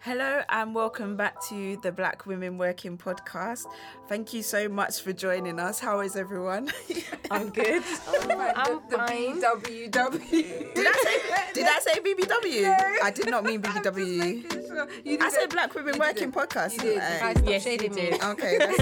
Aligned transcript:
Hello 0.00 0.42
and 0.48 0.74
welcome 0.74 1.16
back 1.16 1.42
to 1.48 1.76
the 1.82 1.90
Black 1.90 2.24
Women 2.24 2.56
Working 2.56 2.96
Podcast. 2.96 3.66
Thank 4.08 4.32
you 4.32 4.42
so 4.42 4.68
much 4.68 5.00
for 5.00 5.12
joining 5.12 5.58
us. 5.58 5.80
How 5.80 6.00
is 6.00 6.14
everyone? 6.16 6.70
I'm 7.30 7.50
good. 7.50 7.82
Oh 8.30 8.52
I'm 8.56 8.80
the 8.88 8.96
fine. 8.96 9.42
BWW. 9.42 10.30
did 10.74 10.86
I 10.86 10.92
say 11.02 11.52
did 11.52 11.66
I 11.66 11.78
say 11.80 12.00
BBW? 12.00 12.74
I 13.02 13.10
did 13.10 13.28
not 13.30 13.44
mean 13.44 13.60
I'm 13.64 13.82
just 13.82 13.96
BBW. 13.96 14.66
sure. 14.68 14.88
You 15.04 15.18
I 15.20 15.30
said. 15.30 15.50
Black 15.50 15.74
Women 15.74 15.94
You 15.94 16.00
Working 16.00 16.30
did. 16.30 16.34
Podcast. 16.34 16.72
You 16.74 16.80
did. 16.80 16.98
Guys, 16.98 17.36
stop 17.36 17.48
Yes, 17.48 17.62
shading 17.64 17.90
you 17.98 18.02
me. 18.04 18.10
did. 18.10 18.22
Okay, 18.22 18.58
that's 18.58 18.76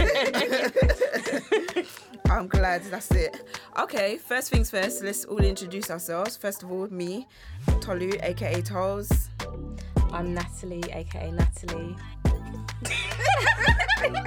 it. 1.76 1.86
I'm 2.30 2.46
glad 2.48 2.82
that's 2.84 3.10
it. 3.12 3.42
Okay, 3.78 4.18
first 4.18 4.50
things 4.50 4.70
first, 4.70 5.02
let's 5.02 5.24
all 5.24 5.38
introduce 5.38 5.90
ourselves. 5.90 6.36
First 6.36 6.62
of 6.62 6.70
all, 6.70 6.86
me, 6.88 7.26
Tolu, 7.80 8.12
aka 8.22 8.60
Tolls. 8.62 9.28
I'm 10.12 10.34
Natalie, 10.34 10.82
aka 10.92 11.30
Natalie. 11.30 11.96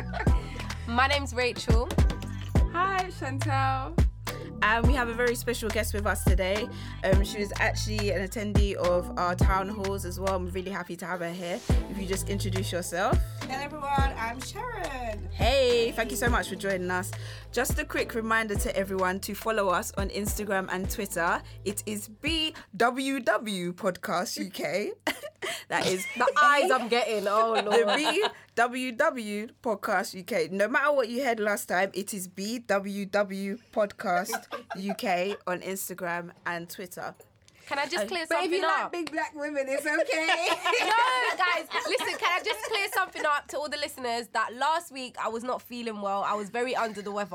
My 0.87 1.07
name's 1.07 1.33
Rachel. 1.33 1.89
Hi, 2.73 3.07
Chantel. 3.19 3.97
And 4.61 4.85
we 4.85 4.93
have 4.93 5.07
a 5.07 5.13
very 5.13 5.35
special 5.35 5.69
guest 5.69 5.93
with 5.93 6.05
us 6.05 6.23
today. 6.23 6.67
Um, 7.03 7.23
she 7.23 7.39
was 7.39 7.53
actually 7.59 8.11
an 8.11 8.27
attendee 8.27 8.73
of 8.75 9.17
our 9.17 9.35
town 9.35 9.69
halls 9.69 10.05
as 10.05 10.19
well. 10.19 10.35
I'm 10.35 10.49
really 10.49 10.71
happy 10.71 10.95
to 10.97 11.05
have 11.05 11.21
her 11.21 11.31
here. 11.31 11.59
If 11.89 11.97
you 11.97 12.05
just 12.05 12.29
introduce 12.29 12.71
yourself. 12.71 13.17
Hello, 13.49 13.63
everyone. 13.63 14.13
I'm 14.19 14.39
Sharon. 14.41 15.27
Hey, 15.31 15.91
thank 15.95 16.11
you 16.11 16.17
so 16.17 16.29
much 16.29 16.49
for 16.49 16.55
joining 16.55 16.91
us. 16.91 17.09
Just 17.51 17.79
a 17.79 17.83
quick 17.83 18.13
reminder 18.13 18.53
to 18.53 18.75
everyone 18.77 19.19
to 19.21 19.33
follow 19.33 19.69
us 19.69 19.91
on 19.97 20.09
Instagram 20.09 20.67
and 20.71 20.87
Twitter. 20.87 21.41
It 21.65 21.81
is 21.87 22.09
BWW 22.21 23.73
Podcast 23.73 24.37
UK. 24.37 24.95
that 25.67 25.87
is 25.87 26.05
The 26.15 26.31
eyes 26.43 26.69
I'm 26.69 26.89
getting. 26.89 27.25
Oh 27.27 27.55
the 27.55 27.63
lord. 28.55 28.77
BWW 28.87 29.49
Podcast 29.63 30.19
UK. 30.21 30.51
No 30.51 30.67
matter 30.67 30.91
what 30.91 31.09
you 31.09 31.23
heard 31.23 31.39
last 31.39 31.67
time, 31.67 31.89
it 31.95 32.13
is 32.13 32.27
BWW 32.27 33.57
Podcast 33.73 34.45
UK 34.77 35.39
on 35.47 35.61
Instagram 35.61 36.29
and 36.45 36.69
Twitter. 36.69 37.15
Can 37.69 37.77
I 37.77 37.85
just 37.85 38.07
clear 38.07 38.25
But 38.27 38.37
if 38.37 38.41
something 38.41 38.51
you 38.51 38.67
like 38.67 38.85
up? 38.85 38.91
big 38.91 39.11
black 39.11 39.35
women, 39.35 39.65
it's 39.67 39.85
okay. 39.85 40.27
no, 40.81 41.37
guys, 41.37 41.67
listen, 41.87 42.17
can 42.17 42.41
I 42.41 42.43
just 42.43 42.65
clear 42.65 42.87
something 42.91 43.23
up 43.23 43.47
to 43.49 43.59
all 43.59 43.69
the 43.69 43.77
listeners 43.77 44.27
that 44.33 44.55
last 44.55 44.91
week 44.91 45.15
I 45.23 45.27
was 45.27 45.43
not 45.43 45.61
feeling 45.61 46.01
well. 46.01 46.23
I 46.23 46.33
was 46.33 46.49
very 46.49 46.75
under 46.75 47.03
the 47.03 47.11
weather. 47.11 47.29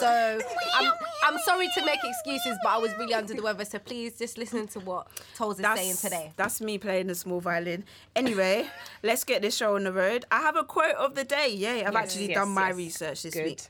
So 0.00 0.40
I'm, 0.76 0.92
I'm 1.24 1.38
sorry 1.44 1.68
to 1.74 1.84
make 1.84 1.98
excuses, 2.02 2.56
but 2.62 2.70
I 2.70 2.78
was 2.78 2.90
really 2.98 3.12
under 3.12 3.34
the 3.34 3.42
weather. 3.42 3.66
So 3.66 3.78
please 3.78 4.16
just 4.16 4.38
listen 4.38 4.66
to 4.68 4.80
what 4.80 5.08
Tolls 5.34 5.60
is 5.60 5.66
saying 5.66 5.96
today. 5.96 6.32
That's 6.36 6.62
me 6.62 6.78
playing 6.78 7.08
the 7.08 7.14
small 7.14 7.40
violin. 7.40 7.84
Anyway, 8.14 8.66
let's 9.02 9.24
get 9.24 9.42
this 9.42 9.54
show 9.54 9.76
on 9.76 9.84
the 9.84 9.92
road. 9.92 10.24
I 10.30 10.40
have 10.40 10.56
a 10.56 10.64
quote 10.64 10.94
of 10.94 11.14
the 11.14 11.24
day. 11.24 11.52
Yay, 11.52 11.84
I've 11.84 11.94
actually 11.96 12.28
yes, 12.28 12.36
done 12.36 12.48
my 12.48 12.68
yes. 12.68 12.76
research 12.76 13.22
this 13.24 13.34
Good. 13.34 13.44
week. 13.44 13.62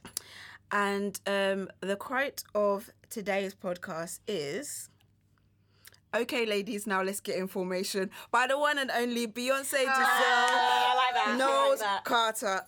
And 0.70 1.18
um, 1.26 1.68
the 1.80 1.96
quote 1.96 2.44
of 2.54 2.90
today's 3.10 3.56
podcast 3.56 4.20
is 4.28 4.88
Okay, 6.16 6.46
ladies, 6.46 6.86
now 6.86 7.02
let's 7.02 7.20
get 7.20 7.36
information 7.36 8.10
by 8.30 8.46
the 8.46 8.58
one 8.58 8.78
and 8.78 8.90
only 8.90 9.26
Beyonce 9.26 9.72
Giselle 9.72 9.90
Ah, 9.92 11.36
Knowles 11.36 11.82
Carter. 12.04 12.62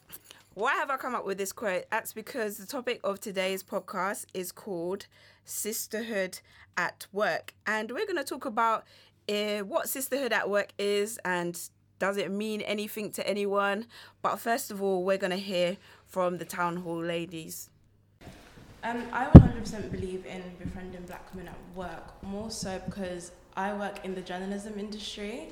Why 0.53 0.75
have 0.75 0.91
I 0.91 0.99
come 0.99 1.15
up 1.15 1.25
with 1.25 1.39
this 1.39 1.53
quote? 1.53 1.85
That's 1.91 2.13
because 2.13 2.59
the 2.59 2.67
topic 2.67 3.01
of 3.05 3.21
today's 3.21 3.63
podcast 3.63 4.27
is 4.35 4.53
called 4.53 5.07
Sisterhood 5.47 6.41
at 6.77 7.07
Work. 7.11 7.55
And 7.67 7.91
we're 7.91 8.05
going 8.05 8.19
to 8.19 8.25
talk 8.25 8.45
about 8.45 8.85
uh, 9.31 9.61
what 9.61 9.89
sisterhood 9.89 10.35
at 10.35 10.51
work 10.51 10.75
is 10.79 11.19
and 11.25 11.59
does 11.99 12.19
it 12.19 12.31
mean 12.31 12.61
anything 12.61 13.11
to 13.13 13.27
anyone. 13.27 13.87
But 14.21 14.37
first 14.37 14.71
of 14.71 14.83
all, 14.83 15.05
we're 15.05 15.17
going 15.17 15.31
to 15.31 15.37
hear 15.37 15.79
from 16.07 16.37
the 16.37 16.45
town 16.45 16.77
hall 16.77 17.03
ladies. 17.03 17.71
Um, 18.85 19.03
I 19.13 19.27
100% 19.27 19.91
believe 19.91 20.25
in 20.27 20.43
befriending 20.59 21.03
black 21.03 21.33
women 21.35 21.49
at 21.49 21.77
work, 21.77 22.23
more 22.23 22.51
so 22.51 22.81
because 22.87 23.33
I 23.57 23.75
work 23.75 24.05
in 24.05 24.15
the 24.15 24.21
journalism 24.21 24.79
industry. 24.79 25.49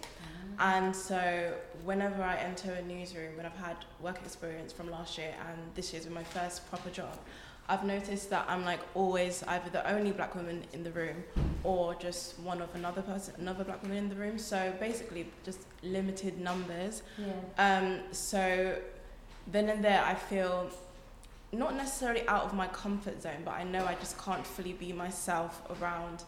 And 0.59 0.95
so, 0.95 1.53
whenever 1.85 2.23
I 2.23 2.37
enter 2.37 2.73
a 2.73 2.83
newsroom, 2.83 3.37
when 3.37 3.45
I've 3.45 3.57
had 3.57 3.77
work 4.01 4.19
experience 4.25 4.73
from 4.73 4.91
last 4.91 5.19
year 5.19 5.35
and 5.51 5.59
this 5.75 5.93
year's 5.93 6.09
my 6.09 6.25
first 6.25 6.67
proper 6.71 6.89
job, 6.89 7.19
I've 7.69 7.85
noticed 7.85 8.31
that 8.31 8.47
I'm 8.49 8.65
like 8.65 8.79
always 8.95 9.43
either 9.49 9.69
the 9.71 9.87
only 9.93 10.13
black 10.13 10.35
woman 10.37 10.63
in 10.73 10.85
the 10.85 10.93
room 10.93 11.25
or 11.65 11.95
just 11.97 12.39
one 12.39 12.63
of 12.63 12.73
another 12.75 13.03
person, 13.03 13.35
another 13.39 13.65
black 13.65 13.83
woman 13.83 13.99
in 13.99 14.09
the 14.09 14.15
room. 14.15 14.39
So, 14.39 14.73
basically, 14.81 15.27
just 15.45 15.61
limited 15.83 16.39
numbers. 16.39 17.03
Um, 17.59 17.99
so, 18.13 18.77
then 19.49 19.69
and 19.69 19.85
there, 19.85 20.03
I 20.05 20.15
feel 20.15 20.71
not 21.59 21.75
necessarily 21.75 22.27
out 22.29 22.45
of 22.45 22.55
my 22.55 22.67
comfort 22.69 23.23
zone, 23.23 23.43
but 23.45 23.53
I 23.53 23.65
know 23.65 23.85
I 23.85 23.95
just 23.95 24.19
can't 24.19 24.47
fully 24.47 24.73
be 24.73 24.93
myself 24.93 25.63
around 25.81 26.25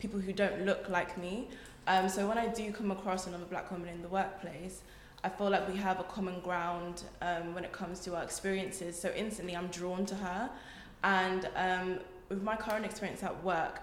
people 0.00 0.20
who 0.20 0.32
don't 0.32 0.64
look 0.66 0.88
like 0.88 1.16
me. 1.16 1.48
Um, 1.86 2.08
so 2.08 2.26
when 2.28 2.38
I 2.38 2.48
do 2.48 2.72
come 2.72 2.90
across 2.90 3.26
another 3.26 3.44
black 3.44 3.70
woman 3.70 3.88
in 3.88 4.02
the 4.02 4.08
workplace, 4.08 4.82
I 5.24 5.28
feel 5.28 5.50
like 5.50 5.68
we 5.68 5.76
have 5.76 6.00
a 6.00 6.04
common 6.04 6.40
ground 6.40 7.04
um, 7.20 7.54
when 7.54 7.64
it 7.64 7.72
comes 7.72 8.00
to 8.00 8.16
our 8.16 8.22
experiences. 8.24 9.00
So 9.00 9.12
instantly 9.16 9.56
I'm 9.56 9.68
drawn 9.68 10.04
to 10.06 10.14
her. 10.16 10.50
And 11.04 11.48
um, 11.56 11.98
with 12.28 12.42
my 12.42 12.56
current 12.56 12.84
experience 12.84 13.22
at 13.22 13.42
work, 13.44 13.82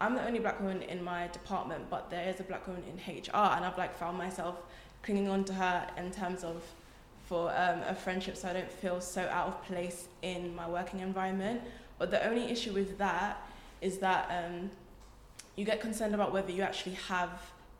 I'm 0.00 0.14
the 0.14 0.24
only 0.24 0.38
black 0.38 0.60
woman 0.60 0.82
in 0.82 1.02
my 1.02 1.26
department, 1.28 1.90
but 1.90 2.08
there 2.08 2.28
is 2.28 2.38
a 2.40 2.44
black 2.44 2.66
woman 2.68 2.84
in 2.84 3.14
HR, 3.14 3.34
and 3.34 3.64
I've 3.64 3.76
like 3.76 3.96
found 3.96 4.16
myself 4.16 4.56
clinging 5.02 5.28
on 5.28 5.44
to 5.44 5.54
her 5.54 5.88
in 5.96 6.10
terms 6.12 6.44
of 6.44 6.62
for 7.28 7.50
um, 7.50 7.82
a 7.86 7.94
friendship 7.94 8.38
so 8.38 8.48
I 8.48 8.54
don't 8.54 8.72
feel 8.72 9.02
so 9.02 9.20
out 9.30 9.48
of 9.48 9.62
place 9.64 10.08
in 10.22 10.54
my 10.54 10.66
working 10.66 11.00
environment. 11.00 11.60
But 11.98 12.10
the 12.10 12.26
only 12.26 12.44
issue 12.44 12.72
with 12.72 12.96
that 12.96 13.46
is 13.82 13.98
that 13.98 14.30
um, 14.30 14.70
you 15.54 15.66
get 15.66 15.80
concerned 15.80 16.14
about 16.14 16.32
whether 16.32 16.50
you 16.50 16.62
actually 16.62 16.94
have 16.94 17.30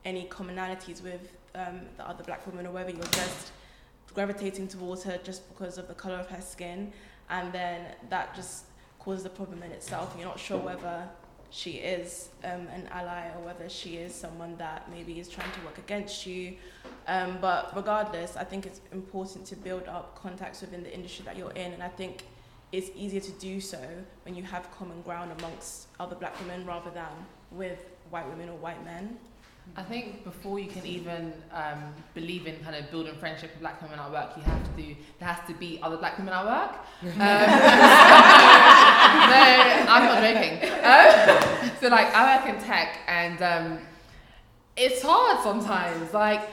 any 0.05 0.27
commonalities 0.27 1.03
with 1.03 1.33
um, 1.55 1.81
the 1.97 2.07
other 2.07 2.23
black 2.25 2.47
woman 2.47 2.67
or 2.67 2.73
whether 2.73 2.91
you're 2.91 3.03
just 3.05 3.53
gravitating 4.13 4.69
towards 4.69 5.03
her 5.05 5.19
just 5.25 5.49
because 5.49 5.79
of 5.79 5.89
the 5.89 5.95
colour 5.95 6.17
of 6.17 6.29
her 6.29 6.43
skin. 6.43 6.93
And 7.31 7.51
then 7.51 7.95
that 8.11 8.35
just 8.35 8.65
causes 8.99 9.25
a 9.25 9.31
problem 9.31 9.63
in 9.63 9.71
itself. 9.71 10.15
You're 10.19 10.29
not 10.29 10.39
sure 10.39 10.59
whether 10.59 11.09
she 11.51 11.73
is 11.73 12.29
um, 12.45 12.69
an 12.69 12.89
ally 12.93 13.29
or 13.37 13.45
whether 13.45 13.69
she 13.69 13.97
is 13.97 14.15
someone 14.15 14.57
that 14.59 14.91
maybe 14.91 15.19
is 15.19 15.29
trying 15.29 15.51
to 15.53 15.61
work 15.61 15.79
against 15.79 16.27
you. 16.27 16.57
Um, 17.07 17.39
but 17.41 17.75
regardless, 17.75 18.37
I 18.37 18.45
think 18.45 18.67
it's 18.67 18.81
important 18.93 19.47
to 19.47 19.57
build 19.57 19.89
up 19.89 20.21
contacts 20.21 20.61
within 20.61 20.83
the 20.83 20.95
industry 20.95 21.25
that 21.25 21.37
you're 21.37 21.53
in, 21.53 21.73
and 21.73 21.83
I 21.83 21.89
think 21.89 22.25
it's 22.71 22.91
easier 22.95 23.21
to 23.21 23.33
do 23.33 23.61
so 23.61 23.81
when 24.25 24.35
you 24.35 24.43
have 24.43 24.71
common 24.73 25.01
ground 25.03 25.33
amongst 25.39 25.89
other 25.99 26.15
black 26.15 26.39
women 26.41 26.67
rather 26.67 26.91
than 26.91 27.09
with 27.51 27.79
white 28.11 28.29
women 28.29 28.51
or 28.51 28.57
white 28.57 28.85
men. 28.85 29.19
I 29.77 29.83
think 29.83 30.25
before 30.25 30.59
you 30.59 30.69
can 30.69 30.85
even 30.85 31.33
um, 31.53 31.95
believe 32.15 32.47
in 32.47 32.57
kind 32.65 32.75
of 32.75 32.91
building 32.91 33.15
friendship 33.17 33.53
with 33.53 33.61
black 33.61 33.81
women 33.81 33.99
at 33.99 34.11
work, 34.11 34.37
you 34.37 34.43
have 34.43 34.77
to 34.77 34.97
there 35.19 35.29
has 35.29 35.47
to 35.47 35.55
be 35.55 35.79
other 35.83 35.97
black 35.97 36.19
women 36.19 36.35
at 36.35 36.45
work. 36.45 36.77
Um, 37.03 37.15
no, 39.31 39.45
I'm 39.89 40.05
not 40.05 40.23
joking. 40.23 40.55
Um, 40.85 41.71
so 41.81 41.89
like 41.89 42.13
I 42.15 42.37
work 42.37 42.55
in 42.55 42.61
tech, 42.63 43.01
and 43.07 43.43
um, 43.43 43.79
it's 44.77 45.03
hard 45.03 45.43
sometimes. 45.43 46.13
Like 46.13 46.49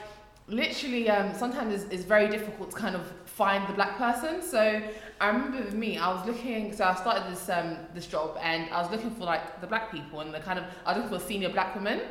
literally, 0.47 1.09
um, 1.09 1.33
sometimes 1.33 1.73
it's, 1.73 1.91
it's 1.93 2.03
very 2.03 2.27
difficult 2.27 2.71
to 2.71 2.77
kind 2.77 2.95
of 2.95 3.11
find 3.25 3.67
the 3.67 3.73
black 3.73 3.97
person. 3.97 4.41
So 4.41 4.81
I 5.19 5.27
remember 5.27 5.57
with 5.63 5.73
me, 5.73 5.97
I 5.97 6.13
was 6.13 6.25
looking. 6.27 6.73
So 6.73 6.83
I 6.83 6.95
started 6.95 7.31
this 7.31 7.49
um, 7.49 7.77
this 7.93 8.05
job, 8.07 8.37
and 8.41 8.69
I 8.71 8.81
was 8.81 8.91
looking 8.91 9.11
for 9.11 9.23
like 9.23 9.61
the 9.61 9.67
black 9.67 9.91
people 9.91 10.19
and 10.21 10.33
the 10.33 10.39
kind 10.39 10.59
of 10.59 10.65
I 10.85 10.93
was 10.93 11.03
looking 11.03 11.19
for 11.19 11.25
senior 11.25 11.49
black 11.49 11.75
woman. 11.75 12.01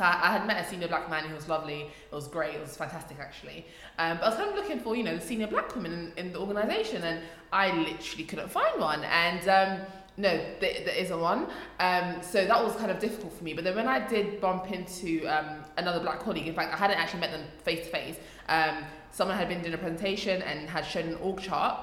I 0.00 0.30
had 0.30 0.46
met 0.46 0.64
a 0.64 0.68
senior 0.68 0.88
black 0.88 1.10
man 1.10 1.24
who 1.24 1.34
was 1.34 1.48
lovely. 1.48 1.82
It 1.82 2.14
was 2.14 2.28
great. 2.28 2.54
It 2.54 2.60
was 2.60 2.76
fantastic, 2.76 3.18
actually. 3.18 3.66
Um, 3.98 4.18
but 4.18 4.24
I 4.24 4.28
was 4.28 4.36
kind 4.36 4.50
of 4.50 4.54
looking 4.54 4.80
for, 4.80 4.96
you 4.96 5.02
know, 5.02 5.16
the 5.16 5.24
senior 5.24 5.46
black 5.46 5.74
women 5.74 6.12
in, 6.16 6.26
in 6.26 6.32
the 6.32 6.40
organisation, 6.40 7.02
and 7.02 7.22
I 7.52 7.72
literally 7.72 8.24
couldn't 8.24 8.50
find 8.50 8.80
one. 8.80 9.04
And 9.04 9.48
um, 9.48 9.86
no, 10.16 10.30
there, 10.60 10.84
there 10.84 10.96
isn't 10.96 11.20
one. 11.20 11.48
Um, 11.80 12.16
so 12.22 12.44
that 12.44 12.64
was 12.64 12.74
kind 12.76 12.90
of 12.90 12.98
difficult 12.98 13.32
for 13.32 13.44
me. 13.44 13.54
But 13.54 13.64
then 13.64 13.76
when 13.76 13.88
I 13.88 14.06
did 14.06 14.40
bump 14.40 14.70
into 14.72 15.26
um, 15.26 15.64
another 15.76 16.00
black 16.00 16.20
colleague, 16.20 16.46
in 16.46 16.54
fact, 16.54 16.74
I 16.74 16.76
hadn't 16.76 16.98
actually 16.98 17.20
met 17.20 17.32
them 17.32 17.44
face 17.64 17.86
to 17.86 17.90
face. 17.90 18.16
Um, 18.48 18.84
Someone 19.10 19.36
had 19.36 19.48
been 19.48 19.62
doing 19.62 19.74
a 19.74 19.78
presentation 19.78 20.42
and 20.42 20.68
had 20.68 20.84
shown 20.84 21.08
an 21.08 21.16
org 21.16 21.40
chart. 21.40 21.80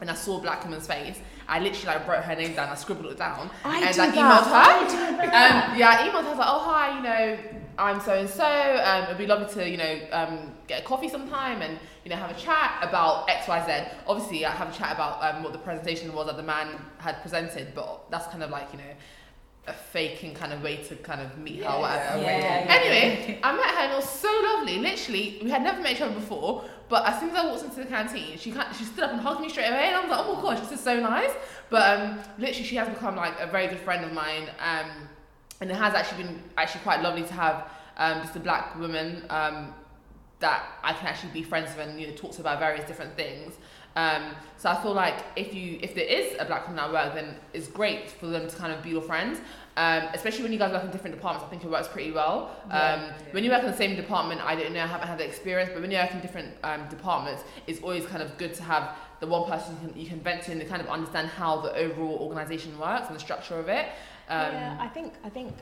And 0.00 0.10
I 0.10 0.14
saw 0.14 0.38
a 0.38 0.40
black 0.42 0.62
woman's 0.64 0.86
face. 0.86 1.18
I 1.48 1.58
literally 1.60 1.86
like 1.98 2.06
wrote 2.08 2.22
her 2.24 2.34
name 2.36 2.54
down. 2.54 2.68
I 2.68 2.74
scribbled 2.74 3.06
it 3.12 3.18
down, 3.18 3.50
I 3.64 3.80
and 3.80 3.94
do 3.94 4.02
I 4.02 4.10
that. 4.10 4.14
emailed 4.14 4.90
her. 4.90 5.24
Um, 5.24 5.78
yeah, 5.78 5.90
I 5.90 5.96
emailed 6.08 6.22
her. 6.22 6.28
I 6.28 6.30
was 6.30 6.38
like, 6.38 6.48
"Oh 6.50 6.58
hi, 6.58 6.96
you 6.96 7.02
know, 7.02 7.38
I'm 7.78 8.00
so 8.00 8.12
and 8.14 8.28
so. 8.28 8.82
Um, 8.84 9.04
it'd 9.04 9.18
be 9.18 9.26
lovely 9.26 9.52
to, 9.54 9.68
you 9.70 9.76
know, 9.76 10.00
um, 10.12 10.52
get 10.66 10.82
a 10.82 10.84
coffee 10.84 11.08
sometime 11.08 11.62
and 11.62 11.78
you 12.04 12.10
know 12.10 12.16
have 12.16 12.30
a 12.30 12.38
chat 12.40 12.78
about 12.82 13.28
X, 13.30 13.48
Y, 13.48 13.64
Z. 13.66 13.88
Obviously, 14.06 14.44
I 14.44 14.50
have 14.50 14.68
a 14.68 14.76
chat 14.76 14.92
about 14.92 15.22
um, 15.22 15.42
what 15.42 15.52
the 15.52 15.58
presentation 15.58 16.12
was 16.12 16.26
that 16.26 16.36
the 16.36 16.42
man 16.42 16.68
had 16.98 17.22
presented, 17.22 17.74
but 17.74 18.10
that's 18.10 18.26
kind 18.26 18.42
of 18.42 18.50
like 18.50 18.68
you 18.72 18.78
know 18.78 18.84
a 19.68 19.72
faking 19.72 20.32
kind 20.34 20.52
of 20.52 20.62
way 20.62 20.76
to 20.76 20.94
kind 20.96 21.20
of 21.20 21.36
meet 21.38 21.56
her. 21.56 21.62
Yeah, 21.62 21.76
or 21.76 21.80
whatever. 21.80 22.22
yeah, 22.22 22.38
yeah. 22.64 22.74
Anyway, 22.74 23.40
I 23.42 23.52
met 23.56 23.66
her 23.66 23.80
and 23.84 23.92
it 23.92 23.96
was 23.96 24.08
so 24.08 24.28
lovely. 24.44 24.78
Literally, 24.78 25.38
we 25.42 25.50
had 25.50 25.62
never 25.62 25.80
met 25.80 25.92
each 25.92 26.00
other 26.00 26.14
before. 26.14 26.64
But 26.88 27.06
as 27.06 27.18
soon 27.18 27.30
as 27.30 27.36
I 27.36 27.46
walked 27.46 27.64
into 27.64 27.76
the 27.76 27.86
canteen, 27.86 28.38
she 28.38 28.52
kind 28.52 28.74
she 28.74 28.84
stood 28.84 29.04
up 29.04 29.12
and 29.12 29.20
hugged 29.20 29.40
me 29.40 29.48
straight 29.48 29.68
away, 29.68 29.88
and 29.88 29.96
I 29.96 30.00
was 30.00 30.10
like, 30.10 30.20
oh 30.20 30.36
my 30.36 30.42
gosh, 30.42 30.60
this 30.60 30.78
is 30.78 30.80
so 30.80 31.00
nice. 31.00 31.32
But 31.68 31.98
um, 31.98 32.18
literally, 32.38 32.64
she 32.64 32.76
has 32.76 32.88
become 32.88 33.16
like 33.16 33.34
a 33.40 33.46
very 33.46 33.66
good 33.66 33.80
friend 33.80 34.04
of 34.04 34.12
mine, 34.12 34.48
um, 34.60 34.90
and 35.60 35.70
it 35.70 35.76
has 35.76 35.94
actually 35.94 36.24
been 36.24 36.42
actually 36.56 36.82
quite 36.82 37.02
lovely 37.02 37.24
to 37.24 37.32
have 37.32 37.68
um, 37.96 38.22
just 38.22 38.36
a 38.36 38.40
black 38.40 38.78
woman 38.78 39.24
um, 39.30 39.74
that 40.38 40.64
I 40.84 40.92
can 40.92 41.06
actually 41.06 41.32
be 41.32 41.42
friends 41.42 41.74
with 41.76 41.88
and 41.88 42.00
you 42.00 42.08
know 42.08 42.14
talk 42.14 42.32
to 42.32 42.40
about 42.40 42.60
various 42.60 42.86
different 42.86 43.16
things. 43.16 43.54
Um, 43.96 44.34
so 44.58 44.68
I 44.68 44.80
feel 44.82 44.92
like 44.92 45.24
if 45.36 45.54
you 45.54 45.78
if 45.82 45.94
there 45.94 46.04
is 46.04 46.36
a 46.38 46.44
black 46.44 46.68
woman 46.68 46.84
at 46.84 46.92
work, 46.92 47.14
then 47.14 47.36
it's 47.54 47.68
great 47.68 48.10
for 48.10 48.26
them 48.26 48.48
to 48.48 48.56
kind 48.56 48.72
of 48.72 48.82
be 48.82 48.90
your 48.90 49.02
friends. 49.02 49.40
Um, 49.76 50.08
especially 50.14 50.42
when 50.42 50.52
you 50.52 50.58
guys 50.58 50.72
work 50.72 50.84
in 50.84 50.90
different 50.90 51.14
departments, 51.14 51.46
I 51.46 51.50
think 51.50 51.62
it 51.62 51.70
works 51.70 51.88
pretty 51.88 52.10
well. 52.10 52.50
Um, 52.70 53.10
When 53.32 53.44
you 53.44 53.50
work 53.50 53.62
in 53.62 53.70
the 53.70 53.76
same 53.76 53.94
department, 53.94 54.40
I 54.40 54.56
don't 54.56 54.72
know, 54.72 54.82
I 54.82 54.86
haven't 54.86 55.06
had 55.06 55.18
the 55.18 55.26
experience, 55.26 55.70
but 55.72 55.82
when 55.82 55.90
you 55.90 55.98
work 55.98 56.12
in 56.12 56.20
different 56.20 56.54
um, 56.64 56.88
departments, 56.88 57.44
it's 57.66 57.82
always 57.82 58.06
kind 58.06 58.22
of 58.22 58.38
good 58.38 58.54
to 58.54 58.62
have 58.62 58.96
the 59.20 59.26
one 59.26 59.44
person 59.50 59.76
you 59.82 59.88
can, 59.88 60.00
you 60.00 60.08
can 60.08 60.20
vent 60.20 60.42
to 60.44 60.52
and 60.52 60.60
to 60.62 60.66
kind 60.66 60.80
of 60.80 60.88
understand 60.88 61.28
how 61.28 61.60
the 61.60 61.74
overall 61.76 62.16
organisation 62.20 62.78
works 62.78 63.06
and 63.08 63.16
the 63.16 63.20
structure 63.20 63.58
of 63.58 63.68
it. 63.68 63.86
Um, 64.28 64.52
yeah, 64.52 64.76
I 64.80 64.88
think 64.88 65.12
I 65.24 65.28
think 65.28 65.54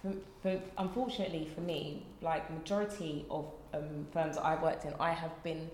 for, 0.00 0.12
for, 0.42 0.60
unfortunately 0.78 1.48
for 1.54 1.60
me, 1.60 2.04
like 2.20 2.50
majority 2.50 3.24
of 3.30 3.46
um, 3.74 4.06
firms 4.12 4.36
that 4.36 4.44
I've 4.44 4.62
worked 4.62 4.84
in, 4.84 4.92
I 4.98 5.12
have 5.12 5.40
been 5.44 5.70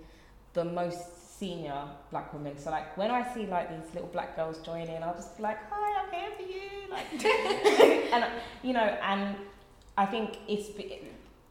the 0.52 0.64
most 0.64 1.06
senior 1.38 1.84
black 2.10 2.32
women. 2.32 2.58
So 2.58 2.70
like 2.70 2.96
when 2.96 3.10
I 3.10 3.32
see 3.34 3.46
like 3.46 3.70
these 3.70 3.94
little 3.94 4.10
black 4.10 4.36
girls 4.36 4.58
join 4.58 4.88
in, 4.88 5.02
I'll 5.02 5.14
just 5.14 5.36
be 5.36 5.42
like, 5.42 5.58
"Hi, 5.70 6.02
I'm 6.02 6.12
here 6.12 6.30
for 6.36 6.42
you," 6.42 6.90
like, 6.90 7.24
and 8.12 8.24
you 8.62 8.72
know, 8.72 8.80
and 8.80 9.36
I 9.96 10.06
think 10.06 10.38
it's 10.48 10.68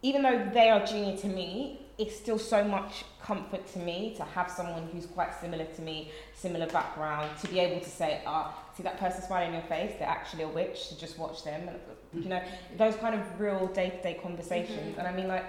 even 0.04 0.22
though 0.22 0.50
they 0.54 0.69
are 0.69 0.86
junior 0.86 1.18
to 1.18 1.28
me, 1.28 1.81
it's 1.98 2.16
still 2.16 2.38
so 2.38 2.63
much 2.63 3.04
comfort 3.22 3.66
to 3.74 3.80
me 3.80 4.13
to 4.16 4.24
have 4.24 4.51
someone 4.51 4.88
who's 4.94 5.07
quite 5.07 5.34
similar 5.34 5.66
to 5.66 5.81
me, 5.81 6.12
similar 6.36 6.68
background, 6.68 7.30
to 7.42 7.48
be 7.48 7.60
able 7.60 7.80
to 7.81 7.90
say, 7.90 8.22
ah, 8.25 8.56
see 8.75 8.83
that 8.83 9.00
person 9.00 9.24
smiling 9.24 9.50
in 9.50 9.54
your 9.56 9.63
face, 9.63 9.94
they're 9.98 10.07
actually 10.07 10.44
a 10.44 10.48
witch, 10.48 10.90
so 10.90 10.95
just 10.95 11.18
watch 11.18 11.44
them. 11.44 11.68
And, 11.68 12.24
you 12.24 12.30
know, 12.30 12.42
those 12.78 12.95
kind 12.98 13.16
of 13.16 13.40
real 13.40 13.68
day 13.68 13.90
to 13.90 14.01
day 14.04 14.19
conversations. 14.22 14.98
And 14.98 15.07
I 15.07 15.12
mean, 15.12 15.28
like, 15.28 15.45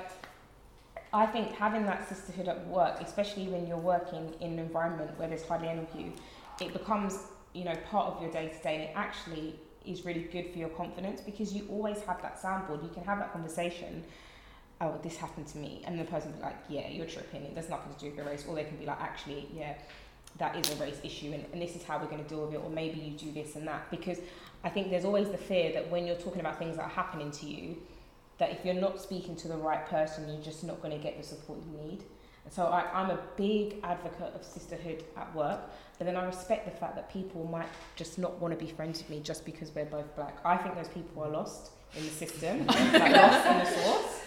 I 1.13 1.27
think 1.27 1.53
having 1.53 1.85
that 1.87 2.09
sisterhood 2.09 2.49
at 2.49 2.67
work, 2.67 3.01
especially 3.01 3.49
when 3.49 3.67
you're 3.67 3.77
working 3.79 4.35
in 4.41 4.53
an 4.53 4.59
environment 4.59 5.19
where 5.19 5.29
there's 5.29 5.45
hardly 5.45 5.69
any 5.69 5.81
of 5.81 5.89
you, 5.99 6.13
it 6.61 6.73
becomes, 6.73 7.19
you 7.55 7.65
know, 7.65 7.75
part 7.91 8.13
of 8.13 8.23
your 8.23 8.31
day 8.31 8.49
to 8.49 8.63
day 8.63 8.75
and 8.75 8.83
it 8.85 8.93
actually 8.95 9.55
is 9.87 10.05
really 10.05 10.23
good 10.23 10.53
for 10.53 10.59
your 10.59 10.69
confidence 10.71 11.21
because 11.21 11.55
you 11.55 11.67
always 11.71 12.01
have 12.03 12.21
that 12.21 12.41
soundboard. 12.41 12.83
You 12.83 12.91
can 12.91 13.05
have 13.05 13.19
that 13.19 13.33
conversation 13.33 14.05
oh, 14.81 14.99
this 15.03 15.17
happened 15.17 15.47
to 15.49 15.59
me. 15.59 15.83
And 15.85 15.99
the 15.99 16.05
person 16.05 16.33
be 16.33 16.41
like, 16.41 16.57
yeah, 16.69 16.89
you're 16.89 17.07
tripping. 17.07 17.43
It 17.43 17.55
does 17.55 17.69
nothing 17.69 17.93
to 17.95 18.01
do 18.01 18.07
with 18.07 18.17
your 18.17 18.27
race. 18.27 18.45
Or 18.49 18.55
they 18.55 18.65
can 18.65 18.77
be 18.77 18.87
like, 18.87 19.01
actually, 19.01 19.49
yeah, 19.55 19.75
that 20.39 20.57
is 20.57 20.71
a 20.73 20.77
race 20.83 21.01
issue 21.03 21.33
and, 21.33 21.45
and 21.53 21.61
this 21.61 21.75
is 21.75 21.83
how 21.83 21.99
we're 21.99 22.07
going 22.07 22.23
to 22.23 22.29
deal 22.29 22.45
with 22.45 22.55
it. 22.55 22.61
Or 22.63 22.71
maybe 22.71 23.01
you 23.01 23.17
do 23.17 23.33
this 23.33 23.57
and 23.57 23.67
that. 23.67 23.91
Because 23.91 24.19
I 24.65 24.69
think 24.69 24.91
there's 24.91 25.05
always 25.05 25.29
the 25.31 25.39
fear 25.39 25.73
that 25.73 25.91
when 25.91 26.07
you're 26.07 26.17
talking 26.17 26.41
about 26.41 26.59
things 26.59 26.77
that 26.77 26.83
are 26.83 26.91
happening 26.91 27.31
to 27.33 27.47
you, 27.47 27.77
that 28.39 28.51
if 28.51 28.65
you're 28.65 28.75
not 28.75 29.01
speaking 29.01 29.37
to 29.37 29.49
the 29.49 29.57
right 29.57 29.87
person, 29.87 30.29
you're 30.29 30.43
just 30.43 30.65
not 30.65 30.81
going 30.81 30.97
to 30.97 31.03
get 31.03 31.19
the 31.19 31.27
support 31.27 31.59
you 31.67 31.91
need. 31.91 32.05
And 32.45 32.53
so 32.55 32.65
I, 32.67 32.91
I'm 32.95 33.11
a 33.11 33.19
big 33.37 33.77
advocate 33.83 34.33
of 34.35 34.43
sisterhood 34.43 35.05
at 35.17 35.35
work, 35.35 35.61
but 35.99 36.07
then 36.07 36.17
I 36.17 36.25
respect 36.25 36.65
the 36.65 36.71
fact 36.71 36.95
that 36.97 37.13
people 37.13 37.45
might 37.45 37.69
just 37.97 38.19
not 38.19 38.41
want 38.41 38.59
to 38.59 38.65
be 38.65 38.71
friends 38.71 39.01
with 39.01 39.11
me 39.11 39.21
just 39.21 39.45
because 39.45 39.75
we're 39.75 39.85
both 39.85 40.15
black. 40.17 40.39
I 40.45 40.57
think 40.57 40.75
those 40.75 40.89
people 40.89 41.25
are 41.25 41.29
lost 41.29 41.73
in 41.95 42.05
the 42.05 42.11
system, 42.11 42.67
like 42.67 43.13
lost 43.13 43.47
in 43.47 43.59
the 43.59 43.65
source. 43.67 44.21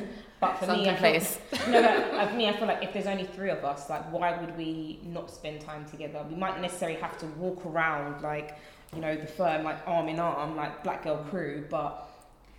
but 0.40 0.54
for 0.54 0.66
me, 0.68 0.88
I 0.88 0.96
feel, 0.96 1.70
no, 1.72 1.82
uh, 1.82 2.28
for 2.28 2.36
me, 2.36 2.48
I 2.48 2.56
feel 2.56 2.68
like 2.68 2.82
if 2.82 2.92
there's 2.92 3.06
only 3.06 3.24
three 3.24 3.50
of 3.50 3.64
us, 3.64 3.90
like, 3.90 4.10
why 4.12 4.38
would 4.40 4.56
we 4.56 5.00
not 5.04 5.30
spend 5.30 5.60
time 5.60 5.84
together? 5.86 6.24
We 6.30 6.36
might 6.36 6.60
necessarily 6.60 6.98
have 7.00 7.18
to 7.18 7.26
walk 7.26 7.66
around 7.66 8.22
like, 8.22 8.56
you 8.94 9.00
know, 9.02 9.16
the 9.16 9.26
firm 9.26 9.64
like 9.64 9.78
arm 9.86 10.08
in 10.08 10.20
arm, 10.20 10.56
like 10.56 10.82
Black 10.84 11.02
Girl 11.04 11.18
Crew, 11.28 11.66
but 11.68 12.08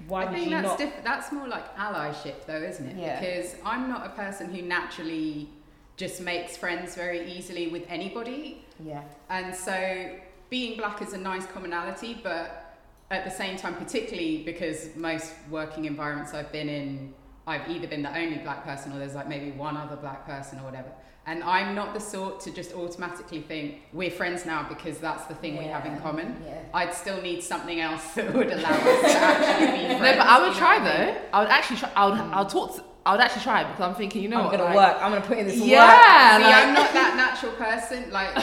why 0.07 0.25
I 0.25 0.33
think 0.33 0.49
that's 0.49 0.67
not? 0.67 0.77
diff- 0.77 1.03
that's 1.03 1.31
more 1.31 1.47
like 1.47 1.75
allyship, 1.77 2.45
though, 2.45 2.61
isn't 2.61 2.87
it? 2.87 2.97
Yeah. 2.97 3.19
Because 3.19 3.55
I'm 3.65 3.89
not 3.89 4.05
a 4.05 4.09
person 4.09 4.53
who 4.53 4.61
naturally 4.61 5.49
just 5.97 6.21
makes 6.21 6.57
friends 6.57 6.95
very 6.95 7.31
easily 7.31 7.67
with 7.67 7.83
anybody, 7.87 8.65
yeah, 8.83 9.03
and 9.29 9.55
so 9.55 10.09
being 10.49 10.77
black 10.77 11.01
is 11.01 11.13
a 11.13 11.17
nice 11.17 11.45
commonality, 11.45 12.19
but 12.21 12.75
at 13.11 13.23
the 13.23 13.31
same 13.31 13.55
time, 13.57 13.75
particularly 13.75 14.43
because 14.43 14.95
most 14.95 15.33
working 15.49 15.85
environments 15.85 16.33
I've 16.33 16.51
been 16.51 16.69
in, 16.69 17.13
I've 17.47 17.69
either 17.69 17.87
been 17.87 18.01
the 18.03 18.15
only 18.17 18.37
black 18.39 18.63
person 18.63 18.91
or 18.91 18.99
there's 18.99 19.15
like 19.15 19.29
maybe 19.29 19.51
one 19.51 19.77
other 19.77 19.95
black 19.95 20.25
person 20.25 20.59
or 20.59 20.63
whatever. 20.63 20.89
And 21.27 21.43
I'm 21.43 21.73
not 21.73 21.95
the 21.95 21.99
sort 21.99 22.39
to 22.41 22.51
just 22.51 22.73
automatically 22.73 23.41
think 23.41 23.81
we're 23.93 24.11
friends 24.11 24.45
now 24.45 24.67
because 24.69 24.99
that's 24.99 25.25
the 25.25 25.33
thing 25.33 25.57
we 25.57 25.65
have 25.65 25.85
in 25.85 25.97
common. 25.99 26.39
yeah. 26.45 26.61
I'd 26.73 26.93
still 26.93 27.19
need 27.21 27.41
something 27.41 27.79
else 27.81 28.13
that 28.13 28.31
would 28.31 28.51
allow 28.51 28.69
us 28.69 29.01
to 29.01 29.17
actually 29.17 29.77
be 29.77 29.85
friends. 29.97 30.01
no, 30.01 30.17
but 30.17 30.27
I 30.27 30.47
would 30.47 30.55
try 30.55 30.77
what 30.77 30.87
I 30.87 31.05
though. 31.05 31.17
I 31.33 31.39
would 31.41 31.49
actually 31.49 31.77
try. 31.77 31.91
I 31.95 32.05
would. 32.05 32.19
I'll 32.19 32.45
mm. 32.45 32.51
talk. 32.51 32.75
To, 32.75 32.83
I 33.07 33.11
would 33.13 33.21
actually 33.21 33.41
try 33.43 33.63
because 33.63 33.81
I'm 33.81 33.95
thinking, 33.95 34.21
you 34.21 34.29
know 34.29 34.37
I'm 34.37 34.45
what? 34.45 34.51
gonna 34.51 34.63
like- 34.65 34.75
work. 34.75 34.97
I'm 35.01 35.11
gonna 35.11 35.25
put 35.25 35.37
in 35.37 35.47
this 35.47 35.57
Yeah, 35.57 36.37
See, 36.37 36.43
like- 36.43 36.55
I'm 36.55 36.73
not 36.73 36.93
that 36.93 37.15
natural 37.15 37.53
person. 37.53 38.11
Like, 38.11 38.35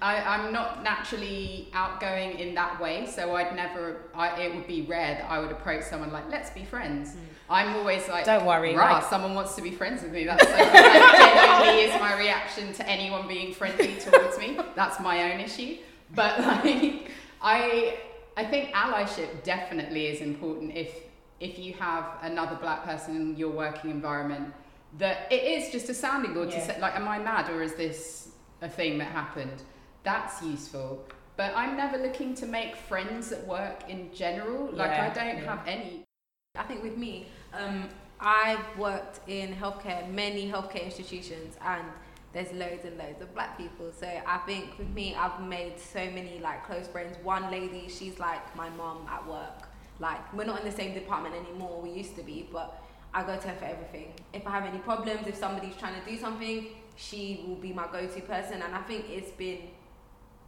I, 0.00 0.22
I'm 0.22 0.52
not 0.52 0.82
naturally 0.82 1.68
outgoing 1.72 2.38
in 2.38 2.54
that 2.54 2.80
way. 2.80 3.06
So 3.06 3.34
I'd 3.36 3.54
never. 3.56 4.02
I, 4.14 4.42
it 4.42 4.54
would 4.54 4.66
be 4.66 4.82
rare 4.82 5.14
that 5.16 5.30
I 5.30 5.38
would 5.38 5.50
approach 5.50 5.84
someone 5.84 6.12
like, 6.12 6.28
"Let's 6.30 6.50
be 6.50 6.64
friends." 6.64 7.12
Hmm. 7.12 7.20
I'm 7.48 7.76
always 7.76 8.08
like, 8.08 8.24
Don't 8.24 8.44
worry, 8.44 8.74
rah, 8.74 8.94
like- 8.94 9.04
someone 9.04 9.34
wants 9.34 9.54
to 9.56 9.62
be 9.62 9.70
friends 9.70 10.02
with 10.02 10.12
me." 10.12 10.24
That's 10.24 10.42
so, 10.42 10.50
that 10.50 11.62
genuinely 11.62 11.84
is 11.84 12.00
my 12.00 12.18
reaction 12.18 12.72
to 12.74 12.88
anyone 12.88 13.28
being 13.28 13.54
friendly 13.54 13.96
towards 14.00 14.38
me. 14.38 14.58
That's 14.74 15.00
my 15.00 15.32
own 15.32 15.40
issue. 15.40 15.78
But 16.14 16.40
like, 16.40 17.10
I, 17.42 17.98
I 18.36 18.44
think 18.44 18.70
allyship 18.74 19.42
definitely 19.44 20.06
is 20.08 20.20
important 20.20 20.76
if 20.76 20.94
if 21.40 21.58
you 21.58 21.74
have 21.74 22.04
another 22.22 22.56
black 22.56 22.84
person 22.84 23.16
in 23.16 23.36
your 23.36 23.50
working 23.50 23.90
environment 23.90 24.52
that 24.98 25.30
it 25.30 25.42
is 25.42 25.70
just 25.70 25.88
a 25.88 25.94
sounding 25.94 26.32
board 26.32 26.50
to 26.50 26.60
say 26.64 26.78
like 26.80 26.96
am 26.96 27.06
i 27.06 27.18
mad 27.18 27.50
or 27.50 27.62
is 27.62 27.74
this 27.74 28.30
a 28.62 28.68
thing 28.68 28.96
that 28.96 29.08
happened 29.08 29.62
that's 30.06 30.36
useful 30.42 30.90
but 31.36 31.50
i'm 31.56 31.76
never 31.76 31.98
looking 31.98 32.34
to 32.34 32.46
make 32.46 32.72
friends 32.76 33.32
at 33.32 33.42
work 33.46 33.78
in 33.88 34.00
general 34.14 34.60
like 34.80 34.90
Yeah, 34.92 35.10
i 35.10 35.14
don't 35.18 35.38
yeah. 35.38 35.50
have 35.56 35.62
any 35.66 36.06
I 36.58 36.62
think 36.62 36.82
with 36.82 36.96
me, 36.96 37.26
um, 37.52 37.88
I've 38.18 38.64
worked 38.78 39.20
in 39.28 39.54
healthcare, 39.54 40.10
many 40.10 40.50
healthcare 40.50 40.84
institutions, 40.84 41.56
and 41.64 41.82
there's 42.32 42.52
loads 42.52 42.84
and 42.84 42.96
loads 42.96 43.20
of 43.20 43.34
black 43.34 43.56
people. 43.58 43.92
So 43.92 44.06
I 44.26 44.38
think 44.38 44.78
with 44.78 44.88
me, 44.90 45.14
I've 45.14 45.40
made 45.40 45.78
so 45.78 46.04
many 46.10 46.38
like 46.40 46.66
close 46.66 46.86
friends. 46.88 47.16
One 47.22 47.50
lady, 47.50 47.88
she's 47.88 48.18
like 48.18 48.42
my 48.56 48.70
mom 48.70 49.06
at 49.10 49.26
work. 49.26 49.68
Like 49.98 50.20
we're 50.34 50.44
not 50.44 50.60
in 50.60 50.66
the 50.66 50.76
same 50.76 50.94
department 50.94 51.34
anymore. 51.34 51.80
We 51.80 51.90
used 51.90 52.16
to 52.16 52.22
be, 52.22 52.48
but 52.52 52.82
I 53.14 53.22
go 53.22 53.36
to 53.36 53.48
her 53.48 53.54
for 53.56 53.64
everything. 53.66 54.12
If 54.32 54.46
I 54.46 54.50
have 54.50 54.64
any 54.64 54.78
problems, 54.78 55.26
if 55.26 55.36
somebody's 55.36 55.76
trying 55.76 56.00
to 56.02 56.10
do 56.10 56.18
something, 56.18 56.66
she 56.96 57.44
will 57.46 57.56
be 57.56 57.72
my 57.72 57.86
go-to 57.92 58.20
person. 58.22 58.62
And 58.62 58.74
I 58.74 58.82
think 58.82 59.06
it's 59.10 59.30
been 59.32 59.58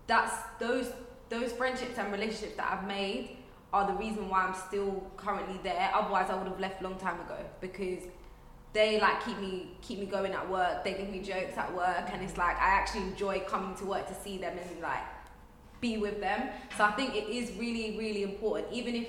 that's 0.08 0.34
those 0.58 0.90
those 1.28 1.52
friendships 1.52 1.98
and 1.98 2.10
relationships 2.10 2.56
that 2.56 2.72
I've 2.72 2.88
made 2.88 3.36
are 3.72 3.86
the 3.86 3.92
reason 3.92 4.28
why 4.30 4.44
I'm 4.44 4.54
still 4.54 5.06
currently 5.16 5.60
there. 5.62 5.90
Otherwise, 5.94 6.30
I 6.30 6.36
would 6.36 6.48
have 6.48 6.58
left 6.58 6.80
a 6.80 6.84
long 6.84 6.96
time 6.96 7.20
ago 7.20 7.36
because 7.60 8.02
they 8.72 8.98
like 9.00 9.24
keep 9.24 9.38
me 9.38 9.76
keep 9.82 10.00
me 10.00 10.06
going 10.06 10.32
at 10.32 10.48
work. 10.50 10.82
They 10.82 10.94
give 10.94 11.10
me 11.10 11.20
jokes 11.20 11.56
at 11.56 11.72
work, 11.74 12.08
and 12.10 12.22
it's 12.22 12.36
like 12.36 12.56
I 12.56 12.70
actually 12.70 13.02
enjoy 13.02 13.40
coming 13.40 13.76
to 13.76 13.84
work 13.84 14.08
to 14.08 14.14
see 14.14 14.38
them 14.38 14.56
and 14.58 14.80
like 14.80 15.02
be 15.80 15.98
with 15.98 16.20
them. 16.20 16.48
So 16.76 16.84
I 16.84 16.92
think 16.92 17.14
it 17.14 17.28
is 17.28 17.52
really 17.58 17.98
really 17.98 18.22
important, 18.22 18.72
even 18.72 18.94
if 18.94 19.08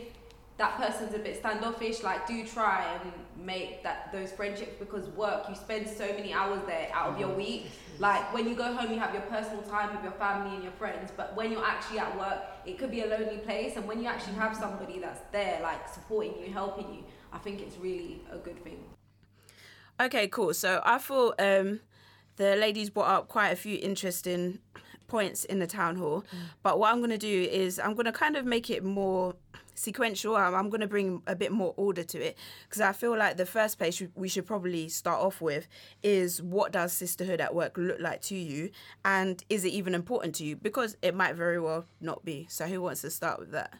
that 0.57 0.75
person's 0.77 1.13
a 1.15 1.19
bit 1.19 1.37
standoffish. 1.37 2.03
Like, 2.03 2.27
do 2.27 2.45
try 2.45 2.85
and 3.01 3.13
make 3.45 3.81
that 3.83 4.11
those 4.11 4.31
friendships 4.31 4.75
because 4.77 5.07
work 5.09 5.45
you 5.47 5.55
spend 5.55 5.87
so 5.87 6.05
many 6.07 6.33
hours 6.33 6.61
there 6.67 6.89
out 6.93 7.13
of 7.13 7.19
your 7.19 7.29
mm-hmm. 7.29 7.37
week. 7.37 7.65
Like 7.99 8.33
when 8.33 8.47
you 8.47 8.55
go 8.55 8.73
home, 8.73 8.93
you 8.93 8.99
have 8.99 9.13
your 9.13 9.23
personal 9.23 9.61
time 9.63 9.93
with 9.93 10.03
your 10.03 10.13
family 10.13 10.55
and 10.55 10.63
your 10.63 10.71
friends. 10.73 11.11
But 11.15 11.35
when 11.35 11.51
you're 11.51 11.65
actually 11.65 11.99
at 11.99 12.17
work, 12.17 12.43
it 12.65 12.79
could 12.79 12.91
be 12.91 13.01
a 13.01 13.07
lonely 13.07 13.39
place. 13.39 13.75
And 13.75 13.85
when 13.85 14.01
you 14.01 14.07
actually 14.07 14.35
have 14.35 14.55
somebody 14.55 14.99
that's 14.99 15.19
there, 15.33 15.59
like 15.61 15.87
supporting 15.89 16.33
you, 16.41 16.51
helping 16.51 16.93
you, 16.93 17.03
I 17.33 17.37
think 17.39 17.61
it's 17.61 17.77
really 17.77 18.21
a 18.31 18.37
good 18.37 18.63
thing. 18.63 18.81
Okay, 19.99 20.29
cool. 20.29 20.53
So 20.53 20.81
I 20.85 20.97
thought 20.97 21.35
um, 21.39 21.81
the 22.37 22.55
ladies 22.55 22.89
brought 22.89 23.09
up 23.09 23.27
quite 23.27 23.49
a 23.49 23.57
few 23.57 23.77
interesting 23.81 24.59
points 25.07 25.43
in 25.43 25.59
the 25.59 25.67
town 25.67 25.97
hall. 25.97 26.23
But 26.63 26.79
what 26.79 26.93
I'm 26.93 26.99
going 26.99 27.09
to 27.09 27.17
do 27.17 27.49
is 27.51 27.79
I'm 27.79 27.95
going 27.95 28.05
to 28.05 28.13
kind 28.13 28.37
of 28.37 28.45
make 28.45 28.69
it 28.69 28.81
more 28.81 29.35
sequential. 29.79 30.35
I'm, 30.35 30.53
I'm 30.53 30.69
going 30.69 30.81
to 30.81 30.87
bring 30.87 31.21
a 31.25 31.35
bit 31.35 31.51
more 31.51 31.73
order 31.77 32.03
to 32.03 32.17
it 32.19 32.37
because 32.67 32.81
I 32.81 32.91
feel 32.91 33.17
like 33.17 33.37
the 33.37 33.45
first 33.45 33.77
place 33.77 34.01
we 34.15 34.27
should 34.27 34.45
probably 34.45 34.89
start 34.89 35.21
off 35.21 35.41
with 35.41 35.67
is 36.03 36.41
what 36.41 36.71
does 36.71 36.91
sisterhood 36.93 37.39
at 37.39 37.55
work 37.55 37.77
look 37.77 37.99
like 37.99 38.21
to 38.23 38.35
you 38.35 38.71
and 39.05 39.43
is 39.49 39.65
it 39.65 39.69
even 39.69 39.95
important 39.95 40.35
to 40.35 40.43
you? 40.43 40.55
Because 40.55 40.97
it 41.01 41.15
might 41.15 41.35
very 41.35 41.59
well 41.59 41.85
not 42.01 42.25
be. 42.25 42.45
So 42.49 42.65
who 42.65 42.81
wants 42.81 43.01
to 43.01 43.09
start 43.09 43.39
with 43.39 43.51
that? 43.51 43.73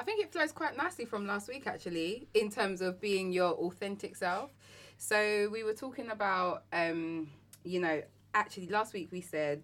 I 0.00 0.04
think 0.04 0.22
it 0.22 0.32
flows 0.32 0.52
quite 0.52 0.76
nicely 0.76 1.04
from 1.04 1.26
last 1.26 1.48
week, 1.48 1.66
actually, 1.66 2.28
in 2.32 2.50
terms 2.50 2.80
of 2.80 3.00
being 3.00 3.32
your 3.32 3.52
authentic 3.54 4.14
self. 4.14 4.52
So 4.96 5.48
we 5.50 5.64
were 5.64 5.72
talking 5.72 6.10
about, 6.10 6.64
um, 6.72 7.28
you 7.64 7.80
know, 7.80 8.02
actually 8.34 8.68
last 8.68 8.92
week 8.92 9.08
we 9.10 9.20
said 9.20 9.62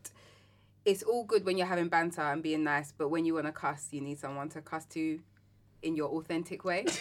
it's 0.84 1.02
all 1.02 1.24
good 1.24 1.44
when 1.44 1.56
you're 1.56 1.66
having 1.66 1.88
banter 1.88 2.20
and 2.20 2.42
being 2.42 2.64
nice, 2.64 2.92
but 2.92 3.08
when 3.08 3.24
you 3.24 3.34
want 3.34 3.46
to 3.46 3.52
cuss, 3.52 3.88
you 3.90 4.00
need 4.00 4.18
someone 4.18 4.48
to 4.50 4.60
cuss 4.60 4.84
to 4.86 5.18
in 5.82 5.94
your 5.94 6.08
authentic 6.10 6.64
way. 6.64 6.86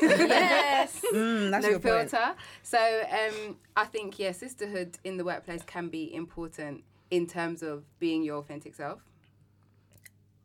Yes. 0.00 1.00
Mm, 1.12 1.50
that's 1.50 1.64
no 1.64 1.70
your 1.70 1.80
point. 1.80 2.10
filter. 2.10 2.34
So 2.62 2.78
um, 2.78 3.56
I 3.76 3.84
think 3.84 4.18
yeah, 4.18 4.32
sisterhood 4.32 4.96
in 5.04 5.16
the 5.16 5.24
workplace 5.24 5.62
can 5.62 5.88
be 5.88 6.14
important 6.14 6.84
in 7.10 7.26
terms 7.26 7.62
of 7.62 7.82
being 7.98 8.22
your 8.22 8.38
authentic 8.38 8.74
self. 8.74 9.00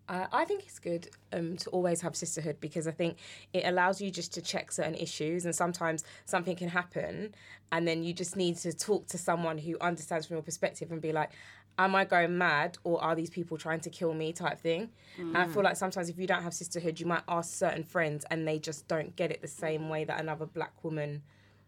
Uh, 0.10 0.26
I 0.34 0.44
think 0.44 0.64
it's 0.64 0.80
good 0.80 1.10
um, 1.32 1.56
to 1.58 1.70
always 1.70 2.02
have 2.02 2.16
sisterhood 2.16 2.58
because 2.60 2.88
I 2.88 2.92
think 2.92 3.18
it 3.54 3.64
allows 3.66 4.02
you 4.02 4.12
just 4.12 4.34
to 4.34 4.42
check 4.42 4.72
certain 4.72 4.96
issues, 4.96 5.46
and 5.46 5.56
sometimes 5.56 6.04
something 6.26 6.56
can 6.56 6.68
happen, 6.68 7.34
and 7.72 7.88
then 7.88 8.04
you 8.04 8.14
just 8.14 8.36
need 8.36 8.58
to 8.58 8.74
talk 8.74 9.08
to 9.08 9.18
someone 9.18 9.58
who 9.58 9.78
understands 9.80 10.26
from 10.28 10.36
your 10.36 10.44
perspective 10.44 10.92
and 10.92 11.02
be 11.02 11.14
like, 11.14 11.32
"Am 11.78 11.96
I 11.96 12.06
going 12.06 12.38
mad, 12.38 12.78
or 12.84 13.04
are 13.04 13.16
these 13.16 13.30
people 13.30 13.58
trying 13.58 13.80
to 13.82 13.90
kill 13.90 14.14
me?" 14.14 14.34
type 14.34 14.60
thing. 14.60 14.90
And 15.18 15.38
I 15.38 15.46
mm. 15.46 15.54
feel 15.54 15.64
like 15.64 15.76
sometimes 15.76 16.10
if 16.10 16.18
you 16.18 16.28
don't 16.28 16.44
have 16.44 16.54
sisterhood, 16.54 17.00
you 17.00 17.06
might 17.06 17.24
ask 17.28 17.54
certain 17.54 17.84
friends, 17.84 18.26
and 18.30 18.48
they 18.48 18.60
just 18.60 18.88
don't 18.88 19.16
get 19.16 19.32
it 19.32 19.42
the 19.42 19.48
same 19.48 19.90
way 19.90 20.04
that 20.06 20.20
another 20.20 20.46
black 20.46 20.84
woman 20.84 21.22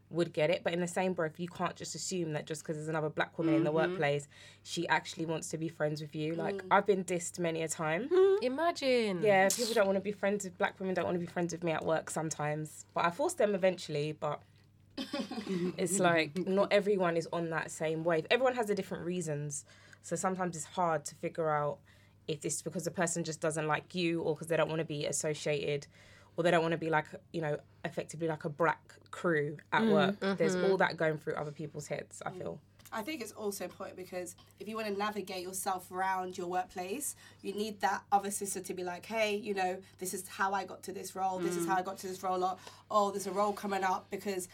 would 0.10 0.34
get 0.34 0.50
it. 0.50 0.62
But 0.64 0.74
in 0.74 0.82
the 0.82 0.88
same 0.88 1.14
breath, 1.14 1.40
you 1.40 1.48
can't 1.48 1.76
just 1.76 1.96
assume 1.96 2.34
that 2.34 2.46
just 2.46 2.64
because 2.64 2.78
there's 2.78 2.88
another 2.88 3.10
black 3.10 3.38
woman 3.38 3.56
in 3.56 3.64
the 3.64 3.70
mm-hmm. 3.70 3.92
workplace, 3.92 4.28
she 4.64 4.88
actually 4.88 5.26
wants 5.26 5.50
to 5.50 5.58
be 5.58 5.68
friends 5.68 6.02
with 6.02 6.16
you. 6.16 6.36
Like 6.36 6.56
mm. 6.56 6.68
I've 6.72 6.86
been 6.86 7.04
dissed 7.04 7.40
many 7.40 7.64
a 7.64 7.68
time. 7.68 8.10
Mm-hmm. 8.10 8.44
Imagine. 8.46 9.22
Yeah, 9.22 9.50
people 9.50 9.74
don't 9.74 9.86
want 9.86 9.98
to 9.98 10.02
be 10.02 10.12
friends 10.12 10.46
with 10.46 10.58
black 10.58 10.80
women. 10.80 10.96
Don't 10.96 11.06
want 11.06 11.16
to 11.16 11.20
be 11.20 11.26
friends 11.26 11.54
with 11.54 11.64
me 11.64 11.72
at 11.72 11.86
work 11.86 12.10
sometimes. 12.10 12.86
But 12.94 13.06
I 13.06 13.12
force 13.12 13.34
them 13.34 13.56
eventually. 13.56 14.14
But 14.14 14.42
it's 15.78 16.00
like 16.00 16.48
not 16.48 16.72
everyone 16.72 17.18
is 17.18 17.28
on 17.34 17.50
that 17.50 17.72
same 17.72 18.04
wave. 18.04 18.26
Everyone 18.30 18.56
has 18.56 18.70
a 18.70 18.76
different 18.76 19.06
reasons. 19.06 19.66
So 20.06 20.16
sometimes 20.16 20.56
it's 20.56 20.66
hard 20.66 21.04
to 21.06 21.16
figure 21.16 21.50
out 21.50 21.80
if 22.28 22.46
it's 22.46 22.62
because 22.62 22.84
the 22.84 22.92
person 22.92 23.24
just 23.24 23.42
doesn't 23.42 23.68
like 23.68 23.96
you 23.96 24.22
or 24.22 24.36
because 24.36 24.46
they 24.48 24.56
don't 24.56 24.70
want 24.70 24.78
to 24.78 24.86
be 24.86 25.08
associated 25.08 25.88
or 26.38 26.44
they 26.44 26.52
don't 26.52 26.62
want 26.62 26.74
to 26.74 26.78
be 26.78 26.92
like 26.92 27.06
you 27.34 27.42
know 27.42 27.58
effectively 27.84 28.28
like 28.28 28.46
a 28.46 28.50
black 28.50 28.94
crew 29.10 29.58
at 29.74 29.82
mm. 29.82 29.92
work. 29.92 30.38
There's 30.38 30.56
mm-hmm. 30.56 30.70
all 30.70 30.78
that 30.78 30.96
going 30.96 31.18
through 31.18 31.34
other 31.34 31.52
people's 31.52 31.88
heads. 31.88 32.22
I 32.24 32.30
mm. 32.30 32.38
feel. 32.38 32.60
I 32.94 33.02
think 33.02 33.22
it's 33.22 33.32
also 33.32 33.64
important 33.64 33.98
because 33.98 34.36
if 34.60 34.68
you 34.68 34.76
want 34.76 34.88
to 34.88 34.94
navigate 34.94 35.42
yourself 35.42 35.92
around 35.92 36.38
your 36.38 36.48
workplace, 36.48 37.16
you 37.42 37.54
need 37.54 37.82
that 37.82 38.04
other 38.12 38.30
sister 38.30 38.62
to 38.62 38.74
be 38.76 38.84
like, 38.84 39.08
hey, 39.08 39.36
you 39.36 39.56
know, 39.56 39.78
this 39.98 40.14
is 40.14 40.28
how 40.28 40.54
I 40.54 40.66
got 40.66 40.84
to 40.84 40.92
this 40.92 41.16
role, 41.16 41.40
this 41.40 41.58
is 41.58 41.66
mm. 41.66 41.70
how 41.70 41.78
I 41.78 41.82
got 41.82 41.98
to 41.98 42.08
this 42.08 42.22
role, 42.22 42.44
or 42.44 42.58
oh, 42.92 43.10
there's 43.10 43.26
a 43.26 43.32
role 43.32 43.54
coming 43.54 43.84
up 43.84 44.06
because 44.12 44.48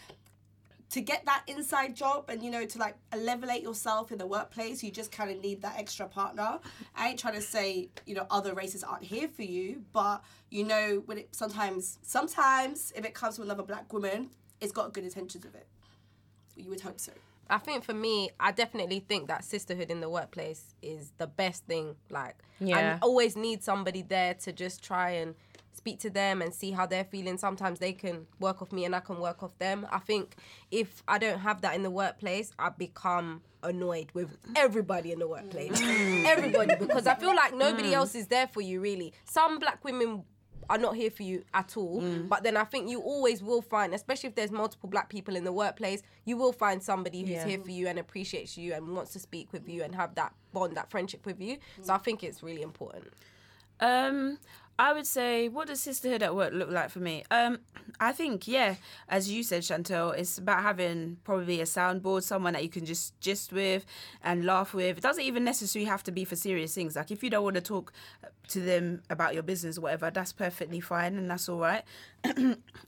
to 0.92 1.02
get 1.02 1.26
that 1.26 1.44
inside 1.48 1.96
job 1.96 2.30
and 2.30 2.44
you 2.44 2.52
know 2.52 2.66
to 2.66 2.78
like 2.78 2.96
elevate 3.12 3.62
yourself 3.62 4.12
in 4.12 4.18
the 4.18 4.28
workplace 4.28 4.84
you 4.84 4.92
just 4.92 5.12
kind 5.12 5.32
of 5.32 5.42
need 5.42 5.62
that 5.62 5.78
extra 5.78 6.08
partner 6.08 6.60
i 6.96 7.10
ain't 7.10 7.20
trying 7.20 7.34
to 7.34 7.42
say 7.42 7.90
you 8.06 8.14
know 8.14 8.28
other 8.30 8.54
races 8.54 8.84
aren't 8.84 9.04
here 9.04 9.28
for 9.28 9.44
you 9.44 9.82
but 9.94 10.24
you 10.50 10.64
know 10.64 11.02
when 11.06 11.18
it 11.18 11.30
sometimes 11.34 11.98
sometimes 12.02 12.92
if 12.96 13.06
it 13.06 13.14
comes 13.14 13.36
from 13.36 13.46
another 13.46 13.64
black 13.64 13.92
woman 13.92 14.30
it's 14.60 14.72
got 14.72 14.94
good 14.94 15.04
intentions 15.04 15.44
with 15.44 15.56
it 15.56 15.68
you 16.56 16.70
would 16.70 16.82
hope 16.82 17.00
so 17.00 17.12
I 17.50 17.58
think 17.58 17.84
for 17.84 17.94
me, 17.94 18.30
I 18.40 18.54
definitely 18.54 19.02
think 19.02 19.28
that 19.28 19.44
sisterhood 19.44 19.92
in 19.92 20.00
the 20.00 20.10
workplace 20.10 20.74
is 20.82 21.12
the 21.18 21.28
best 21.28 21.66
thing. 21.66 21.98
Like, 22.10 22.38
Yeah. 22.62 22.98
I 23.02 23.06
always 23.06 23.36
need 23.36 23.62
somebody 23.62 24.04
there 24.04 24.36
to 24.36 24.54
just 24.54 24.82
try 24.82 25.10
and 25.10 25.36
speak 25.74 26.00
to 26.00 26.10
them 26.10 26.42
and 26.42 26.54
see 26.54 26.72
how 26.72 26.86
they're 26.86 27.06
feeling. 27.06 27.38
Sometimes 27.38 27.80
they 27.80 27.94
can 27.94 28.28
work 28.40 28.62
off 28.62 28.72
me 28.72 28.86
and 28.86 28.96
I 28.96 29.00
can 29.00 29.20
work 29.20 29.44
off 29.44 29.58
them. 29.58 29.88
I 29.92 30.00
think 30.00 30.36
if 30.70 31.04
I 31.08 31.18
don't 31.18 31.40
have 31.40 31.62
that 31.62 31.76
in 31.76 31.84
the 31.84 31.90
workplace, 31.92 32.52
I 32.60 32.70
become 32.70 33.42
annoyed 33.64 34.12
with 34.14 34.38
everybody 34.56 35.12
in 35.12 35.20
the 35.20 35.28
workplace. 35.28 35.82
Mm. 35.82 36.26
everybody, 36.26 36.76
because 36.76 37.08
I 37.08 37.16
feel 37.16 37.36
like 37.36 37.56
nobody 37.56 37.92
mm. 37.92 37.94
else 37.94 38.16
is 38.16 38.28
there 38.28 38.48
for 38.48 38.62
you, 38.62 38.82
really. 38.82 39.14
Some 39.26 39.60
black 39.60 39.84
women 39.84 40.24
are 40.70 40.78
not 40.78 40.96
here 40.96 41.12
for 41.12 41.24
you 41.24 41.44
at 41.54 41.76
all. 41.76 42.02
Mm. 42.02 42.30
But 42.30 42.44
then 42.44 42.56
I 42.56 42.64
think 42.64 42.90
you 42.90 43.02
always 43.02 43.44
will 43.44 43.62
find, 43.62 43.94
especially 43.94 44.30
if 44.30 44.36
there's 44.36 44.52
multiple 44.52 44.90
black 44.90 45.10
people 45.10 45.36
in 45.36 45.44
the 45.44 45.52
workplace, 45.52 46.02
you 46.26 46.38
will 46.38 46.54
find 46.54 46.82
somebody 46.82 47.22
who's 47.22 47.30
Yeah. 47.30 47.46
here 47.46 47.60
for 47.60 47.72
you 47.72 47.88
and 47.88 48.00
appreciates 48.00 48.58
you 48.58 48.74
and 48.74 48.96
wants 48.96 49.12
to 49.14 49.20
speak 49.20 49.52
with 49.52 49.68
you 49.68 49.84
and 49.84 49.96
have 49.96 50.16
that 50.16 50.34
bond, 50.54 50.78
that 50.78 50.90
friendship 50.90 51.26
with 51.26 51.42
you. 51.42 51.58
So 51.82 51.94
I 51.94 51.98
think 51.98 52.24
it's 52.24 52.42
really 52.42 52.62
important. 52.62 53.14
Um, 53.82 54.38
I 54.82 54.94
would 54.94 55.06
say, 55.06 55.48
what 55.48 55.68
does 55.68 55.80
sisterhood 55.80 56.24
at 56.24 56.36
work 56.36 56.54
look 56.54 56.72
like 56.72 56.90
for 56.90 56.98
me? 56.98 57.24
Um, 57.30 57.60
I 58.00 58.14
think, 58.14 58.48
yeah, 58.48 58.78
as 59.08 59.30
you 59.30 59.44
said, 59.44 59.62
Chantel, 59.62 60.18
it's 60.18 60.40
about 60.40 60.64
having 60.64 61.18
probably 61.24 61.62
a 61.62 61.66
soundboard, 61.66 62.24
someone 62.24 62.54
that 62.54 62.64
you 62.64 62.70
can 62.70 62.84
just 62.84 63.14
gist 63.22 63.54
with 63.54 63.86
and 64.24 64.44
laugh 64.44 64.74
with. 64.74 64.98
It 64.98 65.02
doesn't 65.02 65.24
even 65.24 65.44
necessarily 65.44 65.88
have 65.88 66.02
to 66.06 66.12
be 66.12 66.26
for 66.26 66.36
serious 66.36 66.74
things. 66.74 66.96
Like 66.96 67.12
if 67.12 67.22
you 67.22 67.30
don't 67.30 67.44
want 67.44 67.58
to 67.58 67.62
talk 67.62 67.94
to 68.48 68.60
them 68.60 69.04
about 69.12 69.36
your 69.36 69.44
business 69.44 69.78
or 69.78 69.82
whatever, 69.82 70.10
that's 70.10 70.34
perfectly 70.34 70.80
fine 70.80 71.16
and 71.16 71.30
that's 71.30 71.48
all 71.48 71.60
right. 71.60 71.84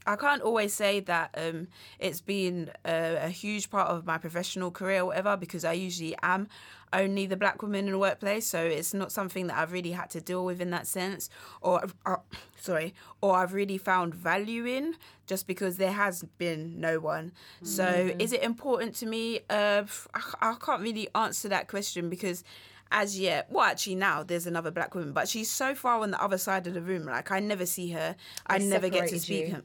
I 0.07 0.15
can't 0.15 0.41
always 0.41 0.73
say 0.73 0.99
that 1.01 1.29
um, 1.37 1.67
it's 1.99 2.21
been 2.21 2.71
a, 2.83 3.25
a 3.25 3.29
huge 3.29 3.69
part 3.69 3.89
of 3.89 4.03
my 4.03 4.17
professional 4.17 4.71
career 4.71 5.01
or 5.01 5.05
whatever 5.05 5.37
because 5.37 5.63
I 5.63 5.73
usually 5.73 6.15
am 6.23 6.47
only 6.93 7.25
the 7.25 7.35
black 7.37 7.61
woman 7.61 7.85
in 7.85 7.91
the 7.91 7.97
workplace, 7.99 8.45
so 8.47 8.63
it's 8.63 8.93
not 8.93 9.11
something 9.11 9.47
that 9.47 9.57
I've 9.57 9.71
really 9.71 9.91
had 9.91 10.09
to 10.11 10.21
deal 10.21 10.45
with 10.45 10.61
in 10.61 10.69
that 10.71 10.87
sense, 10.87 11.29
or 11.61 11.83
uh, 12.05 12.17
sorry, 12.59 12.93
or 13.21 13.35
I've 13.35 13.53
really 13.53 13.77
found 13.77 14.13
value 14.13 14.65
in 14.65 14.95
just 15.25 15.47
because 15.47 15.77
there 15.77 15.91
has 15.91 16.23
been 16.37 16.79
no 16.79 16.99
one. 16.99 17.31
So 17.63 18.11
is 18.19 18.33
it 18.33 18.43
important 18.43 18.95
to 18.95 19.05
me? 19.05 19.39
Uh, 19.49 19.83
I, 20.13 20.21
I 20.41 20.55
can't 20.63 20.81
really 20.81 21.07
answer 21.15 21.49
that 21.49 21.67
question 21.67 22.09
because 22.09 22.43
as 22.91 23.19
yet, 23.19 23.47
well, 23.49 23.65
actually 23.65 23.95
now 23.95 24.21
there's 24.23 24.45
another 24.45 24.69
black 24.71 24.93
woman, 24.93 25.13
but 25.13 25.27
she's 25.27 25.49
so 25.49 25.73
far 25.73 25.99
on 26.01 26.11
the 26.11 26.21
other 26.23 26.37
side 26.37 26.67
of 26.67 26.73
the 26.75 26.81
room. 26.81 27.05
Like 27.05 27.31
I 27.31 27.39
never 27.39 27.65
see 27.65 27.89
her. 27.91 28.15
I 28.45 28.59
They 28.59 28.65
never 28.65 28.89
get 28.89 29.09
to 29.09 29.19
speak. 29.19 29.47
you. 29.47 29.53
her. 29.53 29.63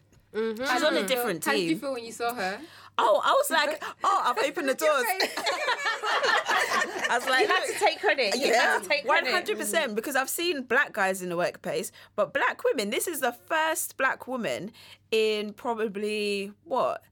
She's 0.56 0.82
on 0.82 0.96
a 0.96 1.06
different 1.06 1.44
How 1.44 1.52
did 1.52 1.62
you 1.62 1.78
feel 1.78 1.92
when 1.94 2.04
you 2.04 2.12
saw 2.12 2.34
her? 2.34 2.58
Oh, 2.98 3.20
I 3.24 3.30
was 3.30 3.50
like, 3.50 3.82
oh, 4.04 4.22
I've 4.24 4.38
opened 4.48 4.68
the 4.68 4.74
doors. 4.86 5.04
I 7.10 7.18
was 7.18 7.28
like, 7.28 7.46
You 7.48 7.54
had 7.54 7.64
to 7.66 7.78
take 7.78 8.00
credit. 8.00 8.36
You 8.36 8.48
yeah, 8.48 8.74
had 8.74 8.82
to 8.82 8.88
take 8.88 9.06
one 9.06 9.24
hundred 9.26 9.58
percent. 9.58 9.94
Because 9.94 10.16
I've 10.16 10.28
seen 10.28 10.62
black 10.62 10.92
guys 10.92 11.22
in 11.22 11.28
the 11.28 11.36
workplace, 11.36 11.92
but 12.16 12.32
black 12.34 12.62
women. 12.64 12.90
This 12.90 13.06
is 13.06 13.20
the 13.20 13.32
first 13.46 13.96
black 13.96 14.26
woman 14.26 14.72
in 15.10 15.52
probably 15.52 16.52
what. 16.64 17.02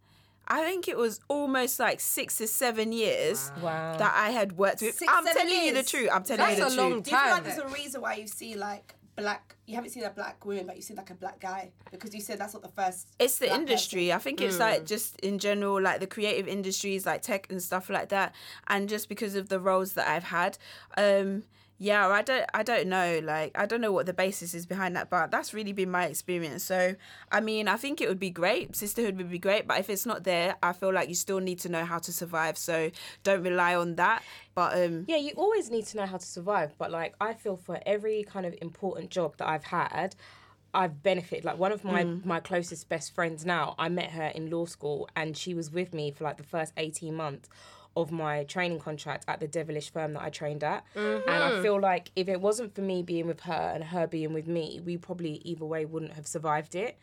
I 0.48 0.62
think 0.64 0.86
it 0.86 0.96
was 0.96 1.18
almost 1.26 1.80
like 1.80 1.98
six 1.98 2.36
to 2.38 2.46
seven 2.46 2.92
years 2.92 3.50
Wow. 3.60 3.96
that 3.96 4.14
I 4.14 4.30
had 4.30 4.56
worked 4.56 4.80
with. 4.80 4.94
Six, 4.94 5.12
I'm 5.12 5.26
seven 5.26 5.48
telling 5.48 5.64
you 5.66 5.74
the 5.74 5.82
truth. 5.82 6.08
I'm 6.12 6.22
telling 6.22 6.38
That's 6.46 6.58
you 6.58 6.64
the 6.64 6.66
a 6.66 6.74
truth. 6.74 6.78
long 6.78 7.00
do 7.02 7.10
you 7.10 7.16
feel 7.16 7.30
like 7.30 7.44
there's 7.44 7.58
a 7.58 7.66
reason 7.68 8.00
why 8.00 8.14
you 8.14 8.26
see 8.28 8.54
like 8.54 8.94
black 9.16 9.56
you 9.66 9.74
haven't 9.74 9.90
seen 9.90 10.04
a 10.04 10.10
black 10.10 10.44
woman 10.44 10.66
but 10.66 10.76
you 10.76 10.82
see 10.82 10.94
like 10.94 11.10
a 11.10 11.14
black 11.14 11.40
guy 11.40 11.70
because 11.90 12.14
you 12.14 12.20
said 12.20 12.38
that's 12.38 12.54
not 12.54 12.62
the 12.62 12.68
first 12.68 13.08
It's 13.18 13.38
the 13.38 13.46
black 13.46 13.60
industry. 13.60 14.12
I 14.12 14.18
think 14.18 14.40
it's 14.40 14.56
Mm. 14.56 14.60
like 14.60 14.84
just 14.86 15.18
in 15.20 15.38
general, 15.38 15.80
like 15.80 16.00
the 16.00 16.06
creative 16.06 16.46
industries, 16.46 17.06
like 17.06 17.22
tech 17.22 17.46
and 17.50 17.62
stuff 17.62 17.88
like 17.90 18.10
that. 18.10 18.34
And 18.68 18.88
just 18.88 19.08
because 19.08 19.34
of 19.34 19.48
the 19.48 19.58
roles 19.58 19.94
that 19.94 20.06
I've 20.06 20.24
had, 20.24 20.58
um, 20.96 21.42
yeah, 21.78 22.08
I 22.08 22.22
don't, 22.22 22.46
I 22.54 22.62
don't 22.62 22.88
know. 22.88 23.20
Like, 23.22 23.52
I 23.54 23.66
don't 23.66 23.80
know 23.80 23.92
what 23.92 24.06
the 24.06 24.14
basis 24.14 24.54
is 24.54 24.64
behind 24.64 24.96
that, 24.96 25.10
but 25.10 25.30
that's 25.30 25.52
really 25.52 25.72
been 25.72 25.90
my 25.90 26.06
experience. 26.06 26.64
So, 26.64 26.94
I 27.30 27.40
mean, 27.40 27.68
I 27.68 27.76
think 27.76 28.00
it 28.00 28.08
would 28.08 28.18
be 28.18 28.30
great. 28.30 28.74
Sisterhood 28.74 29.16
would 29.18 29.30
be 29.30 29.38
great, 29.38 29.66
but 29.66 29.78
if 29.78 29.90
it's 29.90 30.06
not 30.06 30.24
there, 30.24 30.56
I 30.62 30.72
feel 30.72 30.92
like 30.92 31.08
you 31.08 31.14
still 31.14 31.40
need 31.40 31.58
to 31.60 31.68
know 31.68 31.84
how 31.84 31.98
to 31.98 32.12
survive. 32.12 32.56
So, 32.56 32.90
don't 33.24 33.42
rely 33.42 33.74
on 33.74 33.96
that. 33.96 34.22
But 34.54 34.82
um, 34.82 35.04
Yeah, 35.06 35.18
you 35.18 35.32
always 35.36 35.70
need 35.70 35.86
to 35.86 35.98
know 35.98 36.06
how 36.06 36.16
to 36.16 36.26
survive. 36.26 36.72
But 36.78 36.90
like, 36.90 37.14
I 37.20 37.34
feel 37.34 37.56
for 37.56 37.78
every 37.84 38.24
kind 38.24 38.46
of 38.46 38.54
important 38.62 39.10
job 39.10 39.36
that 39.36 39.48
I've 39.48 39.64
had, 39.64 40.16
I've 40.72 41.02
benefited. 41.02 41.44
Like 41.44 41.58
one 41.58 41.72
of 41.72 41.84
my 41.84 42.04
my 42.04 42.40
closest 42.40 42.88
best 42.88 43.14
friends 43.14 43.46
now, 43.46 43.74
I 43.78 43.88
met 43.88 44.10
her 44.10 44.26
in 44.26 44.50
law 44.50 44.66
school, 44.66 45.08
and 45.16 45.36
she 45.36 45.54
was 45.54 45.70
with 45.70 45.94
me 45.94 46.10
for 46.10 46.24
like 46.24 46.36
the 46.36 46.42
first 46.42 46.74
eighteen 46.76 47.14
months 47.14 47.48
of 47.96 48.12
my 48.12 48.44
training 48.44 48.78
contract 48.78 49.24
at 49.26 49.40
the 49.40 49.48
devilish 49.48 49.90
firm 49.90 50.12
that 50.12 50.22
I 50.22 50.30
trained 50.30 50.62
at. 50.62 50.84
Mm-hmm. 50.94 51.28
And 51.28 51.42
I 51.42 51.62
feel 51.62 51.80
like 51.80 52.10
if 52.14 52.28
it 52.28 52.40
wasn't 52.40 52.74
for 52.74 52.82
me 52.82 53.02
being 53.02 53.26
with 53.26 53.40
her 53.40 53.72
and 53.74 53.84
her 53.84 54.06
being 54.06 54.32
with 54.32 54.46
me, 54.46 54.80
we 54.84 54.96
probably 54.96 55.40
either 55.44 55.64
way 55.64 55.84
wouldn't 55.84 56.12
have 56.12 56.26
survived 56.26 56.74
it. 56.74 56.98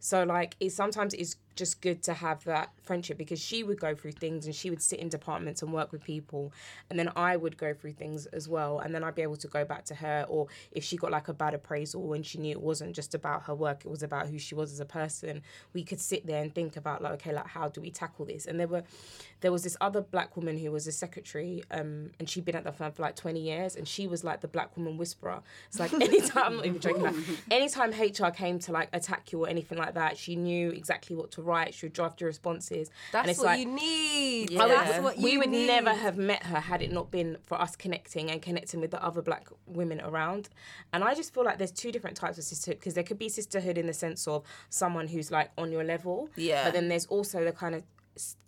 So 0.00 0.24
like 0.24 0.56
it 0.60 0.70
sometimes 0.70 1.12
it's 1.14 1.36
just 1.58 1.82
good 1.82 2.02
to 2.04 2.14
have 2.14 2.44
that 2.44 2.70
friendship 2.82 3.18
because 3.18 3.40
she 3.40 3.62
would 3.62 3.78
go 3.78 3.94
through 3.94 4.12
things 4.12 4.46
and 4.46 4.54
she 4.54 4.70
would 4.70 4.80
sit 4.80 5.00
in 5.00 5.08
departments 5.08 5.60
and 5.60 5.72
work 5.72 5.92
with 5.92 6.02
people. 6.02 6.52
And 6.88 6.98
then 6.98 7.10
I 7.16 7.36
would 7.36 7.58
go 7.58 7.74
through 7.74 7.92
things 7.92 8.26
as 8.26 8.48
well. 8.48 8.78
And 8.78 8.94
then 8.94 9.04
I'd 9.04 9.14
be 9.14 9.22
able 9.22 9.36
to 9.36 9.48
go 9.48 9.64
back 9.64 9.84
to 9.86 9.94
her 9.96 10.24
or 10.28 10.46
if 10.72 10.84
she 10.84 10.96
got 10.96 11.10
like 11.10 11.28
a 11.28 11.34
bad 11.34 11.52
appraisal 11.54 12.12
and 12.14 12.24
she 12.24 12.38
knew 12.38 12.52
it 12.52 12.60
wasn't 12.60 12.94
just 12.94 13.14
about 13.14 13.42
her 13.44 13.54
work 13.54 13.84
it 13.84 13.90
was 13.90 14.02
about 14.02 14.28
who 14.28 14.38
she 14.38 14.54
was 14.54 14.72
as 14.72 14.80
a 14.80 14.84
person 14.84 15.42
we 15.74 15.82
could 15.82 16.00
sit 16.00 16.26
there 16.26 16.40
and 16.40 16.54
think 16.54 16.76
about 16.76 17.02
like 17.02 17.12
okay 17.14 17.32
like 17.32 17.48
how 17.48 17.68
do 17.68 17.80
we 17.80 17.90
tackle 17.90 18.24
this? 18.24 18.46
And 18.46 18.58
there 18.58 18.68
were 18.68 18.84
there 19.40 19.52
was 19.52 19.64
this 19.64 19.76
other 19.80 20.00
black 20.00 20.36
woman 20.36 20.56
who 20.56 20.70
was 20.70 20.86
a 20.86 20.92
secretary 20.92 21.62
um 21.70 22.10
and 22.18 22.30
she'd 22.30 22.44
been 22.44 22.56
at 22.56 22.64
the 22.64 22.72
firm 22.72 22.92
for 22.92 23.02
like 23.02 23.16
20 23.16 23.40
years 23.40 23.76
and 23.76 23.86
she 23.86 24.06
was 24.06 24.22
like 24.22 24.40
the 24.40 24.48
black 24.48 24.76
woman 24.76 24.96
whisperer. 24.96 25.42
It's 25.66 25.80
like 25.80 25.92
anytime 26.08 26.44
I'm 26.44 26.56
not 26.56 26.66
even 26.66 26.80
joking 26.80 27.02
like, 27.02 27.14
anytime 27.50 27.90
HR 27.90 28.30
came 28.30 28.58
to 28.60 28.72
like 28.72 28.88
attack 28.92 29.32
you 29.32 29.44
or 29.44 29.48
anything 29.48 29.78
like 29.78 29.94
that 29.94 30.16
she 30.16 30.36
knew 30.36 30.70
exactly 30.70 31.16
what 31.16 31.32
to 31.32 31.42
write 31.48 31.74
she 31.74 31.86
would 31.86 31.92
draft 31.92 32.20
your 32.20 32.28
responses 32.28 32.90
That's 33.12 33.22
and 33.22 33.30
it's 33.30 33.38
what 33.40 33.46
like 33.46 33.60
you 33.60 33.66
need. 33.66 34.50
Yeah. 34.50 34.66
That's 34.66 35.02
what 35.02 35.18
you 35.18 35.24
we 35.24 35.38
would 35.38 35.48
need. 35.48 35.66
never 35.66 35.92
have 35.92 36.16
met 36.16 36.42
her 36.44 36.60
had 36.60 36.82
it 36.82 36.92
not 36.92 37.10
been 37.10 37.38
for 37.42 37.60
us 37.60 37.74
connecting 37.74 38.30
and 38.30 38.40
connecting 38.42 38.80
with 38.80 38.90
the 38.90 39.02
other 39.02 39.22
black 39.22 39.48
women 39.66 40.00
around. 40.00 40.48
And 40.92 41.02
I 41.02 41.14
just 41.14 41.34
feel 41.34 41.44
like 41.44 41.58
there's 41.58 41.72
two 41.72 41.90
different 41.90 42.16
types 42.16 42.38
of 42.38 42.44
sisterhood 42.44 42.78
because 42.78 42.94
there 42.94 43.04
could 43.04 43.18
be 43.18 43.28
sisterhood 43.28 43.78
in 43.78 43.86
the 43.86 43.94
sense 43.94 44.28
of 44.28 44.44
someone 44.68 45.08
who's 45.08 45.30
like 45.30 45.50
on 45.56 45.72
your 45.72 45.84
level. 45.84 46.28
Yeah. 46.36 46.64
But 46.64 46.74
then 46.74 46.88
there's 46.88 47.06
also 47.06 47.44
the 47.44 47.52
kind 47.52 47.74
of 47.74 47.82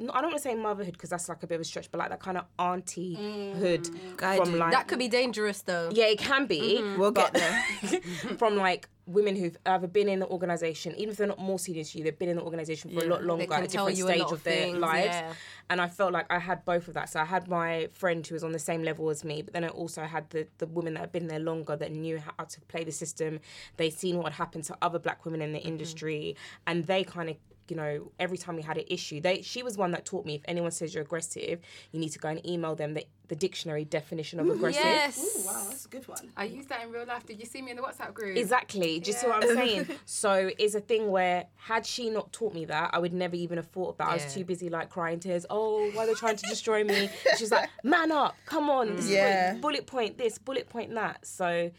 I 0.01 0.21
don't 0.21 0.31
want 0.31 0.37
to 0.37 0.43
say 0.43 0.55
motherhood 0.55 0.95
because 0.95 1.11
that's 1.11 1.29
like 1.29 1.43
a 1.43 1.47
bit 1.47 1.57
of 1.57 1.61
a 1.63 1.65
stretch, 1.65 1.91
but 1.91 1.99
like 1.99 2.11
that 2.11 2.21
kind 2.21 2.39
of 2.39 2.45
auntie-hood 2.59 3.85
mm, 3.85 4.37
from 4.37 4.59
like 4.59 4.73
That 4.73 4.89
could 4.89 4.99
be 4.99 5.09
dangerous 5.09 5.63
though. 5.63 5.91
yeah, 5.93 6.07
it 6.07 6.19
can 6.19 6.47
be. 6.47 6.79
Mm-hmm. 6.81 7.01
We'll 7.01 7.11
get 7.13 7.33
there. 7.35 7.65
from 8.39 8.57
like 8.57 8.89
women 9.07 9.35
who've 9.35 9.57
either 9.67 9.87
been 9.87 10.09
in 10.09 10.21
the 10.21 10.29
organization, 10.29 10.95
even 10.97 11.11
if 11.11 11.17
they're 11.17 11.27
not 11.27 11.39
more 11.39 11.59
senior 11.59 11.85
to 11.85 11.99
you, 11.99 12.05
they've 12.05 12.19
been 12.19 12.29
in 12.29 12.37
the 12.37 12.43
organization 12.43 12.91
for 12.91 13.05
a 13.05 13.09
lot 13.09 13.25
longer 13.25 13.53
at 13.53 13.65
a 13.65 13.67
different 13.67 13.97
you 13.97 14.07
a 14.07 14.11
stage 14.11 14.21
lot 14.21 14.33
of 14.33 14.39
of 14.39 14.45
their 14.45 14.75
lives. 14.75 15.07
yeah. 15.07 15.33
And 15.69 15.81
I 15.81 15.89
felt 15.89 16.13
like 16.13 16.27
I 16.31 16.39
had 16.39 16.65
both 16.65 16.89
of 16.89 16.95
that. 16.95 17.09
So 17.09 17.21
I 17.21 17.25
had 17.25 17.49
my 17.49 17.89
friend 17.93 18.27
who 18.27 18.35
was 18.35 18.45
on 18.45 18.53
the 18.53 18.59
same 18.59 18.83
level 18.83 19.11
as 19.11 19.25
me, 19.25 19.43
but 19.43 19.53
then 19.53 19.65
I 19.65 19.69
also 19.69 20.03
had 20.03 20.31
the 20.31 20.47
the 20.59 20.67
women 20.67 20.95
that 20.95 21.01
had 21.01 21.13
been 21.13 21.29
there 21.29 21.39
longer 21.39 21.77
that 21.77 21.93
knew 21.93 22.19
how 22.19 22.45
to 22.45 22.61
play 22.63 22.85
the 22.85 22.93
system. 22.93 23.41
They'd 23.77 23.91
seen 23.91 24.17
what 24.17 24.27
had 24.27 24.35
happened 24.35 24.65
to 24.65 24.77
other 24.83 24.99
black 24.99 25.25
women 25.25 25.43
in 25.43 25.53
the 25.53 25.59
mm-hmm. 25.59 25.69
industry, 25.69 26.37
and 26.67 26.87
they 26.87 27.05
kind 27.05 27.31
of 27.31 27.37
you 27.71 27.77
know, 27.77 28.11
every 28.19 28.37
time 28.37 28.57
we 28.57 28.63
had 28.63 28.77
an 28.79 28.85
issue, 28.89 29.21
they 29.21 29.43
she 29.43 29.63
was 29.63 29.77
one 29.79 29.93
that 29.93 30.05
taught 30.05 30.27
me 30.27 30.35
if 30.35 30.43
anyone 30.47 30.71
says 30.71 30.93
you're 30.95 31.03
aggressive, 31.05 31.61
you 31.93 32.01
need 32.01 32.11
to 32.11 32.19
go 32.19 32.29
and 32.29 32.45
email 32.47 32.75
them 32.75 32.95
the, 32.95 33.07
the 33.29 33.37
dictionary 33.37 33.85
definition 33.85 34.41
of 34.41 34.49
aggressive. 34.49 34.83
Yes. 34.85 35.19
Ooh, 35.19 35.47
wow, 35.47 35.65
that's 35.69 35.87
a 35.87 35.89
good 35.89 36.07
one. 36.09 36.31
I 36.37 36.45
use 36.45 36.67
that 36.67 36.83
in 36.83 36.91
real 36.91 37.07
life. 37.07 37.25
Did 37.27 37.39
you 37.39 37.47
see 37.47 37.63
me 37.63 37.71
in 37.71 37.77
the 37.77 37.83
WhatsApp 37.83 38.13
group? 38.13 38.37
Exactly. 38.37 38.99
Do 39.01 39.11
you 39.11 39.17
see 39.17 39.27
what 39.27 39.45
I'm 39.45 39.55
saying? 39.57 39.87
so 40.05 40.51
it's 40.59 40.75
a 40.75 40.81
thing 40.81 41.11
where 41.11 41.47
had 41.57 41.87
she 41.87 42.11
not 42.11 42.33
taught 42.33 42.53
me 42.55 42.65
that, 42.67 42.91
I 42.93 42.99
would 42.99 43.13
never 43.13 43.37
even 43.37 43.57
have 43.59 43.67
thought 43.69 43.91
about. 43.95 44.09
that. 44.09 44.21
I 44.21 44.25
was 44.25 44.35
too 44.35 44.45
busy 44.45 44.69
like 44.69 44.91
crying 44.91 45.21
tears. 45.21 45.47
Oh, 45.49 45.91
why 45.93 46.05
are 46.05 46.07
they 46.07 46.15
trying 46.15 46.37
to 46.37 46.47
destroy 46.49 46.83
me? 46.85 47.09
She's 47.39 47.53
like, 47.53 47.69
man 47.85 48.11
up, 48.11 48.35
come 48.47 48.69
on. 48.69 48.97
This 48.97 49.09
Yeah. 49.09 49.53
what- 49.53 49.61
bullet 49.63 49.87
point 49.87 50.19
this, 50.19 50.39
bullet 50.39 50.69
point 50.69 50.93
that. 50.95 51.25
So 51.25 51.71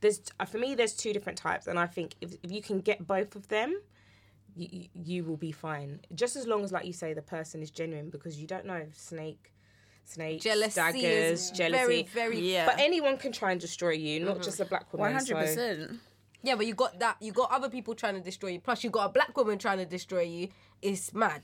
there's 0.00 0.20
uh, 0.40 0.44
for 0.44 0.58
me 0.58 0.74
there's 0.74 0.92
two 0.94 1.12
different 1.12 1.38
types, 1.38 1.66
and 1.66 1.78
I 1.78 1.86
think 1.86 2.14
if 2.20 2.34
if 2.42 2.50
you 2.52 2.62
can 2.62 2.80
get 2.80 3.06
both 3.06 3.36
of 3.36 3.48
them. 3.48 3.80
You, 4.56 4.88
you- 4.94 5.24
will 5.24 5.36
be 5.36 5.52
fine 5.52 6.00
just 6.14 6.36
as 6.36 6.46
long 6.46 6.62
as 6.64 6.70
like 6.72 6.86
you 6.86 6.92
say 6.92 7.12
the 7.12 7.22
person 7.22 7.60
is 7.62 7.70
genuine 7.70 8.10
because 8.10 8.40
you 8.40 8.46
don't 8.46 8.66
know 8.66 8.86
snake 8.92 9.52
snake, 10.04 10.42
Jealousy 10.42 10.80
daggers 10.80 11.50
jealousy 11.50 11.78
very, 11.78 12.02
very 12.04 12.52
Yeah. 12.52 12.66
but 12.66 12.78
anyone 12.78 13.16
can 13.16 13.32
try 13.32 13.52
and 13.52 13.60
destroy 13.60 13.92
you 13.92 14.20
not 14.20 14.42
just 14.42 14.60
a 14.60 14.64
black 14.64 14.92
woman 14.92 15.12
One 15.12 15.14
hundred 15.14 15.36
percent. 15.36 16.00
Yeah, 16.42 16.56
but 16.56 16.66
you 16.66 16.74
got 16.74 16.98
that. 16.98 17.16
You 17.20 17.32
got 17.32 17.50
other 17.50 17.70
people 17.70 17.94
trying 17.94 18.16
to 18.16 18.20
destroy 18.20 18.50
you. 18.50 18.60
Plus, 18.60 18.84
you 18.84 18.90
got 18.90 19.06
a 19.06 19.08
black 19.08 19.34
woman 19.34 19.56
trying 19.58 19.78
to 19.78 19.86
destroy 19.86 20.20
you. 20.24 20.48
It's 20.84 21.14
mad. 21.14 21.40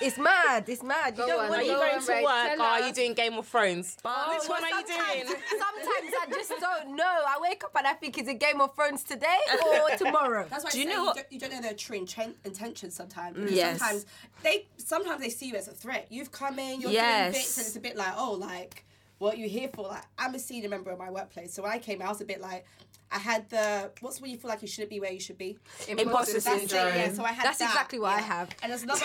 It's 0.00 0.16
mad. 0.16 0.66
It's 0.66 0.82
mad. 0.82 1.10
You 1.12 1.18
Go 1.18 1.26
don't 1.26 1.40
on, 1.44 1.48
want 1.50 1.60
Are 1.60 1.64
to 1.64 1.66
you 1.66 1.72
Go 1.74 1.78
going 1.80 1.94
on, 1.96 2.00
to 2.02 2.12
Ray, 2.12 2.24
work 2.24 2.56
tell 2.56 2.60
or 2.62 2.64
are 2.64 2.80
you 2.86 2.92
doing 2.94 3.12
Game 3.12 3.34
of 3.34 3.46
Thrones? 3.46 3.98
Oh, 4.06 4.38
Which 4.38 4.48
one 4.48 4.64
are 4.64 4.68
you 4.68 4.86
sometimes- 4.86 5.28
doing? 5.28 5.40
Sometimes 5.50 6.14
I 6.22 6.26
just 6.30 6.50
don't 6.60 6.96
know. 6.96 7.04
I 7.04 7.38
wake 7.42 7.62
up 7.62 7.72
and 7.76 7.86
I 7.86 7.92
think, 7.92 8.16
is 8.16 8.26
it 8.26 8.40
Game 8.40 8.58
of 8.62 8.74
Thrones 8.74 9.02
today 9.04 9.38
or 9.66 9.90
tomorrow? 9.98 10.46
That's 10.48 10.64
why 10.64 10.70
Do 10.70 10.78
I 10.78 10.80
you 10.82 10.88
say 10.88 10.94
know 10.96 11.04
you, 11.08 11.14
don't, 11.14 11.26
you 11.32 11.38
don't 11.40 11.52
know 11.52 11.60
their 11.60 11.74
true 11.74 11.98
inten- 11.98 12.32
intentions 12.46 12.94
sometimes. 12.94 13.36
Mm. 13.36 13.40
Because 13.42 13.54
Yes. 13.56 13.78
Sometimes 13.80 14.06
they 14.42 14.66
sometimes 14.78 15.20
they 15.20 15.28
see 15.28 15.46
you 15.48 15.56
as 15.56 15.68
a 15.68 15.72
threat. 15.72 16.06
You've 16.08 16.32
come 16.32 16.58
in, 16.58 16.80
you're 16.80 16.90
Yes. 16.90 17.32
doing 17.34 17.42
bits, 17.42 17.58
and 17.58 17.66
it's 17.66 17.76
a 17.76 17.80
bit 17.80 17.96
like, 17.96 18.14
oh, 18.16 18.32
like 18.32 18.86
what 19.20 19.34
are 19.34 19.38
you 19.38 19.48
here 19.48 19.68
for? 19.72 19.82
Like 19.86 20.02
I'm 20.18 20.34
a 20.34 20.38
senior 20.40 20.68
member 20.68 20.90
of 20.90 20.98
my 20.98 21.10
workplace, 21.10 21.54
so 21.54 21.62
when 21.62 21.70
I 21.70 21.78
came, 21.78 22.02
I 22.02 22.08
was 22.08 22.20
a 22.20 22.24
bit 22.24 22.40
like. 22.40 22.66
I 23.12 23.18
had 23.18 23.50
the 23.50 23.90
what's 24.02 24.20
when 24.20 24.30
you 24.30 24.36
feel 24.38 24.48
like 24.48 24.62
you 24.62 24.68
shouldn't 24.68 24.90
be 24.90 25.00
where 25.00 25.10
you 25.10 25.18
should 25.18 25.36
be. 25.36 25.58
Imposter 25.88 26.38
That's 26.38 26.62
it, 26.62 26.70
yeah. 26.72 27.10
So 27.12 27.24
I 27.24 27.32
had 27.32 27.44
That's 27.44 27.58
that, 27.58 27.70
exactly 27.70 27.98
what 27.98 28.12
I 28.12 28.20
have. 28.20 28.50
And 28.62 28.70
there's 28.70 28.84
another 28.84 29.04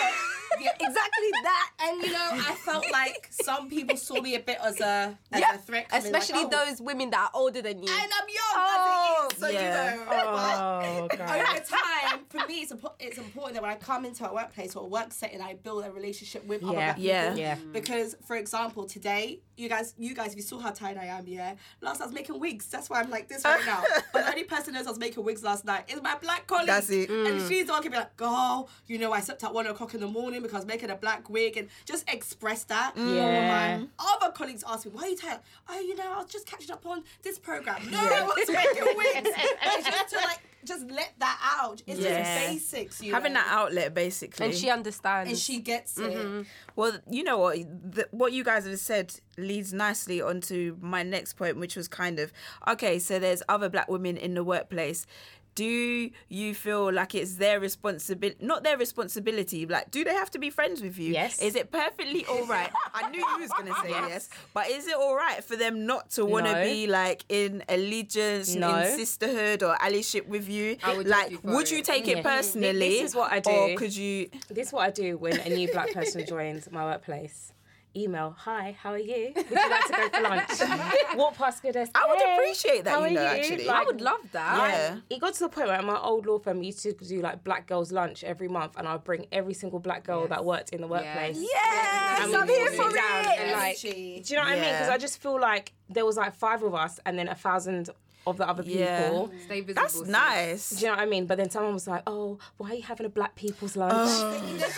yeah, 0.60 0.70
exactly 0.80 1.30
that. 1.42 1.70
and 1.80 2.02
you 2.02 2.12
know, 2.12 2.28
I 2.34 2.54
felt 2.64 2.88
like 2.92 3.26
some 3.32 3.68
people 3.68 3.96
saw 3.96 4.20
me 4.20 4.36
a 4.36 4.38
bit 4.38 4.58
as 4.62 4.78
a 4.80 5.18
as 5.32 5.40
Yeah, 5.40 5.56
a 5.56 5.58
threat. 5.58 5.88
coming, 5.88 6.12
like, 6.12 6.22
especially 6.22 6.44
oh, 6.44 6.48
those 6.66 6.80
women 6.80 7.10
that 7.10 7.18
are 7.18 7.30
older 7.34 7.60
than 7.60 7.82
you. 7.82 7.88
And 7.92 8.12
I'm 8.16 8.28
young 8.28 8.54
Oh, 8.54 9.28
as 9.32 9.38
so 9.40 9.48
yeah. 9.48 9.94
you 9.94 9.98
know. 9.98 10.04
Oh, 10.08 10.08
but- 10.08 10.56
Oh, 10.56 11.08
God. 11.26 11.40
over 11.40 11.64
time, 11.64 12.20
for 12.28 12.46
me, 12.46 12.60
it's, 12.60 12.72
impo- 12.72 12.94
it's 13.00 13.18
important 13.18 13.54
that 13.54 13.62
when 13.62 13.72
I 13.72 13.74
come 13.74 14.04
into 14.04 14.24
a 14.30 14.32
workplace 14.32 14.76
or 14.76 14.84
a 14.84 14.88
work 14.88 15.12
setting, 15.12 15.40
I 15.40 15.54
build 15.54 15.84
a 15.84 15.90
relationship 15.90 16.46
with 16.46 16.62
other 16.62 16.74
Yeah. 16.74 16.92
black 16.92 16.96
Yeah. 17.00 17.24
people. 17.24 17.40
Yeah. 17.40 17.54
Because, 17.72 18.14
for 18.24 18.36
example, 18.36 18.84
today, 18.84 19.40
you 19.56 19.68
guys, 19.68 19.94
you 19.98 20.14
guys, 20.14 20.32
if 20.32 20.36
you 20.36 20.42
saw 20.42 20.58
how 20.58 20.70
tired 20.70 20.98
I 20.98 21.06
am, 21.06 21.26
yeah. 21.26 21.54
Last 21.80 22.00
night 22.00 22.04
I 22.04 22.06
was 22.08 22.14
making 22.14 22.38
wigs. 22.38 22.66
That's 22.66 22.90
why 22.90 23.00
I'm 23.00 23.10
like 23.10 23.28
this 23.28 23.44
right 23.44 23.64
now. 23.64 23.82
but 24.12 24.24
the 24.24 24.30
only 24.30 24.44
person 24.44 24.74
knows 24.74 24.86
I 24.86 24.90
was 24.90 24.98
making 24.98 25.24
wigs 25.24 25.42
last 25.42 25.64
night 25.64 25.84
is 25.88 26.02
my 26.02 26.16
black 26.16 26.46
colleague. 26.46 26.66
That's 26.66 26.90
it. 26.90 27.08
And 27.08 27.40
mm. 27.40 27.48
she's 27.48 27.66
the 27.66 27.72
one 27.72 27.82
can 27.82 27.92
be 27.92 27.98
like, 27.98 28.16
girl, 28.16 28.68
you 28.86 28.98
know, 28.98 29.12
I 29.12 29.20
slept 29.20 29.42
at 29.44 29.54
one 29.54 29.66
o'clock 29.66 29.94
in 29.94 30.00
the 30.00 30.06
morning 30.06 30.42
because 30.42 30.54
I 30.54 30.58
was 30.58 30.66
making 30.66 30.90
a 30.90 30.96
black 30.96 31.30
wig 31.30 31.56
and 31.56 31.68
just 31.84 32.08
express 32.08 32.64
that. 32.64 32.94
Mm. 32.96 33.08
Oh, 33.08 33.14
yeah. 33.14 33.78
My 33.78 33.86
other 33.98 34.32
colleagues 34.32 34.64
ask 34.66 34.86
me, 34.86 34.92
why 34.92 35.02
are 35.02 35.08
you 35.08 35.16
tired? 35.16 35.40
Oh, 35.68 35.80
you 35.80 35.96
know, 35.96 36.12
I 36.12 36.18
was 36.18 36.30
just 36.30 36.46
catching 36.46 36.70
up 36.70 36.84
on 36.86 37.02
this 37.22 37.38
program. 37.38 37.76
No, 37.96 37.98
I 37.98 38.22
was 38.22 38.48
making 38.48 38.96
wigs. 38.96 39.30
It's 39.62 39.88
just 39.88 40.10
to 40.10 40.16
like, 40.16 40.40
just 40.66 40.90
let 40.90 41.12
that 41.18 41.58
out. 41.60 41.82
It's 41.86 42.00
Yeah. 42.00 42.22
just 42.22 42.46
basics, 42.52 43.02
you 43.02 43.12
Having 43.14 43.34
know. 43.34 43.40
that 43.40 43.48
outlet 43.50 43.94
basically. 43.94 44.46
and 44.46 44.54
she 44.54 44.68
understands. 44.70 45.30
and 45.30 45.38
she 45.38 45.60
gets 45.60 45.96
it. 45.98 46.12
Mm-hmm. 46.12 46.42
Well, 46.74 46.98
you 47.10 47.22
know 47.24 47.38
what? 47.38 47.56
The, 47.58 48.08
what 48.10 48.32
you 48.32 48.44
guys 48.44 48.66
have 48.66 48.78
said 48.78 49.14
leads 49.38 49.72
nicely 49.72 50.20
onto 50.20 50.76
my 50.80 51.02
next 51.02 51.34
point, 51.34 51.56
which 51.58 51.76
was 51.76 51.88
kind 51.88 52.18
of 52.18 52.32
okay. 52.68 52.98
So 52.98 53.18
there's 53.18 53.42
other 53.48 53.68
black 53.68 53.88
women 53.88 54.16
in 54.16 54.34
the 54.34 54.44
workplace. 54.44 55.06
Do 55.56 56.10
you 56.28 56.54
feel 56.54 56.92
like 56.92 57.14
it's 57.14 57.36
their 57.36 57.58
responsibility? 57.60 58.36
Not 58.44 58.62
their 58.62 58.76
responsibility. 58.76 59.64
Like, 59.66 59.90
do 59.90 60.04
they 60.04 60.12
have 60.14 60.30
to 60.32 60.38
be 60.38 60.50
friends 60.50 60.82
with 60.82 60.98
you? 60.98 61.12
Yes. 61.14 61.40
Is 61.40 61.56
it 61.56 61.72
perfectly 61.72 62.26
all 62.26 62.44
right? 62.46 62.70
I 62.94 63.08
knew 63.10 63.20
you 63.20 63.38
was 63.40 63.50
gonna 63.50 63.74
say 63.82 63.88
yes. 63.90 64.28
but 64.52 64.68
is 64.68 64.86
it 64.86 64.94
all 64.94 65.16
right 65.16 65.42
for 65.42 65.56
them 65.56 65.86
not 65.86 66.10
to 66.10 66.26
want 66.26 66.44
to 66.46 66.52
No. 66.52 66.62
be 66.62 66.86
like 66.86 67.24
in 67.30 67.64
allegiance, 67.70 68.54
No. 68.54 68.76
in 68.80 68.96
sisterhood 68.96 69.62
or 69.62 69.74
allyship 69.76 70.26
with 70.28 70.46
you? 70.46 70.76
I 70.84 70.94
would 70.94 71.08
like, 71.08 71.30
you 71.30 71.40
would 71.42 71.70
you 71.70 71.82
take 71.82 72.06
Yeah. 72.06 72.18
it 72.18 72.22
personally? 72.22 72.90
This 73.00 73.10
is 73.10 73.14
what 73.16 73.32
I 73.32 73.40
do 73.40 73.50
Or 73.50 73.74
could 73.76 73.96
you? 73.96 74.28
This 74.50 74.68
is 74.68 74.72
what 74.74 74.82
I 74.86 74.90
do 74.90 75.16
when 75.16 75.40
a 75.40 75.48
new 75.48 75.72
black 75.72 75.92
person 75.94 76.24
joins 76.34 76.70
my 76.70 76.84
workplace. 76.84 77.52
Email, 77.96 78.34
hi, 78.36 78.76
how 78.82 78.90
are 78.90 78.98
you? 78.98 79.32
Would 79.36 79.50
you 79.50 79.70
like 79.70 79.86
to 79.86 79.92
go 79.92 80.08
for 80.10 80.22
lunch? 80.22 80.60
Walk 81.16 81.34
past 81.36 81.62
good 81.62 81.72
desk. 81.72 81.92
I 81.94 82.06
would 82.06 82.18
"Hey, 82.18 82.34
appreciate 82.34 82.84
that, 82.84 82.90
how 82.90 83.00
you 83.06 83.06
are 83.06 83.22
know, 83.22 83.24
actually. 83.26 83.68
I 83.70 83.84
would 83.84 84.00
love 84.02 84.20
that. 84.32 84.68
Yeah. 84.70 84.96
It 85.08 85.18
got 85.20 85.32
to 85.34 85.40
the 85.40 85.48
point 85.48 85.68
where 85.68 85.76
at 85.78 85.84
my 85.84 85.98
old 85.98 86.26
law 86.26 86.38
firm 86.38 86.58
we 86.60 86.66
used 86.66 86.82
to 86.82 86.92
do 86.92 87.22
like 87.22 87.42
black 87.42 87.66
girls 87.66 87.92
lunch 87.92 88.22
every 88.22 88.48
month, 88.48 88.74
and 88.76 88.86
I'd 88.86 89.02
bring 89.02 89.26
every 89.32 89.54
single 89.54 89.78
black 89.78 90.04
girl 90.04 90.26
that 90.28 90.44
worked 90.44 90.70
in 90.70 90.82
the 90.82 90.86
workplace. 90.86 91.38
Yes, 91.40 92.24
And 92.26 92.36
I'm 92.36 92.46
we 92.46 92.52
here 92.54 92.64
would 92.70 92.74
for 92.74 92.90
sit 92.90 92.96
down 92.96 93.24
it. 93.24 93.38
and 93.38 93.52
like, 93.52 93.80
do 93.80 93.88
you 93.88 94.36
know 94.36 94.42
what 94.42 94.52
I 94.52 94.60
mean? 94.60 94.72
Because 94.72 94.88
I 94.90 94.98
just 94.98 95.22
feel 95.22 95.40
like 95.40 95.72
there 95.88 96.04
was 96.04 96.18
like 96.18 96.34
five 96.34 96.62
of 96.62 96.74
us, 96.74 97.00
and 97.06 97.18
then 97.18 97.28
a 97.28 97.34
thousand 97.34 97.88
of 98.26 98.36
the 98.36 98.46
other 98.46 98.62
Yeah. 98.66 99.04
people. 99.04 99.30
Stay 99.46 99.60
visible. 99.62 99.82
That's 99.82 99.94
sis. 100.00 100.08
nice. 100.08 100.70
Do 100.70 100.80
you 100.80 100.86
know 100.90 100.96
what 100.96 101.02
I 101.02 101.06
mean? 101.06 101.26
But 101.26 101.38
then 101.38 101.48
someone 101.48 101.72
was 101.72 101.86
like, 101.86 102.02
"Oh, 102.06 102.38
why 102.58 102.70
are 102.72 102.74
you 102.74 102.82
having 102.82 103.06
a 103.06 103.08
black 103.08 103.36
people's 103.36 103.76
lunch?" 103.76 103.94
Oh. 103.94 104.30
There's 104.58 104.76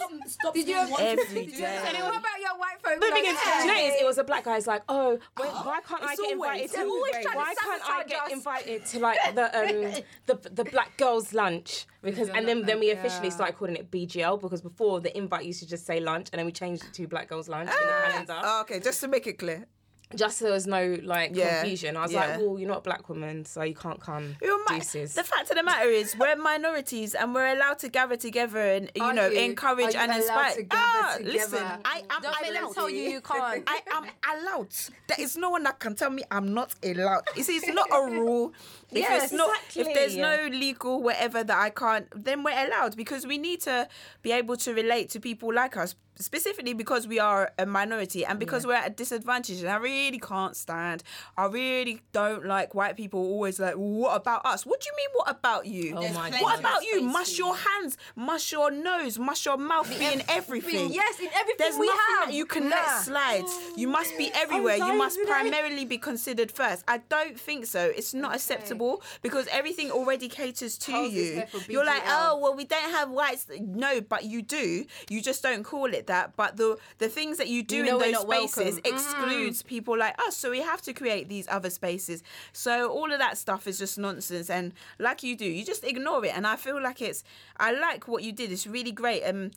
always 0.00 0.36
those 0.42 0.54
haters. 0.54 0.54
Did 0.54 0.68
you 0.68 0.74
being 0.74 0.90
one 0.90 1.02
Every 1.02 1.24
to 1.24 1.50
do 1.50 1.50
day. 1.50 1.60
that. 1.60 2.02
What 2.02 2.16
about 2.20 2.40
your 2.40 2.58
white 2.58 2.78
folks? 2.82 2.96
But 3.00 3.00
the 3.00 3.12
thing 3.12 3.24
is, 3.26 3.38
do 3.40 3.50
you 3.60 3.66
know, 3.66 3.74
it, 3.74 4.02
it 4.02 4.04
was 4.06 4.18
a 4.18 4.24
black 4.24 4.44
guy. 4.44 4.54
He's 4.56 4.66
like, 4.66 4.82
oh, 4.88 5.18
why, 5.36 5.46
why 5.64 5.80
can't 5.86 6.02
I 6.02 6.14
get 6.16 6.36
always- 6.36 6.60
invited? 6.62 6.70
to, 6.72 6.80
always 6.80 7.12
to 7.12 7.30
why 7.34 7.54
can't 7.60 7.82
I 7.88 8.04
get 8.04 8.22
us. 8.22 8.32
invited 8.32 8.86
to 8.86 8.98
like 9.00 9.18
the 9.34 9.44
um 9.96 10.02
the 10.26 10.50
the 10.50 10.64
black 10.64 10.96
girls 10.96 11.32
lunch? 11.32 11.86
Because 12.02 12.28
and 12.28 12.46
then 12.46 12.62
then 12.62 12.80
we 12.80 12.90
officially 12.90 13.28
yeah. 13.28 13.34
started 13.34 13.56
calling 13.56 13.76
it 13.76 13.90
BGL 13.90 14.40
because 14.40 14.60
before 14.60 15.00
the 15.00 15.16
invite 15.16 15.44
used 15.46 15.60
to 15.60 15.66
just 15.68 15.86
say 15.86 16.00
lunch 16.00 16.28
and 16.32 16.38
then 16.38 16.46
we 16.46 16.52
changed 16.52 16.84
it 16.84 16.92
to 16.94 17.06
black 17.08 17.28
girls 17.28 17.48
lunch 17.48 17.70
in 17.70 17.74
the 17.74 18.10
calendar. 18.10 18.40
Oh, 18.42 18.60
okay, 18.62 18.80
just 18.80 19.00
to 19.00 19.08
make 19.08 19.26
it 19.26 19.38
clear. 19.38 19.66
Just 20.14 20.38
so 20.38 20.46
there's 20.46 20.66
no 20.66 20.96
like 21.02 21.34
Yeah, 21.34 21.60
confusion. 21.60 21.96
I 21.96 22.02
was 22.02 22.12
yeah. 22.12 22.26
like, 22.26 22.38
well, 22.40 22.58
you're 22.58 22.68
not 22.68 22.78
a 22.78 22.82
black 22.82 23.08
woman, 23.08 23.44
so 23.44 23.62
you 23.62 23.74
can't 23.74 24.00
come. 24.00 24.36
Mi- 24.42 24.78
the 24.80 25.22
fact 25.24 25.50
of 25.50 25.56
the 25.56 25.62
matter 25.62 25.88
is, 25.88 26.16
we're 26.18 26.36
minorities 26.36 27.14
and 27.14 27.34
we're 27.34 27.52
allowed 27.54 27.78
to 27.80 27.88
gather 27.88 28.16
together 28.16 28.58
and 28.60 28.90
you 28.94 29.02
Are 29.02 29.12
know 29.12 29.28
you? 29.28 29.38
encourage 29.40 29.94
and 29.94 30.10
inspire. 30.12 30.54
to 30.54 30.66
ah, 30.70 31.14
together? 31.18 31.32
listen, 31.32 31.64
I 31.84 32.02
am 32.10 32.22
Don't 32.22 32.48
allowed. 32.56 32.74
tell 32.74 32.88
you 32.90 33.02
you 33.02 33.20
can't. 33.32 33.62
I 33.66 33.80
am 33.92 34.04
allowed. 34.40 34.68
There 35.08 35.18
is 35.20 35.36
no 35.36 35.50
one 35.50 35.64
that 35.64 35.78
can 35.80 35.94
tell 35.94 36.10
me 36.10 36.22
I'm 36.30 36.54
not 36.54 36.74
allowed. 36.82 37.22
You 37.36 37.42
see, 37.42 37.56
it's 37.56 37.68
not 37.68 37.88
a 37.92 38.10
rule. 38.10 38.52
If 38.94 39.02
Yes, 39.02 39.24
it's 39.24 39.32
not, 39.32 39.50
if 39.74 39.92
there's 39.94 40.16
no 40.16 40.48
legal 40.50 41.02
whatever 41.02 41.42
that 41.42 41.58
I 41.58 41.70
can't, 41.70 42.06
then 42.14 42.42
we're 42.42 42.66
allowed 42.66 42.96
because 42.96 43.26
we 43.26 43.38
need 43.38 43.60
to 43.62 43.88
be 44.22 44.32
able 44.32 44.56
to 44.58 44.72
relate 44.72 45.10
to 45.10 45.20
people 45.20 45.52
like 45.52 45.76
us. 45.76 45.94
Specifically 46.16 46.74
because 46.74 47.08
we 47.08 47.18
are 47.18 47.50
a 47.58 47.66
minority 47.66 48.24
and 48.24 48.38
because 48.38 48.64
we're 48.64 48.74
at 48.74 48.86
a 48.86 48.94
disadvantage, 48.94 49.58
and 49.58 49.68
I 49.68 49.78
really 49.78 50.20
can't 50.20 50.54
stand. 50.54 51.02
I 51.36 51.46
really 51.46 52.02
don't 52.12 52.46
like 52.46 52.72
white 52.72 52.96
people 52.96 53.18
always 53.18 53.58
like, 53.58 53.74
"What 53.74 54.14
about 54.14 54.46
us?" 54.46 54.64
What 54.64 54.80
do 54.80 54.86
you 54.90 54.96
mean? 54.96 55.08
What 55.14 55.28
about 55.28 55.66
you? 55.66 55.96
Oh 55.96 56.08
my 56.12 56.30
What 56.40 56.54
of 56.54 56.60
about 56.60 56.84
you? 56.84 56.98
space 57.00 57.12
Mush 57.12 57.38
your 57.38 57.56
hands, 57.56 57.96
mush 58.14 58.52
your 58.52 58.70
nose, 58.70 59.18
mush 59.18 59.44
your 59.44 59.56
mouth, 59.56 59.88
be 59.88 60.04
in 60.04 60.22
everything. 60.28 60.92
Yes, 60.92 61.18
in 61.18 61.30
everything 61.34 61.56
There's 61.58 61.78
we 61.78 61.86
nothing 61.86 62.00
have. 62.20 62.28
that 62.28 62.34
you 62.34 62.46
can 62.46 62.70
let 62.70 62.86
slide. 63.02 63.46
You 63.76 63.88
must 63.88 64.16
be 64.16 64.30
oh, 64.32 64.40
everywhere. 64.40 64.76
You 64.76 64.94
must 64.96 65.18
primarily 65.26 65.84
be 65.84 65.98
considered 65.98 66.52
first. 66.52 66.84
I 66.86 66.98
don't 66.98 67.36
think 67.40 67.66
so. 67.66 67.80
It's 67.98 68.14
not 68.14 68.36
acceptable 68.36 68.83
because 69.22 69.46
everything 69.50 69.90
already 69.90 70.28
caters 70.28 70.76
to 70.78 70.92
you. 70.92 71.42
You're 71.68 71.84
like, 71.84 72.02
oh 72.06 72.38
well, 72.40 72.54
we 72.54 72.64
don't 72.64 72.90
have 72.90 73.10
whites. 73.10 73.46
No, 73.60 74.00
but 74.00 74.24
you 74.24 74.42
do. 74.42 74.84
You 75.08 75.20
just 75.22 75.42
don't 75.42 75.64
call 75.64 75.86
it 75.92 76.06
that. 76.08 76.36
But 76.36 76.56
the 76.56 76.76
the 76.98 77.08
things 77.08 77.38
that 77.38 77.48
you 77.48 77.62
do 77.62 77.76
You 77.76 77.82
in 77.92 77.98
those 77.98 78.12
not 78.12 78.26
welcome. 78.26 78.48
spaces 78.48 78.78
excludes 78.84 79.62
people 79.62 79.96
like 79.98 80.14
us. 80.26 80.36
So 80.36 80.50
we 80.50 80.60
have 80.60 80.82
to 80.82 80.92
create 80.92 81.28
these 81.28 81.46
other 81.48 81.70
spaces. 81.70 82.22
So 82.52 82.90
all 82.90 83.12
of 83.12 83.18
that 83.18 83.38
stuff 83.38 83.66
is 83.66 83.78
just 83.78 83.98
nonsense. 83.98 84.50
And 84.50 84.72
like 84.98 85.22
you 85.22 85.36
do, 85.36 85.46
you 85.46 85.64
just 85.64 85.84
ignore 85.84 86.24
it. 86.24 86.36
And 86.36 86.46
I 86.46 86.56
feel 86.56 86.80
like 86.82 87.00
it's. 87.02 87.24
I 87.58 87.72
like 87.72 88.08
what 88.08 88.22
you 88.22 88.32
did. 88.32 88.52
It's 88.52 88.66
really 88.66 88.92
great. 88.92 89.22
Um. 89.24 89.50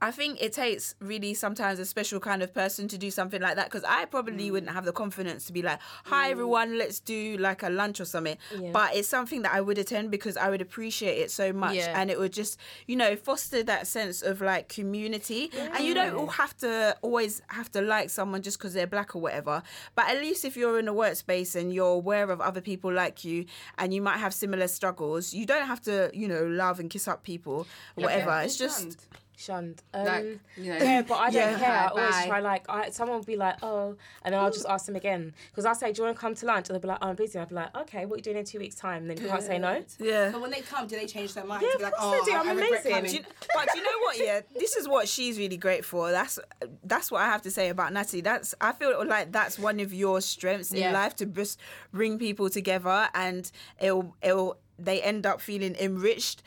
I 0.00 0.10
think 0.12 0.40
it 0.40 0.52
takes 0.52 0.94
really 1.00 1.34
sometimes 1.34 1.78
a 1.80 1.84
special 1.84 2.20
kind 2.20 2.40
of 2.42 2.54
person 2.54 2.86
to 2.88 2.96
do 2.98 3.10
something 3.10 3.40
like 3.42 3.56
that 3.56 3.66
because 3.66 3.82
I 3.84 4.04
Mm. 4.04 4.10
probably 4.10 4.50
wouldn't 4.50 4.70
have 4.72 4.84
the 4.84 4.92
confidence 4.92 5.44
to 5.46 5.52
be 5.52 5.60
like, 5.62 5.80
"Hi 6.04 6.30
everyone, 6.30 6.78
let's 6.78 7.00
do 7.00 7.36
like 7.38 7.62
a 7.64 7.68
lunch 7.68 8.00
or 8.00 8.04
something." 8.04 8.38
Yeah. 8.56 8.70
But 8.72 8.94
it's 8.94 9.08
something 9.08 9.42
that 9.42 9.52
I 9.52 9.60
would 9.60 9.76
attend 9.76 10.10
because 10.12 10.36
I 10.36 10.50
would 10.50 10.60
appreciate 10.60 11.18
it 11.18 11.30
so 11.32 11.52
much, 11.52 11.74
Yeah. 11.76 12.00
and 12.00 12.10
it 12.12 12.18
would 12.18 12.32
just, 12.32 12.58
you 12.86 12.94
know, 12.94 13.16
foster 13.16 13.62
that 13.64 13.86
sense 13.88 14.22
of 14.22 14.40
like 14.40 14.68
community. 14.68 15.50
And 15.56 15.84
you 15.84 15.94
don't 15.94 16.14
all 16.14 16.28
have 16.28 16.56
to 16.58 16.96
always 17.02 17.42
have 17.48 17.70
to 17.72 17.80
like 17.80 18.08
someone 18.10 18.42
just 18.42 18.58
because 18.58 18.74
they're 18.74 18.86
black 18.86 19.16
or 19.16 19.20
whatever. 19.20 19.62
But 19.96 20.08
at 20.10 20.18
least 20.20 20.44
if 20.44 20.56
you're 20.56 20.78
in 20.78 20.86
a 20.86 20.94
workspace 20.94 21.56
and 21.56 21.72
you're 21.74 21.86
aware 22.02 22.30
of 22.30 22.40
other 22.40 22.60
people 22.60 22.92
like 22.92 23.24
you, 23.24 23.46
and 23.78 23.92
you 23.92 24.00
might 24.00 24.18
have 24.18 24.32
similar 24.32 24.68
struggles, 24.68 25.34
you 25.34 25.44
don't 25.44 25.66
have 25.66 25.80
to, 25.82 26.10
you 26.14 26.28
know, 26.28 26.44
love 26.46 26.78
and 26.78 26.88
kiss 26.88 27.08
up 27.08 27.24
people 27.24 27.66
or 27.96 28.04
whatever. 28.04 28.40
It's 28.44 28.56
just. 28.56 28.96
Shunned. 29.38 29.82
Um, 29.94 30.04
Like, 30.04 30.24
you 30.56 30.72
know. 30.72 30.76
yeah, 30.78 31.02
but 31.02 31.14
I 31.14 31.30
don't 31.30 31.52
Yeah. 31.52 31.58
care. 31.58 31.70
I 31.70 31.86
always 31.86 32.10
bye. 32.10 32.26
try 32.26 32.40
like 32.40 32.64
I, 32.68 32.90
someone 32.90 33.18
will 33.18 33.24
be 33.24 33.36
like, 33.36 33.56
oh, 33.62 33.96
and 34.24 34.34
then 34.34 34.40
I'll 34.40 34.50
just 34.50 34.66
ask 34.66 34.86
them 34.86 34.96
again 34.96 35.32
because 35.50 35.64
I 35.64 35.72
say, 35.74 35.92
do 35.92 36.00
you 36.00 36.04
want 36.06 36.16
to 36.16 36.20
come 36.20 36.34
to 36.34 36.46
lunch? 36.46 36.68
And 36.68 36.74
they'll 36.74 36.82
be 36.82 36.88
like, 36.88 36.98
oh, 37.00 37.08
I'm 37.10 37.16
busy. 37.16 37.38
I'll 37.38 37.46
be 37.46 37.54
like, 37.54 37.74
okay, 37.76 38.04
what 38.04 38.14
are 38.14 38.18
you 38.18 38.22
doing 38.22 38.36
in 38.38 38.44
two 38.44 38.58
weeks' 38.58 38.74
time? 38.74 39.02
And 39.02 39.10
then 39.10 39.16
you 39.22 39.28
can't 39.28 39.42
say 39.42 39.58
no. 39.58 39.82
Yeah. 40.00 40.30
But 40.32 40.40
when 40.40 40.50
they 40.50 40.60
come, 40.60 40.86
do 40.88 40.96
they 40.96 41.06
change 41.06 41.34
their 41.34 41.44
mind? 41.44 41.62
Yeah, 41.62 41.70
to 41.72 41.78
be 41.78 41.84
of 41.84 41.90
like, 41.92 42.00
course 42.00 42.18
oh, 42.20 42.24
they 42.24 42.30
do. 42.32 42.36
I, 42.36 42.40
I'm 42.40 42.48
I 42.48 42.52
regret 42.52 42.70
amazing. 42.84 42.92
coming. 42.92 43.10
Do 43.10 43.16
you, 43.18 43.22
but 43.54 43.68
do 43.72 43.78
you 43.78 43.84
know 43.84 43.98
what? 44.00 44.18
Yeah, 44.18 44.40
this 44.58 44.76
is 44.76 44.88
what 44.88 45.08
she's 45.08 45.38
really 45.38 45.56
great 45.56 45.84
for. 45.84 46.10
That's 46.10 46.38
that's 46.82 47.10
what 47.10 47.22
I 47.22 47.26
have 47.26 47.42
to 47.42 47.50
say 47.50 47.68
about 47.68 47.92
Natalie. 47.92 48.22
That's 48.22 48.54
I 48.60 48.72
feel 48.72 49.06
like 49.06 49.30
that's 49.32 49.58
one 49.58 49.78
of 49.78 49.94
your 49.94 50.20
strengths 50.20 50.72
in 50.72 50.92
life 50.92 51.14
to 51.16 51.26
just 51.26 51.60
bring 51.92 52.18
people 52.18 52.50
together, 52.50 53.08
and 53.14 53.50
it'll 53.80 54.16
it'll 54.20 54.58
they 54.80 55.02
end 55.02 55.26
up 55.26 55.40
feeling 55.40 55.74
enriched 55.76 56.42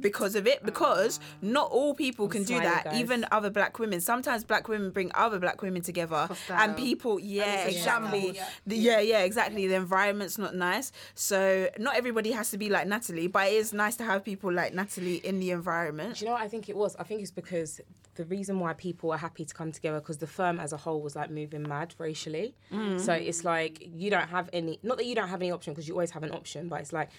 because 0.00 0.34
of 0.34 0.46
it 0.46 0.64
because 0.64 1.20
ah. 1.22 1.26
not 1.42 1.70
all 1.70 1.94
people 1.94 2.28
can 2.28 2.44
do 2.44 2.58
that 2.58 2.84
guys. 2.84 3.00
even 3.00 3.26
other 3.30 3.50
black 3.50 3.78
women. 3.78 4.00
Sometimes 4.00 4.44
black 4.44 4.68
women 4.68 4.90
bring 4.90 5.10
other 5.14 5.38
black 5.38 5.62
women 5.62 5.82
together 5.82 6.28
and 6.50 6.76
people 6.76 7.18
yeah 7.18 7.64
exactly. 7.64 8.32
yeah. 8.32 8.48
The- 8.66 8.76
yeah. 8.76 9.00
yeah 9.00 9.20
exactly. 9.20 9.66
The 9.66 9.74
environment's 9.74 10.38
not 10.38 10.54
nice. 10.54 10.92
So 11.14 11.68
not 11.78 11.96
everybody 11.96 12.32
has 12.32 12.50
to 12.50 12.58
be 12.58 12.68
like 12.70 12.86
natalie 12.86 13.26
but 13.26 13.48
it 13.48 13.54
is 13.54 13.72
nice 13.72 13.96
to 13.96 14.04
have 14.04 14.24
people 14.24 14.52
like 14.52 14.74
natalie 14.74 15.16
in 15.16 15.40
the 15.40 15.50
environment. 15.50 16.16
Do 16.16 16.24
you 16.24 16.26
know 16.26 16.34
what 16.34 16.42
I 16.42 16.48
think 16.48 16.68
it 16.68 16.76
was? 16.76 16.96
I 16.96 17.04
think 17.04 17.22
it's 17.22 17.30
because 17.30 17.80
the 18.16 18.24
reason 18.24 18.58
why 18.58 18.72
people 18.72 19.12
are 19.12 19.18
happy 19.18 19.44
to 19.44 19.54
come 19.54 19.70
together 19.70 20.00
because 20.00 20.18
the 20.18 20.26
firm 20.26 20.58
as 20.58 20.72
a 20.72 20.76
whole 20.76 21.00
was 21.00 21.14
like 21.14 21.30
moving 21.30 21.62
mad 21.62 21.94
racially. 21.98 22.54
Mm. 22.72 22.98
So 22.98 23.12
it's 23.12 23.44
like 23.44 23.88
you 23.94 24.10
don't 24.10 24.28
have 24.28 24.50
any, 24.52 24.78
not 24.82 24.96
that 24.96 25.06
you 25.06 25.14
don't 25.14 25.28
have 25.28 25.40
any 25.40 25.50
option 25.50 25.72
because 25.72 25.86
you 25.86 25.94
always 25.94 26.10
have 26.10 26.22
an 26.22 26.32
option, 26.32 26.68
but 26.68 26.80
it's 26.80 26.92
like 26.92 27.10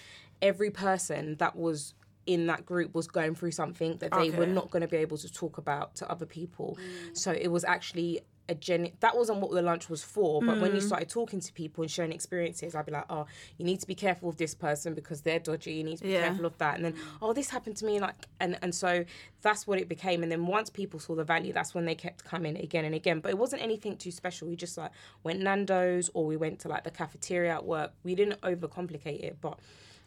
every 0.42 0.70
person 0.70 1.36
that 1.36 1.56
was 1.56 1.94
in 2.28 2.46
that 2.46 2.66
group 2.66 2.94
was 2.94 3.08
going 3.08 3.34
through 3.34 3.50
something 3.52 3.96
that 3.96 4.12
they 4.12 4.30
were 4.30 4.46
not 4.46 4.70
going 4.70 4.82
to 4.82 4.88
be 4.88 4.98
able 4.98 5.16
to 5.16 5.32
talk 5.32 5.56
about 5.56 5.96
to 5.96 6.10
other 6.10 6.26
people. 6.26 6.78
Mm. 6.78 7.16
So 7.16 7.32
it 7.32 7.48
was 7.48 7.64
actually 7.64 8.20
a 8.50 8.54
gen 8.54 8.90
that 9.00 9.16
wasn't 9.16 9.38
what 9.40 9.50
the 9.50 9.60
lunch 9.60 9.90
was 9.90 10.02
for 10.02 10.40
but 10.40 10.58
when 10.58 10.74
you 10.74 10.80
mm. 10.80 10.86
started 10.86 11.06
talking 11.06 11.38
to 11.38 11.52
people 11.52 11.82
and 11.82 11.90
sharing 11.90 12.12
experiences 12.12 12.74
i'd 12.74 12.86
be 12.86 12.92
like 12.92 13.04
oh 13.10 13.26
you 13.58 13.64
need 13.66 13.78
to 13.78 13.86
be 13.86 13.94
careful 13.94 14.28
of 14.30 14.38
this 14.38 14.54
person 14.54 14.94
because 14.94 15.20
they're 15.20 15.38
dodgy 15.38 15.72
you 15.72 15.84
need 15.84 15.98
to 15.98 16.04
be 16.04 16.12
Yeah. 16.12 16.28
careful 16.28 16.46
of 16.46 16.56
that. 16.56 16.76
And 16.76 16.84
then 16.86 16.94
oh 17.20 17.34
this 17.34 17.50
happened 17.50 17.76
to 17.76 17.84
me 17.84 18.00
like 18.00 18.14
and 18.40 18.58
and 18.62 18.74
so 18.74 19.04
that's 19.42 19.66
what 19.66 19.78
it 19.78 19.86
became. 19.86 20.22
And 20.22 20.32
then 20.32 20.46
once 20.46 20.70
people 20.70 20.98
saw 20.98 21.14
the 21.14 21.24
value 21.24 21.52
that's 21.52 21.74
when 21.74 21.84
they 21.84 21.94
kept 21.94 22.24
coming 22.24 22.56
again 22.56 22.86
and 22.86 22.94
again. 22.94 23.20
But 23.20 23.30
it 23.32 23.38
wasn't 23.38 23.60
anything 23.62 23.98
too 23.98 24.10
special. 24.10 24.48
We 24.48 24.56
just 24.56 24.78
like 24.78 24.92
went 25.22 25.40
nando's 25.40 26.10
or 26.14 26.24
we 26.24 26.38
went 26.38 26.60
to 26.60 26.68
like 26.68 26.84
the 26.84 26.90
cafeteria 26.90 27.52
at 27.52 27.66
work. 27.66 27.92
We 28.02 28.14
didn't 28.14 28.40
overcomplicate 28.40 29.20
it 29.20 29.36
but 29.42 29.58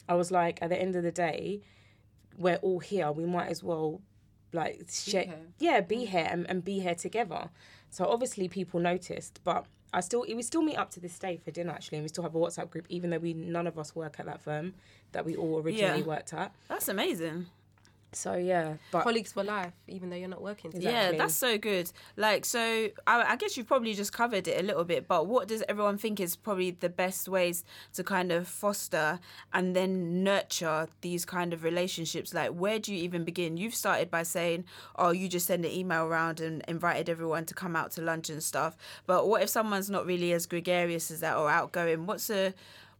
i 0.09 0.13
was 0.13 0.31
like 0.31 0.59
at 0.61 0.69
the 0.69 0.79
end 0.79 0.95
of 0.95 1.03
the 1.03 1.11
day 1.11 1.61
we're 2.41 2.57
all 2.57 2.79
here 2.79 3.11
we 3.11 3.25
might 3.25 3.49
as 3.49 3.63
well 3.63 4.01
like 4.53 4.85
share, 4.91 5.33
yeah 5.59 5.79
be 5.81 5.97
mm. 5.97 6.07
here 6.07 6.27
and, 6.29 6.45
and 6.49 6.65
be 6.65 6.79
here 6.79 6.95
together. 6.95 7.49
So 7.89 8.05
obviously 8.05 8.47
people 8.49 8.79
noticed 8.79 9.39
but 9.43 9.65
I 9.93 10.01
still 10.01 10.25
we 10.27 10.41
still 10.41 10.61
meet 10.61 10.77
up 10.77 10.89
to 10.91 10.99
this 10.99 11.17
day 11.19 11.37
for 11.37 11.51
dinner 11.51 11.71
actually 11.71 11.97
and 11.99 12.03
we 12.03 12.09
still 12.09 12.23
have 12.23 12.35
a 12.35 12.39
WhatsApp 12.39 12.69
group 12.69 12.85
even 12.89 13.09
though 13.09 13.17
we 13.17 13.33
none 13.33 13.67
of 13.67 13.77
us 13.79 13.95
work 13.95 14.19
at 14.19 14.25
that 14.25 14.41
firm 14.41 14.73
that 15.13 15.25
we 15.25 15.35
all 15.35 15.59
originally 15.59 15.99
Yeah. 15.99 16.05
worked 16.05 16.33
at. 16.33 16.53
That's 16.67 16.87
amazing 16.87 17.47
so 18.13 18.35
yeah 18.35 18.75
but 18.91 19.03
Colleagues 19.03 19.33
for 19.33 19.43
life, 19.43 19.73
even 19.87 20.09
though 20.09 20.15
you're 20.15 20.29
not 20.29 20.41
working 20.41 20.71
together. 20.71 20.91
Yeah, 20.91 21.11
that's 21.17 21.33
so 21.33 21.57
good. 21.57 21.91
Like, 22.17 22.45
so 22.45 22.89
I, 23.07 23.23
I 23.23 23.35
guess 23.35 23.57
you've 23.57 23.67
probably 23.67 23.93
just 23.93 24.13
covered 24.13 24.47
it 24.47 24.59
a 24.59 24.63
little 24.63 24.83
bit, 24.83 25.07
but 25.07 25.27
what 25.27 25.47
does 25.47 25.63
everyone 25.67 25.97
think 25.97 26.19
is 26.19 26.35
probably 26.35 26.71
the 26.71 26.89
best 26.89 27.27
ways 27.27 27.63
to 27.93 28.03
kind 28.03 28.31
of 28.31 28.47
foster 28.47 29.19
and 29.53 29.75
then 29.75 30.23
nurture 30.23 30.87
these 31.01 31.25
kind 31.25 31.53
of 31.53 31.63
relationships? 31.63 32.33
Like, 32.33 32.51
where 32.51 32.79
do 32.79 32.93
you 32.93 33.03
even 33.03 33.23
begin? 33.23 33.57
You've 33.57 33.75
started 33.75 34.09
by 34.09 34.23
saying, 34.23 34.65
oh, 34.95 35.11
you 35.11 35.27
just 35.27 35.47
send 35.47 35.65
an 35.65 35.71
email 35.71 36.05
around 36.05 36.39
and 36.39 36.63
invited 36.67 37.09
everyone 37.09 37.45
to 37.45 37.53
come 37.53 37.75
out 37.75 37.91
to 37.91 38.01
lunch 38.01 38.29
and 38.29 38.41
stuff. 38.41 38.77
But 39.05 39.27
what 39.27 39.41
if 39.41 39.49
someone's 39.49 39.89
not 39.89 40.05
really 40.05 40.33
as 40.33 40.45
gregarious 40.45 41.11
as 41.11 41.19
that 41.21 41.37
or 41.37 41.49
outgoing? 41.49 42.05
What's 42.05 42.29
a 42.29 42.53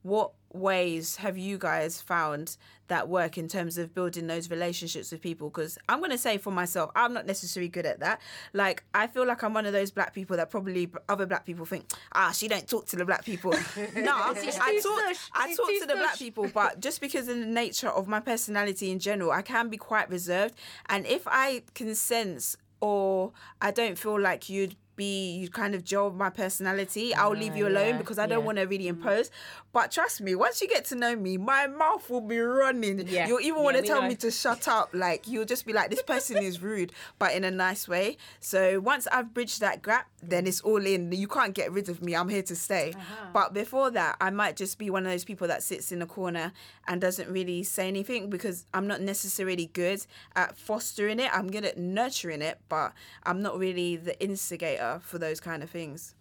what 0.03 0.31
ways 0.53 1.17
have 1.17 1.37
you 1.37 1.57
guys 1.57 2.01
found 2.01 2.57
that 2.87 3.07
work 3.07 3.37
in 3.37 3.47
terms 3.47 3.77
of 3.77 3.93
building 3.93 4.27
those 4.27 4.49
relationships 4.49 5.11
with 5.11 5.21
people? 5.21 5.49
Because 5.49 5.77
i'm 5.87 5.99
going 5.99 6.11
to 6.11 6.17
say 6.17 6.37
for 6.37 6.51
myself 6.51 6.91
i'm 6.95 7.13
not 7.13 7.25
necessarily 7.25 7.69
good 7.69 7.85
at 7.85 7.99
that. 7.99 8.21
Like 8.53 8.83
i 8.93 9.07
feel 9.07 9.25
like 9.25 9.43
i'm 9.43 9.53
one 9.53 9.65
of 9.65 9.73
those 9.73 9.91
black 9.91 10.13
people 10.13 10.37
that 10.37 10.49
probably 10.49 10.89
other 11.07 11.25
black 11.25 11.45
people 11.45 11.65
think 11.65 11.85
ah 12.13 12.31
she 12.31 12.47
don't 12.47 12.67
talk 12.67 12.85
to 12.87 12.95
the 12.95 13.05
black 13.05 13.23
people. 13.25 13.51
No 13.95 14.13
i 14.15 14.33
talk 14.81 15.15
i 15.33 15.55
talk 15.55 15.67
to 15.67 15.85
the 15.87 15.95
black 15.95 16.17
people 16.17 16.47
but 16.53 16.79
just 16.79 17.01
because 17.01 17.27
of 17.27 17.37
the 17.37 17.45
nature 17.45 17.89
of 17.89 18.07
my 18.07 18.19
personality 18.19 18.91
in 18.91 18.99
general 18.99 19.31
i 19.31 19.41
can 19.41 19.69
be 19.69 19.77
quite 19.77 20.09
reserved. 20.09 20.55
And 20.89 21.05
if 21.05 21.23
i 21.27 21.63
can 21.73 21.93
sense 21.95 22.55
or 22.81 23.31
i 23.61 23.71
don't 23.71 23.97
feel 23.97 24.19
like 24.19 24.49
you'd 24.49 24.75
be 25.03 25.13
you 25.41 25.49
kind 25.49 25.73
of 25.75 25.83
gel 25.83 26.09
with 26.09 26.19
my 26.25 26.29
personality 26.29 27.13
i'll 27.15 27.39
leave 27.43 27.55
you 27.55 27.67
alone 27.67 27.93
yeah, 27.93 28.01
because 28.01 28.19
i 28.19 28.25
don't 28.25 28.41
yeah. 28.41 28.45
want 28.45 28.57
to 28.57 28.65
really 28.65 28.85
mm-hmm. 28.85 29.01
impose. 29.01 29.29
But 29.73 29.91
trust 29.91 30.19
me 30.19 30.35
once 30.35 30.61
you 30.61 30.67
get 30.67 30.85
to 30.85 30.95
know 30.95 31.15
me 31.15 31.37
my 31.37 31.67
mouth 31.67 32.09
will 32.09 32.21
be 32.21 32.39
running. 32.39 33.07
Yeah. 33.07 33.27
you'll 33.27 33.39
even 33.41 33.63
want 33.63 33.77
to 33.77 33.83
tell 33.83 34.01
know. 34.01 34.09
me 34.09 34.15
to 34.15 34.31
shut 34.31 34.67
up. 34.67 34.89
Like 34.93 35.27
you'll 35.27 35.45
just 35.45 35.65
be 35.65 35.73
like 35.73 35.89
this 35.89 36.01
person 36.01 36.37
is 36.37 36.61
rude 36.61 36.91
but 37.19 37.33
in 37.33 37.43
a 37.43 37.51
nice 37.51 37.87
way. 37.87 38.17
So 38.39 38.79
once 38.79 39.07
i've 39.11 39.33
bridged 39.33 39.61
that 39.61 39.81
gap 39.81 40.07
then 40.23 40.45
it's 40.45 40.61
all 40.61 40.85
in. 40.85 41.11
You 41.11 41.27
can't 41.27 41.53
get 41.53 41.71
rid 41.71 41.89
of 41.89 42.01
me. 42.01 42.15
I'm 42.15 42.29
here 42.29 42.43
to 42.43 42.55
stay. 42.55 42.93
Uh-huh. 42.95 43.27
But 43.33 43.53
before 43.53 43.91
that 43.91 44.17
i 44.19 44.29
might 44.29 44.55
just 44.57 44.77
be 44.77 44.89
one 44.89 45.05
of 45.05 45.11
those 45.11 45.23
people 45.23 45.47
that 45.47 45.63
sits 45.63 45.91
in 45.91 46.01
a 46.01 46.05
corner 46.05 46.51
and 46.87 46.99
doesn't 46.99 47.29
really 47.29 47.63
say 47.63 47.87
anything 47.87 48.29
because 48.29 48.65
i'm 48.73 48.87
not 48.87 48.99
necessarily 49.01 49.67
good 49.67 50.05
at 50.35 50.57
fostering 50.57 51.19
it. 51.19 51.29
I'm 51.33 51.49
good 51.49 51.65
at 51.65 51.77
nurturing 51.77 52.41
it 52.41 52.59
but 52.67 52.93
i'm 53.23 53.41
not 53.41 53.57
really 53.57 53.95
the 53.95 54.21
instigator 54.21 54.90
for 54.99 55.17
those 55.17 55.39
kind 55.39 55.63
of 55.63 55.69
things 55.69 56.15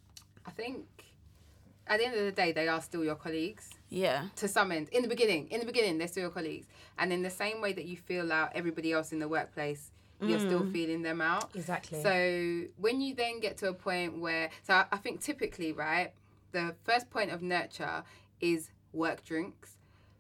I 0.46 0.50
think 0.50 0.87
at 1.87 1.98
the 1.98 2.06
end 2.06 2.14
of 2.16 2.24
the 2.24 2.33
day, 2.33 2.52
they 2.52 2.68
are 2.68 2.80
still 2.80 3.04
your 3.04 3.16
colleagues. 3.16 3.68
yeah 3.88 4.26
to 4.37 4.46
some 4.48 4.70
end 4.72 4.88
in 4.90 5.02
the 5.02 5.09
beginning 5.09 5.48
in 5.50 5.59
the 5.61 5.66
beginning 5.66 5.98
they're 5.98 6.09
still 6.09 6.22
your 6.22 6.30
colleagues 6.30 6.66
and 6.98 7.12
in 7.12 7.22
the 7.22 7.30
same 7.30 7.61
way 7.61 7.72
that 7.72 7.85
you 7.87 7.96
feel 7.96 8.30
out 8.33 8.50
everybody 8.54 8.92
else 8.92 9.12
in 9.12 9.18
the 9.18 9.28
workplace 9.28 9.90
you're 10.22 10.38
still 10.38 10.61
Mm. 10.64 10.72
feeling 10.72 11.00
them 11.00 11.22
out. 11.22 11.50
Exactly. 11.54 12.02
So 12.02 12.64
when 12.76 13.00
you 13.00 13.14
then 13.14 13.40
get 13.40 13.56
to 13.62 13.68
a 13.68 13.72
point 13.72 14.18
where, 14.20 14.50
so 14.66 14.74
I- 14.74 14.87
I 14.92 14.98
think 14.98 15.22
typically, 15.22 15.72
right, 15.72 16.12
the 16.52 16.74
first 16.85 17.09
point 17.09 17.30
of 17.30 17.40
nurture 17.40 18.04
is 18.38 18.68
work 18.92 19.24
drinks, 19.24 19.76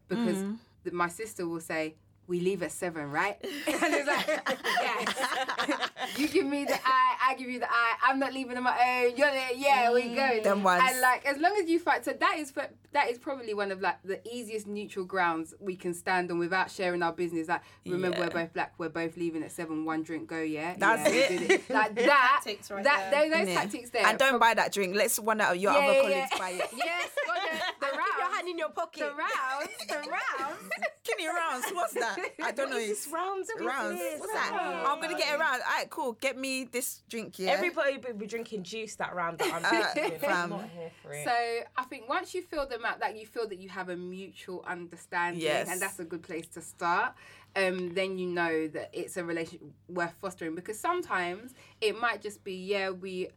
because 0.08 0.38
Mm. 0.42 0.56
the, 0.84 0.90
my 0.92 1.08
sister 1.08 1.46
will 1.46 1.60
say. 1.60 1.96
We 2.30 2.38
leave 2.38 2.62
at 2.62 2.70
seven, 2.70 3.10
right? 3.10 3.36
and 3.42 3.52
it's 3.66 4.06
like, 4.06 4.40
yes. 4.80 5.90
you 6.16 6.28
give 6.28 6.46
me 6.46 6.64
the 6.64 6.74
eye, 6.76 7.16
I 7.28 7.34
give 7.34 7.50
you 7.50 7.58
the 7.58 7.68
eye. 7.68 7.94
I'm 8.04 8.20
not 8.20 8.32
leaving 8.32 8.56
on 8.56 8.62
my 8.62 8.70
own. 9.08 9.16
You're 9.16 9.32
there, 9.32 9.50
yeah, 9.56 9.92
we 9.92 10.14
go. 10.14 10.20
Mm, 10.20 10.44
them 10.44 10.62
ones. 10.62 10.80
And 10.86 11.00
like, 11.00 11.26
as 11.26 11.38
long 11.38 11.56
as 11.60 11.68
you 11.68 11.80
fight, 11.80 12.04
so 12.04 12.12
that 12.12 12.36
is 12.38 12.52
that 12.92 13.10
is 13.10 13.18
probably 13.18 13.52
one 13.52 13.72
of 13.72 13.80
like 13.80 14.00
the 14.04 14.20
easiest 14.32 14.68
neutral 14.68 15.04
grounds 15.04 15.54
we 15.58 15.74
can 15.74 15.92
stand 15.92 16.30
on 16.30 16.38
without 16.38 16.70
sharing 16.70 17.02
our 17.02 17.12
business. 17.12 17.48
Like, 17.48 17.62
remember 17.84 18.18
Yeah. 18.18 18.26
we're 18.26 18.30
both 18.30 18.52
black, 18.52 18.74
we're 18.78 18.88
both 18.90 19.16
leaving 19.16 19.42
at 19.42 19.50
seven. 19.50 19.84
One 19.84 20.04
drink, 20.04 20.28
go, 20.28 20.40
yeah. 20.40 20.76
That's 20.78 21.12
yeah, 21.12 21.30
we 21.30 21.36
it. 21.46 21.68
Like 21.68 21.94
that. 21.96 22.40
Tactics 22.44 22.70
right 22.70 22.84
that 22.84 23.10
there. 23.10 23.28
those, 23.28 23.38
those 23.38 23.48
Yeah. 23.48 23.54
tactics 23.60 23.90
there. 23.90 24.06
And 24.06 24.16
don't 24.16 24.38
buy 24.38 24.54
that 24.54 24.72
drink. 24.72 24.94
Let's 24.94 25.18
one 25.18 25.40
out 25.40 25.56
of 25.56 25.60
your 25.60 25.72
other 25.72 26.00
colleagues 26.00 26.30
buy 26.38 26.50
it. 26.50 26.68
Yes, 26.76 27.10
got 27.26 27.36
the, 27.42 27.56
the 27.80 27.86
Keep 27.86 27.96
your 27.96 27.98
rounds. 27.98 28.29
Hand 28.40 28.48
in 28.48 28.58
your 28.58 28.70
pocket. 28.70 29.00
The 29.00 29.06
rounds, 29.10 29.70
the 29.88 29.94
rounds. 30.10 30.70
Kidney 31.04 31.26
rounds. 31.28 31.66
What's 31.72 31.94
that? 31.94 32.16
I 32.42 32.52
don't 32.52 32.70
know. 32.70 32.78
It's 32.78 33.06
rounds. 33.08 33.48
Rounds. 33.58 34.00
What's 34.18 34.32
that? 34.32 34.82
I'm 34.86 35.00
gonna 35.00 35.16
get 35.16 35.34
it 35.34 35.38
round. 35.40 35.62
All 35.66 35.76
right, 35.78 35.90
cool. 35.90 36.12
Get 36.20 36.38
me 36.38 36.64
this 36.64 37.02
drink. 37.08 37.38
Yeah. 37.38 37.50
Everybody 37.52 37.98
will 37.98 38.14
be 38.14 38.26
drinking 38.26 38.62
juice 38.64 38.94
that 38.96 39.14
round 39.14 39.38
that 39.38 39.52
I'm 39.52 39.64
Uh, 39.64 39.92
drinking. 39.94 40.18
fam. 40.20 40.52
I'm 40.52 40.60
not 40.60 40.68
here 40.70 40.90
for 41.02 41.12
it. 41.12 41.24
So 41.24 41.30
I 41.76 41.84
think 41.84 42.08
once 42.08 42.34
you 42.34 42.42
feel 42.42 42.66
them 42.66 42.84
out, 42.84 43.00
that 43.00 43.18
you 43.18 43.26
feel 43.26 43.48
that 43.48 43.58
you 43.58 43.68
have 43.68 43.88
a 43.88 43.96
mutual 43.96 44.64
understanding, 44.66 45.42
Yes. 45.42 45.68
and 45.70 45.80
that's 45.80 45.98
a 45.98 46.04
good 46.04 46.22
place 46.22 46.46
to 46.48 46.60
start. 46.60 47.14
Um, 47.56 47.94
then 47.94 48.16
you 48.18 48.28
know 48.28 48.68
that 48.68 48.90
it's 48.92 49.16
a 49.16 49.24
relationship 49.24 49.62
worth 49.88 50.14
fostering 50.20 50.54
because 50.54 50.78
sometimes 50.78 51.52
it 51.80 52.00
might 52.00 52.22
just 52.22 52.44
be 52.44 52.54
yeah 52.54 52.90
we, 52.90 53.28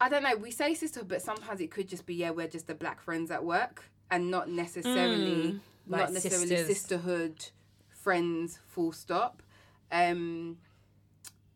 I 0.00 0.08
don't 0.08 0.24
know 0.24 0.34
we 0.34 0.50
say 0.50 0.74
sisterhood, 0.74 1.08
but 1.08 1.22
sometimes 1.22 1.60
it 1.60 1.70
could 1.70 1.88
just 1.88 2.06
be 2.06 2.14
yeah 2.16 2.30
we're 2.30 2.48
just 2.48 2.66
the 2.66 2.74
black 2.74 3.00
friends 3.00 3.30
at 3.30 3.44
work 3.44 3.84
and 4.10 4.30
not 4.30 4.48
necessarily 4.48 5.60
not 5.86 6.00
Like 6.00 6.10
necessarily 6.12 6.48
sisters. 6.48 6.66
sisterhood 6.66 7.46
friends 7.88 8.58
full 8.68 8.92
stop. 8.92 9.42
Um, 9.92 10.58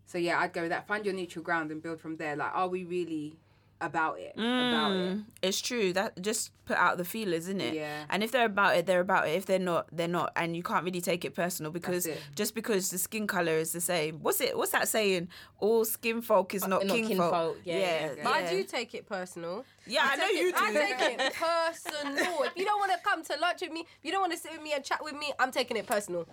so 0.06 0.18
yeah, 0.18 0.38
I'd 0.40 0.52
go 0.52 0.62
with 0.62 0.70
that. 0.70 0.86
Find 0.86 1.04
your 1.04 1.14
neutral 1.14 1.42
ground 1.42 1.70
and 1.70 1.82
build 1.82 2.00
from 2.00 2.16
there. 2.16 2.36
Like, 2.36 2.50
are 2.54 2.68
we 2.68 2.84
really 2.84 3.36
about 3.80 4.18
it? 4.18 4.32
About 4.36 4.92
it? 4.92 5.16
Mm, 5.16 5.24
It's 5.42 5.60
true. 5.60 5.92
That 5.92 6.20
just 6.22 6.52
put 6.64 6.76
out 6.76 6.96
the 6.98 7.04
feelers, 7.04 7.48
isn't 7.48 7.60
it? 7.60 7.74
Yeah. 7.74 8.04
And 8.08 8.22
if 8.22 8.30
they're 8.30 8.46
about 8.46 8.76
it, 8.76 8.86
they're 8.86 9.00
about 9.00 9.28
it. 9.28 9.32
If 9.32 9.46
they're 9.46 9.58
not, 9.58 9.88
they're 9.92 10.08
not. 10.08 10.32
And 10.36 10.56
you 10.56 10.62
can't 10.62 10.84
really 10.84 11.00
take 11.00 11.24
it 11.24 11.34
personal 11.34 11.70
because 11.72 12.06
it. 12.06 12.20
just 12.34 12.54
because 12.54 12.90
the 12.90 12.98
skin 12.98 13.26
color 13.26 13.52
is 13.52 13.72
the 13.72 13.80
same. 13.80 14.20
What's 14.20 14.40
it? 14.40 14.56
What's 14.56 14.72
that 14.72 14.88
saying? 14.88 15.28
All 15.58 15.84
skin 15.84 16.22
folk 16.22 16.54
is 16.54 16.66
not, 16.66 16.86
not 16.86 16.96
kin 16.96 17.06
kinfolk. 17.08 17.30
folk. 17.32 17.58
Yeah, 17.64 17.78
yeah. 17.78 18.12
yeah, 18.16 18.22
But 18.22 18.32
I 18.32 18.50
do 18.50 18.62
take 18.64 18.94
it 18.94 19.06
personal. 19.06 19.64
Yeah, 19.86 20.08
I 20.10 20.16
know 20.16 20.26
you 20.28 20.48
it- 20.48 20.56
do. 20.56 20.60
I 20.64 20.72
take 20.72 21.20
it 21.20 21.34
personal. 21.34 22.42
If 22.44 22.56
you 22.56 22.64
don't 22.64 22.78
want 22.78 22.92
to 22.92 22.98
come 23.02 23.22
to 23.24 23.36
lunch 23.40 23.60
with 23.60 23.72
me, 23.72 23.80
if 23.80 24.04
you 24.04 24.12
don't 24.12 24.20
want 24.20 24.32
to 24.32 24.38
sit 24.38 24.52
with 24.52 24.62
me 24.62 24.72
and 24.72 24.82
chat 24.84 25.02
with 25.02 25.14
me, 25.14 25.32
I'm 25.38 25.50
taking 25.52 25.76
it 25.76 25.86
personal. 25.86 26.26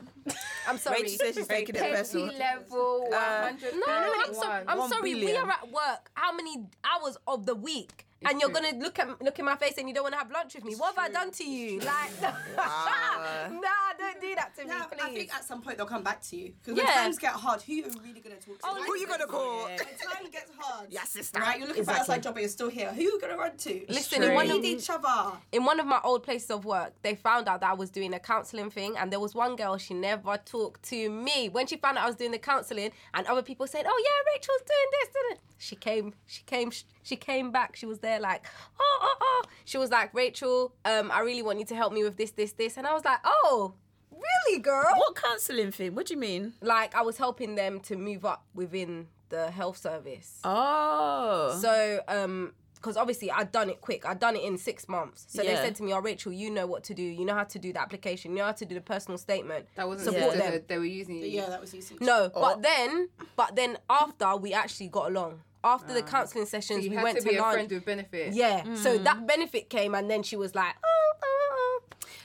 I'm 0.68 0.78
sorry. 0.78 1.02
Rachel 1.04 1.18
says 1.18 1.36
she's 1.36 1.48
taking 1.48 1.76
it 1.76 1.80
Petty 1.82 1.96
personal. 1.96 2.34
level, 2.38 3.08
Uh, 3.14 3.50
100 3.52 3.74
No, 3.76 3.86
I'm, 4.26 4.34
so, 4.34 4.50
I'm 4.68 4.78
One 4.78 4.90
sorry. 4.90 5.16
We 5.16 5.36
are 5.36 5.50
at 5.50 5.68
work. 5.70 6.10
How 6.14 6.34
many 6.34 6.66
hours 6.84 7.18
of 7.28 7.46
the 7.46 7.56
week? 7.56 8.06
And 8.24 8.40
you're 8.40 8.52
true. 8.52 8.62
gonna 8.62 8.78
look 8.84 9.00
at 9.00 9.22
look 9.22 9.40
in 9.40 9.46
my 9.46 9.56
face 9.56 9.74
and 9.80 9.88
you 9.90 9.96
don't 9.96 10.04
want 10.04 10.14
to 10.14 10.20
have 10.20 10.32
lunch 10.32 10.54
with 10.56 10.64
me. 10.64 10.76
what 10.76 10.96
have 10.96 11.06
I 11.06 11.12
done 11.12 11.32
to 11.32 11.44
you? 11.44 11.80
Like, 11.80 12.12
nah, 12.22 13.94
don't 13.98 14.22
do 14.22 14.36
that 14.36 14.56
to 14.56 14.62
me, 14.64 14.68
Now, 14.70 14.86
I 15.04 15.10
think 15.14 15.34
at 15.34 15.44
some 15.44 15.62
point 15.62 15.78
they'll 15.78 15.86
come 15.88 16.04
back 16.04 16.22
to 16.24 16.36
you 16.36 16.54
because 16.62 16.78
Yeah. 16.78 16.86
when 16.86 16.94
times 16.94 17.18
get 17.20 17.32
hard, 17.34 17.62
who 17.62 17.74
are 17.74 17.76
you 17.78 17.92
really 18.04 18.20
gonna 18.22 18.36
talk 18.36 18.60
to? 18.60 18.66
Oh, 18.66 18.84
Who 18.84 18.96
you 18.98 19.08
gonna 19.08 19.26
call? 19.28 19.66
When 19.66 19.78
time 19.78 20.32
gets 20.32 20.52
hard, 20.58 20.88
Yeah, 20.92 21.04
sister. 21.04 21.40
Right, 21.40 21.58
you're 21.60 21.68
looking 21.68 21.84
for 21.84 21.92
Exactly. 21.92 22.16
outside 22.16 22.24
job, 22.24 22.34
but 22.36 22.40
you're 22.42 22.50
still 22.50 22.70
here. 22.70 22.90
Who 22.94 23.00
are 23.00 23.04
you 23.04 23.20
gonna 23.20 23.38
run 23.38 23.58
to? 23.58 23.86
Listen, 23.90 24.22
we 24.22 24.28
in 24.28 24.36
one 24.36 24.48
need 24.48 24.58
of 24.60 24.66
each 24.66 24.90
other. 24.90 25.38
in 25.52 25.66
one 25.66 25.80
of 25.80 25.86
my 25.86 26.00
old 26.04 26.24
places 26.24 26.52
of 26.52 26.66
work, 26.66 26.94
they 27.02 27.16
found 27.16 27.48
out 27.48 27.62
that 27.62 27.70
I 27.72 27.74
was 27.74 27.90
doing 27.90 28.14
a 28.14 28.20
counselling 28.20 28.70
thing, 28.70 28.96
and 28.98 29.12
there 29.12 29.20
was 29.20 29.34
one 29.36 29.56
girl 29.56 29.78
she 29.78 29.94
never 29.94 30.38
talked 30.38 30.84
to 30.90 31.10
me. 31.10 31.50
When 31.50 31.66
she 31.68 31.78
found 31.78 31.98
out 31.98 32.04
I 32.04 32.08
was 32.08 32.16
doing 32.16 32.32
the 32.32 32.40
counselling, 32.40 32.92
and 33.14 33.26
other 33.28 33.42
people 33.42 33.68
said, 33.68 33.86
"Oh 33.88 34.04
yeah, 34.06 34.32
Rachel's 34.34 34.62
doing 34.62 34.90
this," 34.92 35.10
doing 35.10 35.32
it," 35.34 35.40
she 35.58 35.76
came, 35.76 36.14
she 36.28 36.44
came, 36.44 36.72
she 37.04 37.16
came 37.16 37.52
back. 37.52 37.76
She 37.76 37.86
was 37.86 38.00
there 38.00 38.11
like, 38.20 38.46
"Oh, 38.80 39.00
oh, 39.02 39.16
oh." 39.22 39.44
She 39.66 39.78
was 39.78 39.90
like, 39.90 40.14
"Rachel, 40.14 40.74
um, 40.86 41.12
I 41.12 41.20
really 41.22 41.42
want 41.42 41.60
you 41.60 41.66
to 41.66 41.76
help 41.76 41.94
me 41.94 42.04
with 42.04 42.18
this, 42.18 42.32
this, 42.32 42.52
this," 42.54 42.78
and 42.78 42.86
I 42.88 42.94
was 42.94 43.06
like, 43.06 43.20
"Oh, 43.24 43.74
really, 44.12 44.60
girl?" 44.60 44.92
What 44.98 45.16
counselling 45.16 45.72
thing? 45.72 45.96
What 45.96 46.08
do 46.08 46.14
you 46.14 46.20
mean? 46.20 46.54
Like 46.62 46.96
I 46.96 47.02
was 47.02 47.18
helping 47.18 47.56
them 47.56 47.80
to 47.82 47.96
move 47.96 48.26
up 48.26 48.46
within 48.54 49.08
the 49.30 49.50
health 49.52 49.78
service. 49.78 50.40
Oh. 50.44 51.58
So, 51.62 52.02
um, 52.08 52.54
because 52.76 52.98
obviously 52.98 53.30
I'd 53.30 53.52
done 53.52 53.70
it 53.70 53.80
quick. 53.80 54.08
I'd 54.08 54.20
done 54.20 54.36
it 54.36 54.44
in 54.44 54.58
six 54.58 54.90
months. 54.90 55.28
So 55.30 55.44
they 55.44 55.54
said 55.56 55.76
to 55.76 55.84
me, 55.84 55.94
"Oh, 55.94 56.00
Rachel, 56.00 56.32
you 56.34 56.50
know 56.50 56.66
what 56.66 56.84
to 56.86 56.96
do. 56.96 57.04
You 57.04 57.26
know 57.26 57.36
how 57.36 57.44
to 57.44 57.60
do 57.60 57.72
the 57.72 57.80
application. 57.80 58.32
You 58.32 58.40
know 58.40 58.46
how 58.46 58.52
to 58.54 58.66
do 58.66 58.74
the 58.74 58.82
personal 58.82 59.20
statement." 59.20 59.68
That 59.76 59.88
wasn't 59.88 60.12
Support 60.16 60.34
sisterhood. 60.34 60.62
them. 60.62 60.66
They 60.68 60.78
were 60.80 60.86
using 60.86 61.16
you. 61.18 61.26
Yeah, 61.28 61.48
that 61.50 61.62
was 61.62 61.76
easy. 61.76 61.96
No, 62.02 62.32
Oh. 62.34 62.42
but 62.42 62.64
then, 62.64 63.10
but 63.36 63.56
then 63.56 63.78
after 63.88 64.36
we 64.36 64.54
actually 64.54 64.88
got 64.90 65.10
along. 65.12 65.42
After 65.64 65.94
the 65.94 66.02
counselling 66.02 66.46
Ah. 66.48 66.50
So 66.50 66.60
sessions, 66.60 66.84
you 66.86 66.90
we 66.92 66.96
had 66.96 67.04
went 67.04 67.18
to 67.18 67.24
to, 67.24 67.30
be 67.30 67.36
a 67.38 67.42
lunch. 67.42 67.54
friend 67.54 67.72
with 67.72 67.86
benefits. 67.86 68.36
Yeah. 68.36 68.64
So 68.76 68.98
Mm. 68.98 69.04
that 69.04 69.28
benefit 69.28 69.70
came, 69.70 69.94
and 69.96 70.10
then 70.10 70.24
she 70.24 70.36
was 70.36 70.56
like. 70.56 70.76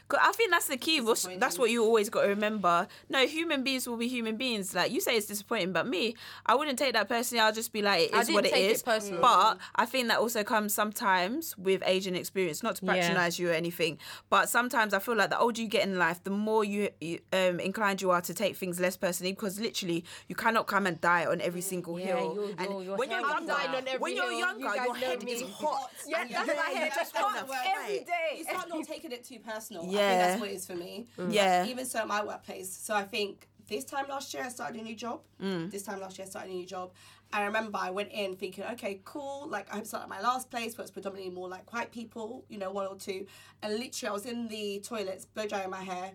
'Cause 0.08 0.20
I 0.22 0.30
think 0.32 0.52
that's 0.52 0.66
the 0.66 0.76
key. 0.76 1.00
That's 1.38 1.58
what 1.58 1.70
you 1.70 1.82
always 1.82 2.08
got 2.10 2.22
to 2.22 2.28
remember. 2.28 2.86
No, 3.08 3.26
human 3.26 3.64
beings 3.64 3.88
will 3.88 3.96
be 3.96 4.06
human 4.06 4.36
beings. 4.36 4.72
Like 4.72 4.92
you 4.92 5.00
say, 5.00 5.16
it's 5.16 5.26
disappointing, 5.26 5.72
but 5.72 5.86
me, 5.88 6.14
I 6.46 6.54
wouldn't 6.54 6.78
take 6.78 6.92
that 6.92 7.08
personally. 7.08 7.40
I'll 7.40 7.52
just 7.52 7.72
be 7.72 7.82
like, 7.82 8.10
it 8.10 8.14
is 8.14 8.30
what 8.30 8.46
it 8.46 8.54
is. 8.54 8.82
personally. 8.84 9.20
But 9.20 9.58
I 9.74 9.84
think 9.84 10.06
that 10.08 10.18
also 10.18 10.44
comes 10.44 10.72
sometimes 10.72 11.58
with 11.58 11.82
age 11.84 12.06
and 12.06 12.16
experience. 12.16 12.62
Not 12.62 12.76
to 12.76 12.86
Yeah. 12.86 12.92
patronize 12.94 13.38
you 13.40 13.50
or 13.50 13.52
anything, 13.52 13.98
but 14.30 14.48
sometimes 14.48 14.94
I 14.94 15.00
feel 15.00 15.16
like 15.16 15.30
the 15.30 15.38
older 15.40 15.60
you 15.60 15.66
get 15.66 15.82
in 15.82 15.98
life, 15.98 16.22
the 16.22 16.30
more 16.30 16.62
you, 16.64 16.90
um, 17.32 17.58
inclined 17.58 18.00
you 18.00 18.10
are 18.12 18.20
to 18.20 18.32
take 18.34 18.56
things 18.56 18.78
less 18.78 18.96
personally. 18.96 19.32
Because 19.32 19.58
literally, 19.58 20.04
you 20.28 20.36
cannot 20.36 20.68
come 20.68 20.86
and 20.86 21.00
die 21.00 21.26
on 21.26 21.40
every 21.40 21.60
single 21.62 21.98
Yeah, 21.98 22.06
hill. 22.16 22.34
you're- 22.34 22.54
and 22.58 22.84
you're- 22.84 22.96
when 22.96 23.10
you're 23.10 23.20
younger, 23.20 23.54
when 23.98 24.14
you're 24.14 24.30
younger, 24.32 24.68
You 24.68 24.84
your 24.84 24.94
head 24.94 25.22
me. 25.24 25.32
is 25.32 25.42
hot. 25.50 25.90
Yeah, 26.06 26.24
that's 26.28 26.46
my 26.46 26.70
head. 26.78 26.92
just 26.94 27.16
Hot 27.16 27.36
every 27.38 27.48
fight. 27.56 28.06
You 28.38 28.44
start 28.44 28.68
not 28.68 28.86
taking 28.86 29.10
it 29.12 29.24
too 29.24 29.38
personal. 29.40 29.84
I 29.96 30.00
Yeah. 30.00 30.08
think 30.08 30.20
that's 30.28 30.40
what 30.40 30.50
it 30.50 30.54
is 30.54 30.66
for 30.66 30.74
me. 30.74 31.06
Yeah. 31.30 31.66
Even 31.66 31.84
so 31.86 32.00
at 32.00 32.08
my 32.08 32.24
workplace. 32.24 32.70
So 32.76 32.94
I 32.94 33.04
think 33.04 33.46
this 33.68 33.84
time 33.84 34.06
last 34.08 34.32
year 34.34 34.44
I 34.44 34.48
started 34.48 34.80
a 34.80 34.84
new 34.84 34.94
job. 34.94 35.20
Mm. 35.42 35.70
This 35.70 35.82
time 35.82 36.00
last 36.00 36.18
year 36.18 36.26
I 36.26 36.30
started 36.30 36.50
a 36.52 36.54
new 36.54 36.66
job. 36.66 36.92
I 37.32 37.44
remember 37.44 37.78
I 37.82 37.90
went 37.90 38.12
in 38.12 38.36
thinking, 38.36 38.62
okay, 38.74 39.00
cool. 39.04 39.48
Like 39.48 39.66
I 39.74 39.82
started 39.82 40.04
at 40.04 40.08
my 40.08 40.20
last 40.20 40.50
place 40.50 40.78
where 40.78 40.82
it's 40.82 40.92
predominantly 40.92 41.34
more 41.34 41.48
like 41.48 41.72
white 41.72 41.90
people, 41.90 42.44
you 42.48 42.58
know, 42.58 42.70
one 42.70 42.86
or 42.86 42.94
two. 42.96 43.26
And 43.62 43.74
literally 43.74 44.10
I 44.10 44.12
was 44.12 44.26
in 44.26 44.46
the 44.48 44.80
toilets, 44.80 45.24
blow 45.24 45.46
drying 45.48 45.68
my 45.70 45.82
hair, 45.82 46.12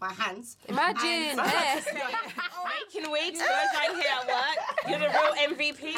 my 0.00 0.12
hands. 0.14 0.56
Imagine, 0.68 1.38
And- 1.38 1.38
yeah. 1.38 1.80
Making 2.94 3.10
way 3.10 3.30
to 3.32 3.38
go 3.38 3.44
down 3.74 4.00
here 4.00 4.10
at 4.18 4.26
work. 4.26 4.58
You're 4.88 4.98
the 4.98 5.08
real 5.08 5.56
MVP. 5.56 5.94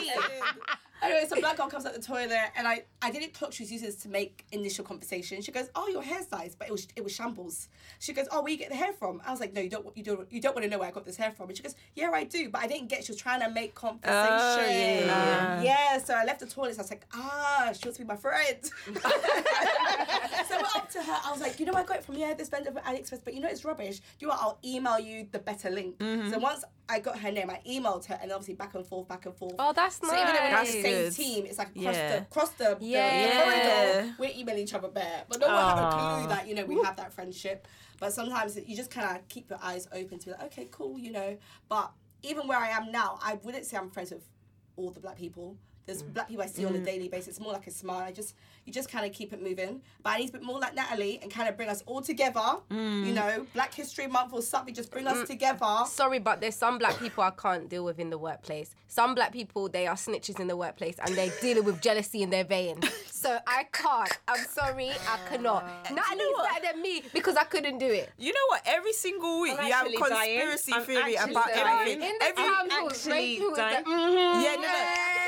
Anyway, 1.03 1.25
so 1.29 1.41
black 1.41 1.57
girl 1.57 1.69
comes 1.69 1.87
out 1.87 1.95
the 1.95 2.01
toilet, 2.03 2.51
and 2.57 2.67
I, 2.67 2.85
I 3.01 3.11
didn't 3.11 3.33
clock 3.35 3.53
she 3.53 3.63
was 3.63 3.71
using 3.73 3.87
this 3.87 3.97
to 4.03 4.09
make 4.09 4.45
initial 4.53 4.85
conversation. 4.85 5.41
She 5.43 5.53
goes, 5.53 5.69
"Oh, 5.75 5.89
your 5.89 6.03
hair's 6.03 6.31
nice," 6.33 6.55
but 6.55 6.69
it 6.69 6.73
was 6.73 6.89
it 6.97 7.05
was 7.05 7.13
shambles. 7.13 7.69
She 8.01 8.13
goes, 8.13 8.27
"Oh, 8.33 8.43
where 8.43 8.51
you 8.51 8.59
get 8.59 8.71
the 8.71 8.77
hair 8.77 8.93
from?" 8.93 9.23
I 9.25 9.31
was 9.31 9.41
like, 9.41 9.53
"No, 9.53 9.61
you 9.61 9.71
don't 9.71 9.97
you 9.97 10.03
don't 10.03 10.31
you 10.33 10.41
don't 10.41 10.55
want 10.55 10.65
to 10.65 10.71
know 10.71 10.79
where 10.79 10.89
I 10.89 10.91
got 10.91 11.05
this 11.05 11.17
hair 11.17 11.31
from." 11.31 11.49
And 11.49 11.57
she 11.57 11.63
goes, 11.63 11.77
"Yeah, 11.95 12.11
I 12.13 12.25
do," 12.25 12.49
but 12.51 12.63
I 12.63 12.67
didn't 12.67 12.89
get. 12.89 13.05
She 13.05 13.13
was 13.13 13.21
trying 13.21 13.41
to 13.43 13.51
make 13.51 13.75
conversation. 13.75 14.09
Oh, 14.11 14.67
yeah. 14.69 15.63
Yeah, 15.63 15.99
so 15.99 16.15
I 16.15 16.25
left 16.25 16.41
the 16.41 16.47
toilet. 16.47 16.75
So 16.75 16.81
I 16.81 16.83
was 16.83 16.91
like, 16.91 17.07
"Ah, 17.15 17.71
she 17.73 17.87
wants 17.87 17.99
to 17.99 18.05
be 18.05 18.09
my 18.09 18.17
friend." 18.17 18.59
so 18.63 19.01
I 19.05 20.57
went 20.57 20.77
up 20.77 20.91
to 20.91 21.03
her. 21.03 21.17
I 21.25 21.31
was 21.31 21.41
like, 21.41 21.61
"You 21.61 21.67
know, 21.67 21.75
I 21.75 21.85
got 21.85 21.99
it 21.99 22.05
from 22.05 22.17
yeah 22.17 22.35
this 22.35 22.49
vendor 22.49 22.73
from 22.73 22.83
AliExpress, 22.83 23.21
but 23.25 23.35
you 23.35 23.41
know 23.41 23.49
it's 23.49 23.65
rubbish. 23.65 23.99
Do 23.99 24.05
you 24.21 24.27
know 24.27 24.35
what? 24.35 24.43
I'll 24.43 24.59
email 24.65 24.99
you 24.99 25.27
the 25.31 25.39
better 25.39 25.71
link." 25.71 25.97
So 26.31 26.39
once 26.39 26.65
I 26.91 27.01
got 27.01 27.19
her 27.19 27.31
name, 27.31 27.51
I 27.51 27.61
emailed 27.69 28.07
her, 28.07 28.19
and 28.23 28.33
obviously 28.33 28.55
back 28.55 28.75
and 28.75 28.87
forth, 28.87 29.09
back 29.09 29.27
and 29.27 29.35
forth. 29.35 29.55
Oh, 29.59 29.73
that's 29.75 29.97
So 29.97 30.07
even 30.07 30.27
though 30.35 30.41
we're 30.43 30.51
not 30.51 30.67
the 30.67 30.83
same 30.83 31.13
team, 31.13 31.47
it's 31.47 31.59
like 31.59 31.69
across 31.77 31.95
Yeah. 31.95 32.09
the 32.17 32.23
across 32.23 32.51
the, 32.51 32.65
the- 32.81 32.87
the, 32.87 33.43
corridor, 33.43 34.15
we're 34.19 34.31
emailing 34.35 34.63
each 34.63 34.75
other 34.75 34.89
bare. 34.89 35.25
But 35.29 35.41
no 35.41 35.49
one 35.49 35.57
have 35.57 35.79
a 35.79 35.91
clue 36.21 36.29
that, 36.29 36.49
you 36.49 36.55
know, 36.55 36.65
we 36.65 36.83
have 36.83 36.97
that 36.97 37.13
friendship. 37.13 37.69
But 38.01 38.13
sometimes 38.13 38.57
you 38.67 38.75
just 38.77 38.91
kinda 38.91 39.21
keep 39.29 39.51
your 39.51 39.59
eyes 39.63 39.87
open 39.93 40.19
to 40.21 40.27
be 40.27 40.33
like, 40.33 40.43
okay, 40.45 40.69
cool, 40.71 40.99
you 40.99 41.13
know. 41.13 41.37
But 41.69 41.91
even 42.23 42.47
where 42.49 42.59
I 42.59 42.69
am 42.71 42.91
now, 42.91 43.19
I 43.23 43.35
wouldn't 43.43 43.67
say 43.67 43.77
I'm 43.77 43.91
friends 43.91 44.11
with 44.11 44.25
all 44.77 44.91
the 44.91 45.01
black 45.01 45.17
people. 45.17 45.57
There's 45.89 46.03
black 46.03 46.29
people 46.29 46.43
I 46.43 46.47
see 46.47 46.67
on 46.67 46.75
a 46.75 46.79
mm. 46.79 46.85
daily 46.85 47.09
basis. 47.09 47.29
It's 47.29 47.41
more 47.41 47.55
like 47.55 47.67
a 47.67 47.71
smile. 47.71 48.01
I 48.01 48.13
just 48.13 48.35
you 48.67 48.73
just 48.75 48.91
kind 48.91 49.07
of 49.07 49.13
keep 49.13 49.33
it 49.33 49.43
moving. 49.43 49.81
But 50.03 50.11
I 50.11 50.19
need 50.19 50.27
to 50.33 50.39
be 50.39 50.45
more 50.45 50.61
like 50.61 50.75
Natalie 50.75 51.19
and 51.23 51.33
kind 51.33 51.49
of 51.49 51.57
bring 51.57 51.71
us 51.71 51.83
all 51.87 52.03
together. 52.03 52.45
Mm. 52.71 53.07
You 53.07 53.15
know, 53.15 53.47
Black 53.55 53.73
History 53.73 54.07
Month 54.07 54.35
or 54.35 54.43
something. 54.43 54.75
Just 54.75 54.91
bring 54.91 55.07
us 55.07 55.17
mm. 55.17 55.27
together. 55.27 55.85
Sorry, 55.87 56.19
but 56.19 56.43
there's 56.43 56.57
some 56.57 56.77
black 56.77 56.99
people 56.99 57.25
I 57.25 57.31
can't 57.31 57.71
deal 57.71 57.87
with 57.87 57.99
in 57.99 58.11
the 58.11 58.19
workplace. 58.19 58.75
Some 58.87 59.15
black 59.15 59.33
people, 59.33 59.71
they 59.71 59.87
are 59.87 59.95
snitches 59.95 60.39
in 60.39 60.47
the 60.47 60.57
workplace 60.59 60.97
and 61.03 61.15
they're 61.15 61.33
dealing 61.41 61.65
with 61.65 61.81
jealousy 61.81 62.23
in 62.23 62.29
their 62.31 62.45
veins. 62.45 62.85
So 63.19 63.37
I 63.49 63.65
can't. 63.73 64.17
I'm 64.29 64.45
sorry, 64.47 64.91
I 64.91 65.19
cannot. 65.29 65.65
Ah. 65.67 65.83
Natalie's 65.91 66.37
better 66.37 66.73
than 66.73 66.81
me 66.81 67.03
because 67.13 67.35
I 67.35 67.43
couldn't 67.43 67.79
do 67.79 67.87
it. 67.87 68.11
You 68.17 68.33
know 68.33 68.47
what? 68.49 68.63
Every 68.65 68.93
single 68.93 69.41
week 69.41 69.57
I'm 69.59 69.67
you 69.67 69.73
have 69.73 69.87
actually 69.87 70.09
dying. 70.09 70.41
conspiracy 70.41 70.73
theory 70.87 71.15
about 71.17 71.49
dying. 71.49 71.67
everything. 71.67 72.03
In 72.03 72.19
the 72.21 72.25
Every, 72.25 72.45
council, 72.45 72.87
actually 72.87 73.11
great 73.11 73.39
people 73.39 73.57
dying. 73.57 73.85
that- 73.85 74.41
yeah, 74.41 74.55
no, 74.55 74.63
no. 74.63 75.28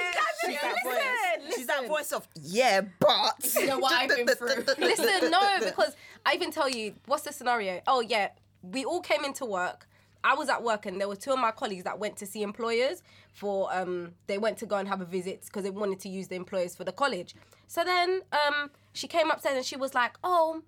She's 0.52 0.60
that 0.60 0.74
listen, 0.84 1.46
voice. 1.46 1.56
She's 1.56 1.66
that 1.66 1.86
voice 1.88 2.12
of 2.12 2.28
yeah, 2.40 2.80
but 2.98 3.54
You 3.58 3.66
know 3.66 3.78
what 3.78 3.92
I've 3.92 4.08
been 4.08 4.26
through. 4.36 4.64
Listen, 4.78 5.30
no, 5.30 5.58
because 5.60 5.96
I 6.26 6.34
even 6.34 6.50
tell 6.50 6.68
you 6.68 6.94
what's 7.06 7.24
the 7.24 7.32
scenario. 7.32 7.80
Oh 7.86 8.00
yeah, 8.00 8.28
we 8.62 8.84
all 8.84 9.00
came 9.00 9.24
into 9.24 9.44
work. 9.44 9.86
I 10.22 10.34
was 10.34 10.48
at 10.50 10.62
work 10.62 10.84
and 10.84 11.00
there 11.00 11.08
were 11.08 11.16
two 11.16 11.32
of 11.32 11.38
my 11.38 11.50
colleagues 11.50 11.84
that 11.84 11.98
went 11.98 12.16
to 12.18 12.26
see 12.26 12.42
employers 12.42 13.02
for 13.32 13.74
um 13.74 14.12
they 14.26 14.36
went 14.36 14.58
to 14.58 14.66
go 14.66 14.76
and 14.76 14.86
have 14.86 15.00
a 15.00 15.06
visit 15.06 15.42
because 15.46 15.62
they 15.62 15.70
wanted 15.70 15.98
to 16.00 16.08
use 16.10 16.28
the 16.28 16.36
employers 16.36 16.74
for 16.76 16.84
the 16.84 16.92
college. 16.92 17.34
So 17.68 17.84
then 17.84 18.20
um 18.32 18.70
she 18.92 19.06
came 19.08 19.30
upstairs 19.30 19.56
and 19.56 19.64
she 19.64 19.76
was 19.76 19.94
like, 19.94 20.16
"Oh, 20.22 20.62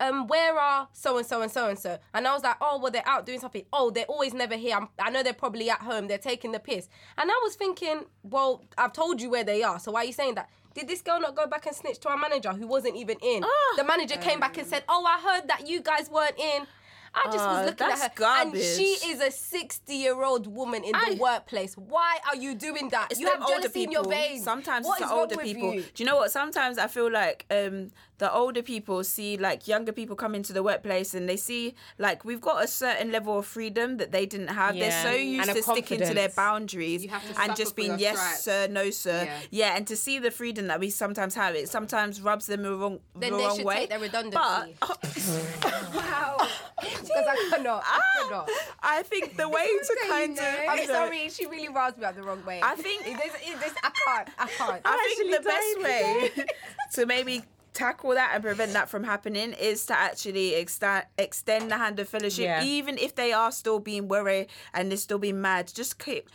um, 0.00 0.26
where 0.26 0.58
are 0.58 0.88
so 0.92 1.18
and 1.18 1.26
so 1.26 1.42
and 1.42 1.52
so 1.52 1.68
and 1.68 1.78
so? 1.78 1.98
And 2.14 2.26
I 2.26 2.32
was 2.32 2.42
like, 2.42 2.56
oh, 2.60 2.78
well, 2.80 2.90
they're 2.90 3.06
out 3.06 3.26
doing 3.26 3.38
something. 3.38 3.64
Oh, 3.72 3.90
they're 3.90 4.06
always 4.06 4.34
never 4.34 4.56
here. 4.56 4.76
I'm, 4.76 4.88
I 4.98 5.10
know 5.10 5.22
they're 5.22 5.32
probably 5.32 5.70
at 5.70 5.80
home. 5.82 6.08
They're 6.08 6.18
taking 6.18 6.52
the 6.52 6.58
piss. 6.58 6.88
And 7.18 7.30
I 7.30 7.40
was 7.44 7.54
thinking, 7.54 8.04
well, 8.22 8.64
I've 8.78 8.92
told 8.92 9.20
you 9.20 9.30
where 9.30 9.44
they 9.44 9.62
are. 9.62 9.78
So 9.78 9.92
why 9.92 10.02
are 10.02 10.06
you 10.06 10.12
saying 10.12 10.34
that? 10.36 10.48
Did 10.74 10.88
this 10.88 11.02
girl 11.02 11.20
not 11.20 11.34
go 11.36 11.46
back 11.46 11.66
and 11.66 11.74
snitch 11.76 11.98
to 12.00 12.08
our 12.08 12.16
manager 12.16 12.52
who 12.52 12.66
wasn't 12.66 12.96
even 12.96 13.18
in? 13.22 13.44
the 13.76 13.84
manager 13.84 14.16
came 14.16 14.40
back 14.40 14.56
and 14.56 14.66
said, 14.66 14.84
oh, 14.88 15.04
I 15.04 15.20
heard 15.34 15.48
that 15.48 15.68
you 15.68 15.80
guys 15.82 16.08
weren't 16.10 16.38
in. 16.38 16.66
I 17.12 17.24
just 17.24 17.38
Ah, 17.40 17.56
was 17.62 17.66
looking 17.70 17.86
at 17.88 17.98
her, 17.98 18.10
garbage. 18.14 18.54
and 18.54 18.62
she 18.78 18.84
is 19.10 19.20
a 19.20 19.32
sixty-year-old 19.32 20.46
woman 20.46 20.84
in 20.84 20.92
the 20.92 21.16
workplace. 21.16 21.74
Why 21.76 22.18
are 22.28 22.36
you 22.36 22.54
doing 22.54 22.88
that? 22.90 23.08
It's 23.10 23.18
you 23.18 23.26
have 23.26 23.46
jealousy 23.48 23.82
in 23.82 23.90
your 23.90 24.02
people. 24.04 24.16
veins. 24.16 24.44
Sometimes 24.44 24.86
What 24.86 25.00
it's 25.00 25.10
the 25.10 25.16
older 25.16 25.36
people. 25.36 25.74
you? 25.74 25.80
Do 25.82 26.02
you 26.02 26.04
know 26.08 26.14
what? 26.16 26.30
Sometimes 26.30 26.78
I 26.78 26.86
feel 26.86 27.10
like 27.10 27.46
um, 27.50 27.90
the 28.20 28.30
older 28.32 28.62
people 28.62 29.02
see 29.02 29.36
like 29.38 29.66
younger 29.66 29.92
people 29.92 30.14
come 30.14 30.34
into 30.34 30.52
the 30.52 30.62
workplace 30.62 31.14
and 31.14 31.26
they 31.28 31.36
see 31.36 31.74
like 31.98 32.22
we've 32.24 32.40
got 32.40 32.62
a 32.62 32.68
certain 32.68 33.10
level 33.10 33.38
of 33.38 33.46
freedom 33.46 33.96
that 33.96 34.12
they 34.12 34.26
didn't 34.26 34.48
have. 34.48 34.76
Yeah. 34.76 34.90
They're 34.90 35.02
so 35.12 35.18
used 35.18 35.48
And 35.48 35.56
to 35.56 35.62
sticking 35.62 36.00
to 36.00 36.12
their 36.14 36.28
boundaries 36.28 37.06
to 37.06 37.10
and 37.40 37.56
just 37.56 37.74
being 37.74 37.98
yes 37.98 38.18
stripes. 38.18 38.42
sir, 38.44 38.68
no 38.70 38.90
sir. 38.90 39.24
Yeah. 39.24 39.38
Yeah. 39.50 39.76
and 39.76 39.86
to 39.86 39.96
see 39.96 40.18
the 40.18 40.30
freedom 40.30 40.66
that 40.68 40.78
we 40.80 40.90
sometimes 40.90 41.34
have, 41.34 41.54
it 41.54 41.68
sometimes 41.70 42.20
rubs 42.20 42.44
them 42.46 42.62
the 42.62 42.74
wrong, 42.76 43.00
Then 43.16 43.32
the 43.32 43.38
they 43.38 43.44
wrong 43.44 43.56
should 43.56 43.64
way. 43.66 43.74
take 43.76 43.88
their 43.90 43.98
redundancy. 43.98 44.36
But 44.80 45.94
wow, 45.94 46.36
because 46.82 47.26
I 47.28 47.48
cannot. 47.50 47.82
I 47.86 48.00
cannot. 48.22 48.50
I 48.82 49.02
think 49.02 49.36
the 49.38 49.48
way 49.48 49.66
to 49.66 49.96
kind 50.08 50.38
of 50.38 50.44
I'm 50.68 50.86
sorry, 50.86 51.28
she 51.30 51.46
really 51.46 51.68
roused 51.68 51.96
me 51.98 52.04
up 52.04 52.16
the 52.16 52.22
wrong 52.22 52.44
way. 52.44 52.60
I 52.62 52.74
think- 52.74 53.06
it 53.06 53.16
is, 53.16 53.32
it 53.34 53.66
is, 53.66 53.72
I 53.82 53.90
can't. 54.04 54.28
I 54.38 54.46
can't. 54.46 54.80
I 54.84 55.14
think 55.16 55.36
the 55.36 55.42
best 55.42 55.82
way 55.82 56.44
to 56.94 57.06
maybe 57.06 57.42
tackle 57.72 58.10
that 58.10 58.32
and 58.34 58.42
prevent 58.42 58.72
that 58.72 58.88
from 58.88 59.04
happening 59.04 59.52
is 59.52 59.86
to 59.86 59.96
actually 59.96 60.54
extend 60.54 61.04
extend 61.18 61.70
the 61.70 61.76
hand 61.78 61.98
of 62.00 62.08
fellowship, 62.08 62.44
Yeah. 62.44 62.62
even 62.64 62.98
if 62.98 63.14
they 63.14 63.32
are 63.32 63.52
still 63.52 63.78
being 63.78 64.08
worried 64.08 64.48
and 64.74 64.90
they're 64.90 64.98
still 64.98 65.18
being 65.18 65.40
mad. 65.40 65.70
Just 65.74 65.98
keep 65.98 66.28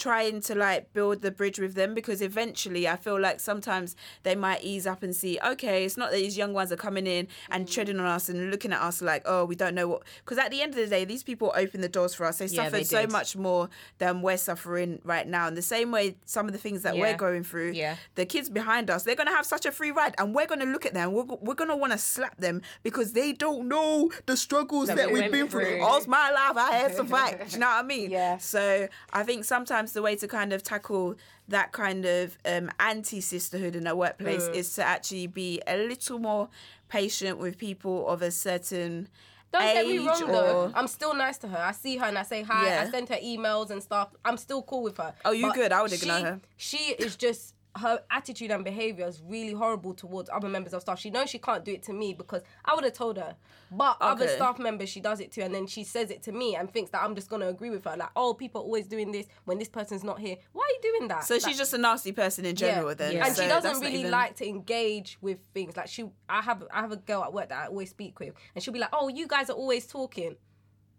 trying 0.00 0.40
to 0.40 0.54
like 0.54 0.92
build 0.92 1.20
the 1.22 1.30
bridge 1.30 1.58
with 1.60 1.74
them 1.74 1.94
because 1.94 2.22
eventually 2.22 2.88
I 2.88 2.96
feel 2.96 3.20
like 3.20 3.38
sometimes 3.38 3.94
they 4.22 4.34
might 4.34 4.64
ease 4.64 4.86
up 4.86 5.02
and 5.02 5.14
see 5.14 5.38
okay 5.52 5.84
it's 5.84 5.96
not 5.96 6.10
that 6.10 6.16
these 6.16 6.36
young 6.38 6.52
ones 6.54 6.72
are 6.72 6.76
coming 6.76 7.06
in 7.06 7.28
and 7.50 7.66
Mm. 7.66 7.70
treading 7.72 8.00
on 8.00 8.06
us 8.06 8.28
and 8.30 8.50
looking 8.50 8.72
at 8.72 8.80
us 8.80 9.02
like 9.02 9.22
oh 9.26 9.44
we 9.44 9.54
don't 9.54 9.74
know 9.74 9.86
what 9.88 10.02
because 10.24 10.38
at 10.38 10.50
the 10.50 10.62
end 10.62 10.70
of 10.72 10.76
the 10.76 10.86
day 10.86 11.04
these 11.04 11.22
people 11.22 11.52
opened 11.54 11.84
the 11.84 11.88
doors 11.88 12.14
for 12.14 12.24
us 12.24 12.38
they 12.38 12.46
Yeah, 12.46 12.64
suffered 12.64 12.78
they 12.78 12.84
so 12.84 13.06
much 13.08 13.36
more 13.36 13.68
than 13.98 14.22
we're 14.22 14.38
suffering 14.38 15.00
right 15.04 15.26
now 15.28 15.46
in 15.48 15.54
the 15.54 15.62
same 15.62 15.90
way 15.90 16.16
some 16.24 16.46
of 16.46 16.52
the 16.52 16.58
things 16.58 16.82
that 16.82 16.96
we're 16.96 17.16
going 17.16 17.44
through 17.44 17.72
Yeah. 17.72 17.96
the 18.14 18.24
kids 18.24 18.48
behind 18.48 18.88
us, 18.90 19.02
they're 19.02 19.14
gonna 19.22 19.30
have 19.36 19.44
such 19.46 19.66
a 19.66 19.72
free 19.72 19.90
ride, 19.90 20.14
and 20.18 20.34
we're 20.34 20.46
gonna 20.46 20.64
look 20.64 20.86
at 20.86 20.94
them. 20.94 21.12
We're, 21.12 21.24
we're 21.24 21.54
gonna 21.54 21.76
want 21.76 21.92
to 21.92 21.98
slap 21.98 22.36
them 22.38 22.62
because 22.82 23.12
they 23.12 23.32
don't 23.32 23.68
know 23.68 24.10
the 24.26 24.36
struggles 24.36 24.88
that, 24.88 24.96
That 24.96 25.12
we 25.12 25.20
we've 25.20 25.30
been 25.32 25.48
through. 25.48 25.76
through. 25.78 25.82
All's 25.82 26.06
my 26.08 26.30
life, 26.30 26.56
I 26.56 26.72
had 26.76 26.96
to 26.96 27.04
fight. 27.04 27.38
Do 27.48 27.52
you 27.54 27.58
know 27.58 27.66
what 27.66 27.84
I 27.84 27.86
mean? 27.94 28.10
Yeah. 28.10 28.38
So 28.38 28.88
I 29.12 29.22
think 29.24 29.44
sometimes 29.44 29.89
the 29.92 30.02
way 30.02 30.16
to 30.16 30.28
kind 30.28 30.52
of 30.52 30.62
tackle 30.62 31.14
that 31.48 31.72
kind 31.72 32.04
of 32.04 32.38
um, 32.44 32.70
anti 32.78 33.20
sisterhood 33.20 33.74
in 33.76 33.86
a 33.86 33.94
workplace 33.96 34.48
Mm. 34.48 34.54
is 34.54 34.74
to 34.74 34.84
actually 34.84 35.26
be 35.26 35.60
a 35.66 35.76
little 35.76 36.18
more 36.18 36.48
patient 36.88 37.38
with 37.38 37.58
people 37.58 38.08
of 38.08 38.22
a 38.22 38.30
certain. 38.30 39.08
Don't 39.52 39.62
get 39.62 39.86
me 39.86 39.98
wrong 39.98 40.22
or- 40.22 40.26
though. 40.32 40.72
I'm 40.76 40.86
still 40.86 41.12
nice 41.14 41.36
to 41.38 41.48
her. 41.48 41.58
I 41.58 41.72
see 41.72 41.96
her 41.96 42.06
and 42.06 42.16
I 42.16 42.22
say 42.22 42.42
hi. 42.42 42.66
Yeah. 42.66 42.84
I 42.86 42.90
send 42.90 43.08
her 43.08 43.16
emails 43.16 43.70
and 43.70 43.82
stuff. 43.82 44.08
I'm 44.24 44.36
still 44.36 44.62
cool 44.62 44.82
with 44.84 44.96
her. 44.98 45.12
Oh, 45.24 45.32
you 45.32 45.46
But 45.48 45.54
good. 45.56 45.72
I 45.72 45.82
would 45.82 45.90
she- 45.90 45.96
ignore 45.96 46.20
her. 46.20 46.40
She 46.56 46.78
is 46.98 47.16
just 47.16 47.54
her 47.76 48.00
attitude 48.10 48.50
and 48.50 48.64
behavior 48.64 49.06
is 49.06 49.22
really 49.24 49.52
horrible 49.52 49.94
towards 49.94 50.28
other 50.30 50.48
members 50.48 50.74
of 50.74 50.82
staff. 50.82 50.98
She 50.98 51.10
knows 51.10 51.30
she 51.30 51.38
can't 51.38 51.64
do 51.64 51.72
it 51.72 51.82
to 51.84 51.92
me 51.92 52.14
because 52.14 52.42
I 52.64 52.74
would 52.74 52.84
have 52.84 52.92
told 52.92 53.16
her. 53.16 53.36
But 53.70 53.96
other 54.00 54.26
staff 54.28 54.58
members 54.58 54.88
she 54.88 55.00
does 55.00 55.20
it 55.20 55.30
to 55.32 55.42
and 55.42 55.54
then 55.54 55.66
she 55.68 55.84
says 55.84 56.10
it 56.10 56.22
to 56.24 56.32
me 56.32 56.56
and 56.56 56.72
thinks 56.72 56.90
that 56.90 57.02
I'm 57.02 57.14
just 57.14 57.30
gonna 57.30 57.48
agree 57.48 57.70
with 57.70 57.84
her. 57.84 57.96
Like, 57.96 58.10
oh, 58.16 58.34
people 58.34 58.60
are 58.60 58.64
always 58.64 58.86
doing 58.88 59.12
this 59.12 59.26
when 59.44 59.58
this 59.58 59.68
person's 59.68 60.02
not 60.02 60.18
here. 60.18 60.36
Why 60.52 60.62
are 60.68 60.74
you 60.84 60.92
doing 60.98 61.08
that? 61.08 61.24
So 61.24 61.34
Like, 61.34 61.44
she's 61.44 61.58
just 61.58 61.72
a 61.72 61.78
nasty 61.78 62.12
person 62.12 62.44
in 62.44 62.56
general, 62.56 62.94
then. 62.94 63.14
Yeah. 63.14 63.26
and 63.26 63.36
So 63.36 63.42
she 63.42 63.48
doesn't 63.48 63.80
really 63.80 64.00
even- 64.00 64.10
like 64.10 64.34
to 64.36 64.48
engage 64.48 65.18
with 65.20 65.38
things. 65.54 65.76
Like 65.76 65.88
she, 65.88 66.04
I 66.28 66.42
have, 66.42 66.64
I 66.72 66.80
have 66.80 66.92
a 66.92 66.96
girl 66.96 67.22
at 67.22 67.32
work 67.32 67.50
that 67.50 67.64
I 67.64 67.66
always 67.68 67.90
speak 67.90 68.18
with, 68.18 68.34
and 68.54 68.62
she'll 68.64 68.74
be 68.74 68.80
like, 68.80 68.90
"Oh, 68.92 69.08
you 69.08 69.28
guys 69.28 69.48
are 69.50 69.56
always 69.56 69.86
talking." 69.86 70.36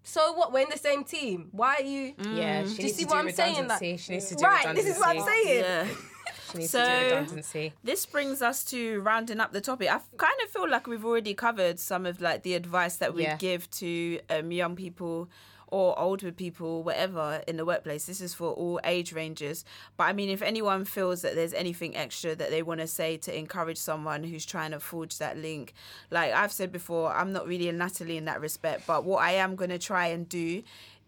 So 0.03 0.33
what? 0.33 0.51
We're 0.51 0.61
in 0.61 0.69
the 0.71 0.77
same 0.77 1.03
team. 1.03 1.49
Why 1.51 1.75
are 1.75 1.83
you? 1.83 2.13
Yeah, 2.33 2.65
she 2.67 2.75
Do 2.77 2.83
you 2.83 2.89
see 2.89 3.05
what 3.05 3.17
I'm 3.17 3.31
saying? 3.31 3.67
Like, 3.67 3.81
redundancy. 3.81 3.97
She 3.97 4.11
needs 4.13 4.29
to 4.29 4.35
do 4.35 4.43
right. 4.45 4.73
This 4.75 4.87
is 4.87 4.97
what 4.97 5.09
I'm 5.09 5.21
saying. 5.21 5.59
Yeah. 5.63 5.87
She 6.51 6.57
needs 6.59 6.71
So- 6.71 6.83
to 6.83 6.99
do 6.99 7.03
redundancy. 7.15 7.73
This 7.83 8.05
brings 8.05 8.41
us 8.41 8.63
to 8.65 9.01
rounding 9.01 9.39
up 9.39 9.51
the 9.53 9.61
topic. 9.61 9.89
I 9.89 9.99
kind 10.17 10.33
of 10.43 10.49
feel 10.49 10.69
like 10.69 10.87
we've 10.87 11.05
already 11.05 11.33
covered 11.33 11.79
some 11.79 12.05
of 12.05 12.21
like 12.21 12.43
the 12.43 12.53
advice 12.55 12.97
that 12.97 13.13
we 13.13 13.23
Yeah. 13.23 13.37
give 13.37 13.69
to 13.71 14.19
um, 14.29 14.51
young 14.51 14.75
people 14.75 15.29
or 15.73 15.97
older 15.97 16.33
people, 16.33 16.83
whatever, 16.83 17.41
in 17.47 17.55
the 17.55 17.63
workplace. 17.63 18.05
This 18.05 18.19
is 18.19 18.33
for 18.33 18.51
all 18.51 18.77
age 18.83 19.13
ranges. 19.13 19.63
But 19.95 20.03
I 20.03 20.11
mean, 20.13 20.27
if 20.27 20.41
anyone 20.41 20.83
feels 20.83 21.21
that 21.21 21.33
there's 21.33 21.53
anything 21.53 21.95
extra 21.95 22.35
that 22.35 22.49
they 22.49 22.61
want 22.61 22.81
to 22.81 22.87
say 22.87 23.15
to 23.15 23.33
encourage 23.33 23.77
someone 23.77 24.25
who's 24.25 24.45
trying 24.45 24.71
to 24.71 24.81
forge 24.81 25.17
that 25.19 25.37
link, 25.37 25.73
like 26.09 26.33
I've 26.33 26.51
said 26.51 26.73
before, 26.73 27.13
I'm 27.15 27.31
not 27.31 27.47
really 27.47 27.69
a 27.69 27.71
Natalie 27.71 28.17
in 28.17 28.25
that 28.25 28.41
respect. 28.41 28.85
But 28.85 29.05
what 29.05 29.23
I 29.23 29.31
am 29.31 29.55
going 29.55 29.69
to 29.69 29.79
try 29.79 30.07
and 30.07 30.27
do 30.27 30.61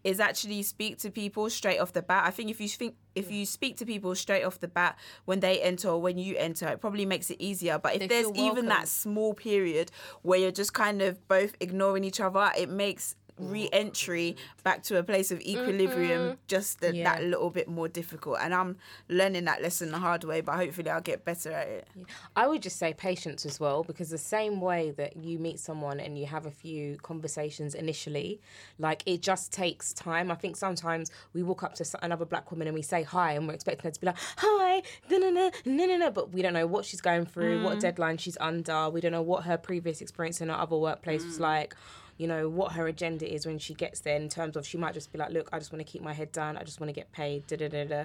is 0.03 0.19
actually 0.19 0.61
speak 0.63 0.97
to 0.99 1.09
people 1.09 1.49
straight 1.49 1.79
off 1.79 1.93
the 1.93 2.01
bat. 2.01 2.25
I 2.25 2.31
think 2.31 2.49
if 2.49 2.59
you 2.59 2.67
think 2.67 2.95
if 3.15 3.31
you 3.31 3.45
speak 3.45 3.77
to 3.77 3.85
people 3.85 4.13
straight 4.15 4.43
off 4.43 4.59
the 4.59 4.67
bat 4.67 4.97
when 5.25 5.39
they 5.39 5.61
enter 5.61 5.89
or 5.89 6.01
when 6.01 6.17
you 6.17 6.35
enter, 6.37 6.67
it 6.67 6.81
probably 6.81 7.05
makes 7.05 7.29
it 7.29 7.39
easier. 7.39 7.77
But 7.77 7.93
if 7.95 7.99
They 7.99 8.07
there's 8.07 8.31
even 8.35 8.67
that 8.67 8.87
small 8.87 9.33
period 9.33 9.91
where 10.23 10.39
you're 10.39 10.51
just 10.51 10.73
kind 10.73 11.01
of 11.01 11.25
both 11.27 11.55
ignoring 11.59 12.03
each 12.03 12.19
other, 12.19 12.51
it 12.57 12.69
makes 12.69 13.15
re-entry 13.37 14.35
oh, 14.37 14.41
back 14.63 14.83
to 14.83 14.97
a 14.97 15.03
place 15.03 15.31
of 15.31 15.39
equilibrium 15.41 16.21
mm-hmm. 16.21 16.33
just 16.47 16.83
a, 16.83 16.95
Yeah. 16.95 17.15
that 17.15 17.23
little 17.23 17.49
bit 17.49 17.67
more 17.67 17.87
difficult. 17.87 18.37
And 18.41 18.53
i'm 18.53 18.77
learning 19.09 19.45
that 19.45 19.61
lesson 19.61 19.91
the 19.91 19.99
hard 19.99 20.23
way 20.23 20.41
but 20.41 20.55
hopefully 20.55 20.89
i'll 20.89 21.01
get 21.01 21.25
better 21.25 21.51
at 21.51 21.67
it. 21.67 21.87
I 22.35 22.47
would 22.47 22.61
just 22.61 22.77
say 22.77 22.93
patience 22.93 23.45
as 23.45 23.59
well, 23.59 23.83
because 23.83 24.09
the 24.09 24.17
same 24.17 24.61
way 24.61 24.91
that 24.91 25.17
you 25.17 25.39
meet 25.39 25.59
someone 25.59 25.99
and 25.99 26.17
you 26.17 26.25
have 26.25 26.45
a 26.45 26.51
few 26.51 26.97
conversations 26.97 27.75
initially, 27.75 28.39
like 28.79 29.03
it 29.05 29.21
just 29.21 29.51
takes 29.51 29.93
time. 29.93 30.31
I 30.31 30.35
think 30.35 30.55
sometimes 30.55 31.11
we 31.33 31.43
walk 31.43 31.63
up 31.63 31.75
to 31.75 31.85
another 32.01 32.25
black 32.25 32.51
woman 32.51 32.67
and 32.67 32.75
we 32.75 32.81
say 32.81 33.03
hi, 33.03 33.33
and 33.33 33.47
we're 33.47 33.53
expecting 33.53 33.83
her 33.83 33.91
to 33.91 33.99
be 33.99 34.07
like, 34.07 34.17
hi, 34.37 34.81
no, 35.09 35.17
no, 35.17 35.29
no, 35.29 35.51
no, 35.65 35.85
no, 35.85 35.97
no, 35.97 36.11
but 36.11 36.31
we 36.31 36.41
don't 36.41 36.53
know 36.53 36.67
what 36.67 36.85
she's 36.85 37.01
going 37.01 37.25
through, 37.25 37.63
what 37.63 37.77
mm. 37.77 37.81
deadline 37.81 38.17
she's 38.17 38.37
under, 38.39 38.89
we 38.89 39.01
don't 39.01 39.11
know 39.11 39.21
what 39.21 39.43
her 39.43 39.57
previous 39.57 40.01
experience 40.01 40.41
in 40.41 40.49
her 40.49 40.55
other 40.55 40.77
workplace 40.77 41.23
was 41.25 41.37
mm. 41.37 41.41
like. 41.41 41.75
You 42.23 42.29
know 42.29 42.47
what 42.47 42.71
her 42.71 42.87
agenda 42.87 43.31
is 43.31 43.45
when 43.45 43.59
she 43.59 43.73
gets 43.73 43.99
there. 43.99 44.15
In 44.15 44.29
terms 44.29 44.55
of, 44.55 44.65
she 44.65 44.77
might 44.77 44.93
just 44.93 45.11
be 45.11 45.19
like, 45.19 45.31
"Look, 45.31 45.49
I 45.51 45.59
just 45.59 45.73
want 45.73 45.85
to 45.85 45.91
keep 45.91 46.01
my 46.01 46.13
head 46.13 46.31
down. 46.31 46.55
I 46.55 46.63
just 46.63 46.79
want 46.79 46.87
to 46.87 46.93
get 46.93 47.11
paid." 47.11 47.45
Da 47.47 47.57
da 47.57 47.67
da 47.67 47.83
da. 47.83 48.03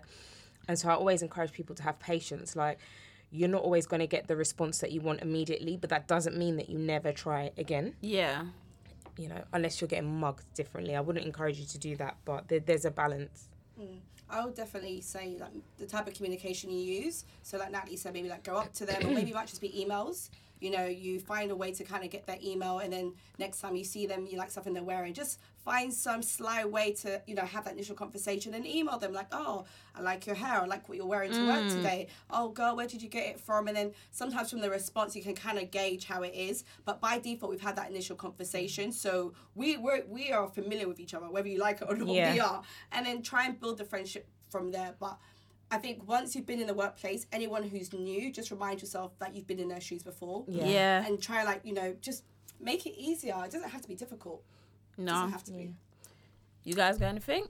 And 0.67 0.79
so 0.79 0.89
I 0.89 0.95
always 0.95 1.23
encourage 1.23 1.53
people 1.53 1.77
to 1.77 1.83
have 1.85 1.99
patience. 2.01 2.57
Like, 2.57 2.79
you're 3.31 3.49
not 3.49 3.63
always 3.63 3.87
going 3.87 4.01
to 4.01 4.07
get 4.07 4.27
the 4.27 4.37
response 4.37 4.79
that 4.79 4.91
you 4.91 5.01
want 5.01 5.23
immediately, 5.23 5.77
but 5.77 5.91
that 5.91 6.09
doesn't 6.09 6.37
mean 6.37 6.57
that 6.57 6.69
you 6.69 6.79
never 6.79 7.13
try 7.13 7.53
again, 7.57 7.95
yeah 8.01 8.43
you 9.19 9.29
know, 9.29 9.43
unless 9.53 9.81
you're 9.81 9.89
getting 9.89 10.19
mugged 10.21 10.45
differently. 10.55 10.95
I 10.95 11.01
wouldn't 11.01 11.27
encourage 11.27 11.59
you 11.59 11.67
to 11.67 11.79
do 11.79 11.97
that, 11.97 12.17
but 12.25 12.49
there, 12.49 12.61
there's 12.61 12.85
a 12.85 12.91
balance. 12.91 13.49
Mm. 13.79 13.99
I 14.31 14.45
would 14.45 14.55
definitely 14.55 15.01
say 15.01 15.37
like 15.41 15.53
the 15.79 15.87
type 15.87 16.07
of 16.07 16.15
communication 16.15 16.71
you 16.71 17.03
use. 17.03 17.25
So 17.43 17.59
like 17.59 17.73
Natalie 17.73 17.97
said, 17.97 18.13
maybe 18.13 18.29
like 18.29 18.45
go 18.45 18.57
up 18.57 18.73
to 18.75 18.87
them, 18.87 19.07
or 19.07 19.11
maybe 19.15 19.31
it 19.31 19.35
might 19.35 19.49
just 19.49 19.61
be 19.61 19.71
emails. 19.71 20.31
You 20.61 20.71
know, 20.71 20.87
you 20.87 21.21
find 21.21 21.51
a 21.51 21.57
way 21.57 21.73
to 21.73 21.85
kind 21.85 22.05
of 22.05 22.11
get 22.11 22.27
their 22.27 22.39
email, 22.43 22.79
and 22.79 22.93
then 22.93 23.15
next 23.39 23.61
time 23.61 23.77
you 23.77 23.85
see 23.85 24.07
them, 24.07 24.27
you 24.27 24.39
like 24.39 24.51
something 24.51 24.73
they're 24.73 24.83
wearing. 24.83 25.15
Just 25.15 25.39
find 25.65 25.93
some 25.93 26.23
sly 26.23 26.65
way 26.65 26.93
to, 26.93 27.21
you 27.27 27.35
know, 27.35 27.45
have 27.45 27.65
that 27.65 27.75
initial 27.75 27.95
conversation 27.95 28.55
and 28.55 28.67
email 28.67 28.99
them 28.99 29.13
like, 29.13 29.27
oh, 29.33 29.67
I 29.95 30.01
like 30.01 30.27
your 30.27 30.35
hair, 30.35 30.63
I 30.63 30.65
like 30.65 30.89
what 30.89 30.97
you're 30.97 31.07
wearing 31.07 31.31
to 31.33 31.47
work 31.47 31.65
mm. 31.65 31.71
today. 31.71 32.09
Oh, 32.31 32.49
girl, 32.49 32.75
where 32.75 32.87
did 32.87 33.03
you 33.03 33.09
get 33.09 33.27
it 33.27 33.41
from? 33.41 33.69
And 33.69 33.77
then 33.77 33.93
sometimes 34.11 34.51
from 34.51 34.61
the 34.61 34.71
response, 34.71 35.15
you 35.15 35.23
can 35.23 35.35
kind 35.35 35.59
of 35.59 35.71
gauge 35.71 36.07
how 36.07 36.23
it 36.23 36.35
is. 36.35 36.65
But 36.85 37.01
by 37.01 37.19
default, 37.19 37.51
we've 37.51 37.61
had 37.61 37.77
that 37.77 37.91
initial 37.91 38.17
conversation, 38.17 38.93
so 38.93 39.35
we 39.55 39.77
we're, 39.77 40.05
we 40.09 40.33
are 40.33 40.49
familiar 40.49 40.89
with 40.89 41.01
each 41.01 41.15
other, 41.15 41.29
whether 41.31 41.49
you 41.49 41.59
like 41.59 41.83
it 41.83 41.89
or 41.89 41.97
not. 41.97 42.09
Yeah. 42.09 42.33
We 42.33 42.41
are, 42.41 42.63
and 42.93 43.05
then 43.05 43.23
try 43.23 43.45
and 43.47 43.61
build 43.61 43.79
the 43.79 43.85
friendship 43.85 44.27
from 44.49 44.71
there. 44.71 44.95
But 44.99 45.19
I 45.71 45.79
think 45.79 46.07
once 46.09 46.35
you've 46.35 46.47
been 46.47 46.61
in 46.61 46.67
the 46.67 46.75
workplace, 46.75 47.27
anyone 47.33 47.63
who's 47.63 47.93
new, 47.93 48.33
just 48.33 48.51
remind 48.51 48.81
yourself 48.81 49.13
that 49.19 49.35
you've 49.35 49.47
been 49.47 49.59
in 49.59 49.69
their 49.69 49.81
shoes 49.81 50.03
before. 50.03 50.45
Yeah. 50.49 51.05
And 51.05 51.21
try 51.21 51.43
like, 51.45 51.61
you 51.65 51.75
know, 51.75 51.95
just 52.01 52.25
make 52.61 52.87
it 52.87 52.99
easier. 52.99 53.35
It 53.45 53.51
doesn't 53.53 53.69
have 53.71 53.83
to 53.83 53.89
be 53.89 53.95
difficult. 53.95 54.43
It 54.97 55.03
No. 55.03 55.13
doesn't 55.13 55.33
have 55.33 55.45
to 55.45 55.53
be. 55.53 55.75
You 56.65 56.75
guys 56.75 56.99
got 56.99 57.07
anything? 57.09 57.47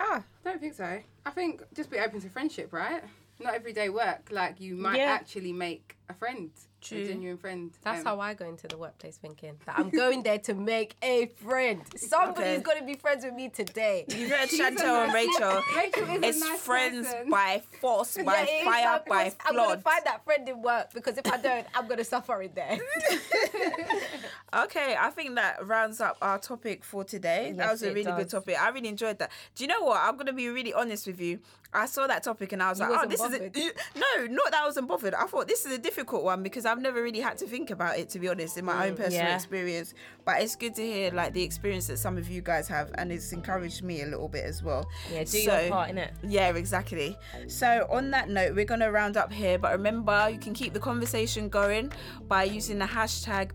Ah, 0.00 0.24
don't 0.44 0.60
think 0.60 0.74
so. 0.74 0.98
I 1.24 1.30
think 1.30 1.62
just 1.74 1.90
be 1.90 1.98
open 1.98 2.20
to 2.20 2.28
friendship, 2.28 2.72
right? 2.72 3.02
Not 3.38 3.54
everyday 3.54 3.88
work. 3.88 4.28
Like 4.32 4.60
you 4.60 4.74
might 4.76 4.98
Yeah. 4.98 5.12
actually 5.12 5.52
make 5.52 5.96
a 6.08 6.14
friend, 6.14 6.50
True. 6.82 6.98
a 6.98 7.06
genuine 7.06 7.38
friend. 7.38 7.70
That's 7.82 8.00
Um, 8.00 8.04
how 8.06 8.20
I 8.20 8.34
go 8.34 8.44
into 8.46 8.66
the 8.68 8.76
workplace 8.76 9.16
thinking 9.16 9.54
that 9.66 9.78
I'm 9.78 9.90
going 9.90 10.22
there 10.22 10.38
to 10.40 10.54
make 10.54 10.96
a 11.02 11.26
friend. 11.26 11.80
Somebody's 11.96 12.38
Okay. 12.58 12.62
going 12.62 12.78
to 12.80 12.84
be 12.84 12.94
friends 12.94 13.24
with 13.24 13.34
me 13.34 13.48
today. 13.48 14.04
You 14.12 14.28
read 14.28 14.48
Chantel 14.50 15.04
and 15.04 15.14
Rachel. 15.14 15.62
Rachel 15.76 16.24
is 16.24 16.36
a 16.36 16.40
nice 16.40 16.60
friends 16.60 17.06
person. 17.06 17.30
by 17.30 17.62
force, 17.80 18.16
by 18.24 18.46
Yeah, 18.48 18.64
fire, 18.64 19.02
by 19.08 19.22
course, 19.24 19.36
I'm 19.46 19.54
going 19.54 19.76
to 19.76 19.82
find 19.82 20.04
that 20.04 20.24
friend 20.24 20.48
in 20.48 20.60
work 20.62 20.92
because 20.92 21.16
if 21.18 21.26
I 21.32 21.36
don't, 21.36 21.66
I'm 21.74 21.86
going 21.86 21.98
to 21.98 22.04
suffer 22.04 22.42
in 22.42 22.52
there. 22.54 22.78
Okay, 24.54 24.96
I 24.98 25.10
think 25.10 25.36
that 25.36 25.66
rounds 25.66 26.00
up 26.00 26.18
our 26.20 26.38
topic 26.38 26.84
for 26.84 27.04
today. 27.04 27.52
that 27.56 27.70
was 27.70 27.82
a 27.82 27.92
really 27.92 28.12
good 28.12 28.28
topic. 28.28 28.60
I 28.60 28.68
really 28.68 28.88
enjoyed 28.88 29.18
that. 29.18 29.30
Do 29.54 29.64
you 29.64 29.68
know 29.68 29.82
what? 29.82 30.00
I'm 30.00 30.16
gonna 30.16 30.32
be 30.32 30.48
really 30.48 30.74
honest 30.74 31.06
with 31.06 31.20
you. 31.20 31.40
I 31.74 31.86
saw 31.86 32.06
that 32.06 32.22
topic 32.22 32.52
and 32.52 32.62
I 32.62 32.68
was 32.68 32.80
You 32.80 32.90
like, 32.90 33.00
oh, 33.04 33.08
this 33.08 33.20
is 33.22 33.34
a, 33.34 33.40
no, 33.98 34.26
not 34.26 34.50
that 34.50 34.60
I 34.62 34.66
wasn't 34.66 34.88
bothered. 34.88 35.14
I 35.14 35.24
thought 35.24 35.48
this 35.48 35.64
is 35.64 35.72
a 35.72 35.78
difficult 35.78 36.22
one 36.22 36.42
because 36.42 36.66
I've 36.66 36.80
never 36.82 37.02
really 37.02 37.20
had 37.20 37.38
to 37.38 37.46
think 37.46 37.70
about 37.70 37.98
it 37.98 38.10
to 38.10 38.18
be 38.18 38.28
honest 38.28 38.58
in 38.58 38.66
my 38.66 38.88
own 38.88 38.94
mm, 38.94 38.98
personal 38.98 39.28
yeah. 39.28 39.34
experience. 39.34 39.94
But 40.26 40.42
it's 40.42 40.54
good 40.54 40.74
to 40.74 40.82
hear 40.82 41.10
like 41.12 41.32
the 41.32 41.42
experience 41.42 41.86
that 41.86 41.96
some 41.96 42.18
of 42.18 42.28
you 42.28 42.42
guys 42.42 42.68
have, 42.68 42.90
and 42.96 43.10
it's 43.10 43.32
encouraged 43.32 43.82
me 43.82 44.02
a 44.02 44.06
little 44.06 44.28
bit 44.28 44.44
as 44.44 44.62
well. 44.62 44.86
Yeah, 45.10 45.20
do 45.20 45.26
So- 45.26 45.60
your 45.60 45.70
part 45.70 45.90
in 45.90 45.98
it. 45.98 46.12
Yeah, 46.22 46.50
exactly. 46.50 47.16
So, 47.48 47.86
on 47.90 48.10
that 48.10 48.28
note, 48.28 48.54
we're 48.54 48.66
going 48.66 48.80
to 48.80 48.90
round 48.90 49.16
up 49.16 49.32
here. 49.32 49.58
But 49.58 49.72
remember, 49.72 50.28
you 50.30 50.38
can 50.38 50.52
keep 50.52 50.74
the 50.74 50.80
conversation 50.80 51.48
going 51.48 51.92
by 52.28 52.44
using 52.44 52.78
the 52.78 52.84
hashtag 52.84 53.52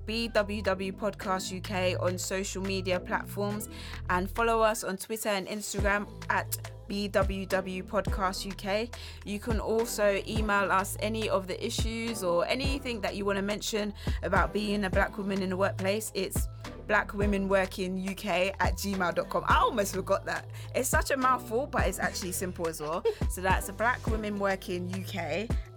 BWWPodcastUK 0.92 2.02
on 2.02 2.18
social 2.18 2.64
media 2.64 3.00
platforms. 3.00 3.70
And 4.10 4.30
follow 4.30 4.62
us 4.62 4.84
on 4.84 4.98
Twitter 4.98 5.30
and 5.30 5.48
Instagram 5.48 6.08
at 6.30 6.58
BWW 6.90 7.84
Podcast 7.84 8.48
UK. 8.50 8.90
You 9.26 9.40
can 9.40 9.60
also 9.60 10.22
email 10.28 10.72
us 10.72 10.98
any 11.00 11.30
of 11.30 11.48
the 11.48 11.64
issues 11.66 12.24
or 12.24 12.46
anything 12.48 13.02
that 13.02 13.16
you 13.16 13.26
want 13.26 13.38
to 13.38 13.42
mention 13.42 13.94
about 14.24 14.54
being 14.54 14.86
a 14.86 14.90
black 14.90 15.18
woman 15.18 15.42
in 15.42 15.50
the 15.50 15.58
workplace. 15.58 16.12
It's 16.16 16.48
black 16.88 17.14
women 17.14 17.50
working 17.50 18.08
uk 18.10 18.26
at 18.26 18.78
gmail.com 18.78 19.44
i 19.50 19.58
almost 19.58 19.94
forgot 19.94 20.26
that. 20.26 20.46
It's 20.74 20.88
such 20.88 21.12
a 21.12 21.18
mouthful 21.18 21.68
but 21.68 21.86
it's 21.86 22.00
actually 22.00 22.32
simple 22.32 22.70
as 22.70 22.80
well. 22.80 23.04
So 23.30 23.42
that's 23.42 23.70
black 23.72 24.08
women 24.08 24.40
working 24.40 24.88
uk 24.94 25.16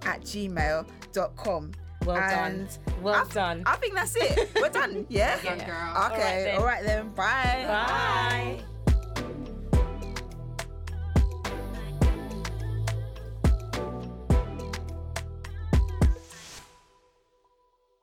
at 0.07 0.21
gmail.com 0.21 1.73
well 2.05 2.17
and 2.17 2.69
done. 2.69 2.69
Well 3.03 3.15
I 3.15 3.33
done. 3.33 3.63
I 3.67 3.77
think 3.77 3.95
that's 3.95 4.17
it. 4.17 4.51
We're 4.61 4.69
done. 4.71 5.07
Yeah? 5.09 5.39
yeah. 5.45 5.53
Okay. 5.53 5.65
All 5.95 6.09
right 6.09 6.45
then. 6.45 6.59
All 6.59 6.65
right, 6.65 6.85
then. 6.85 7.09
Bye. 7.11 7.65
Bye. 7.67 8.63
Bye. 8.87 9.60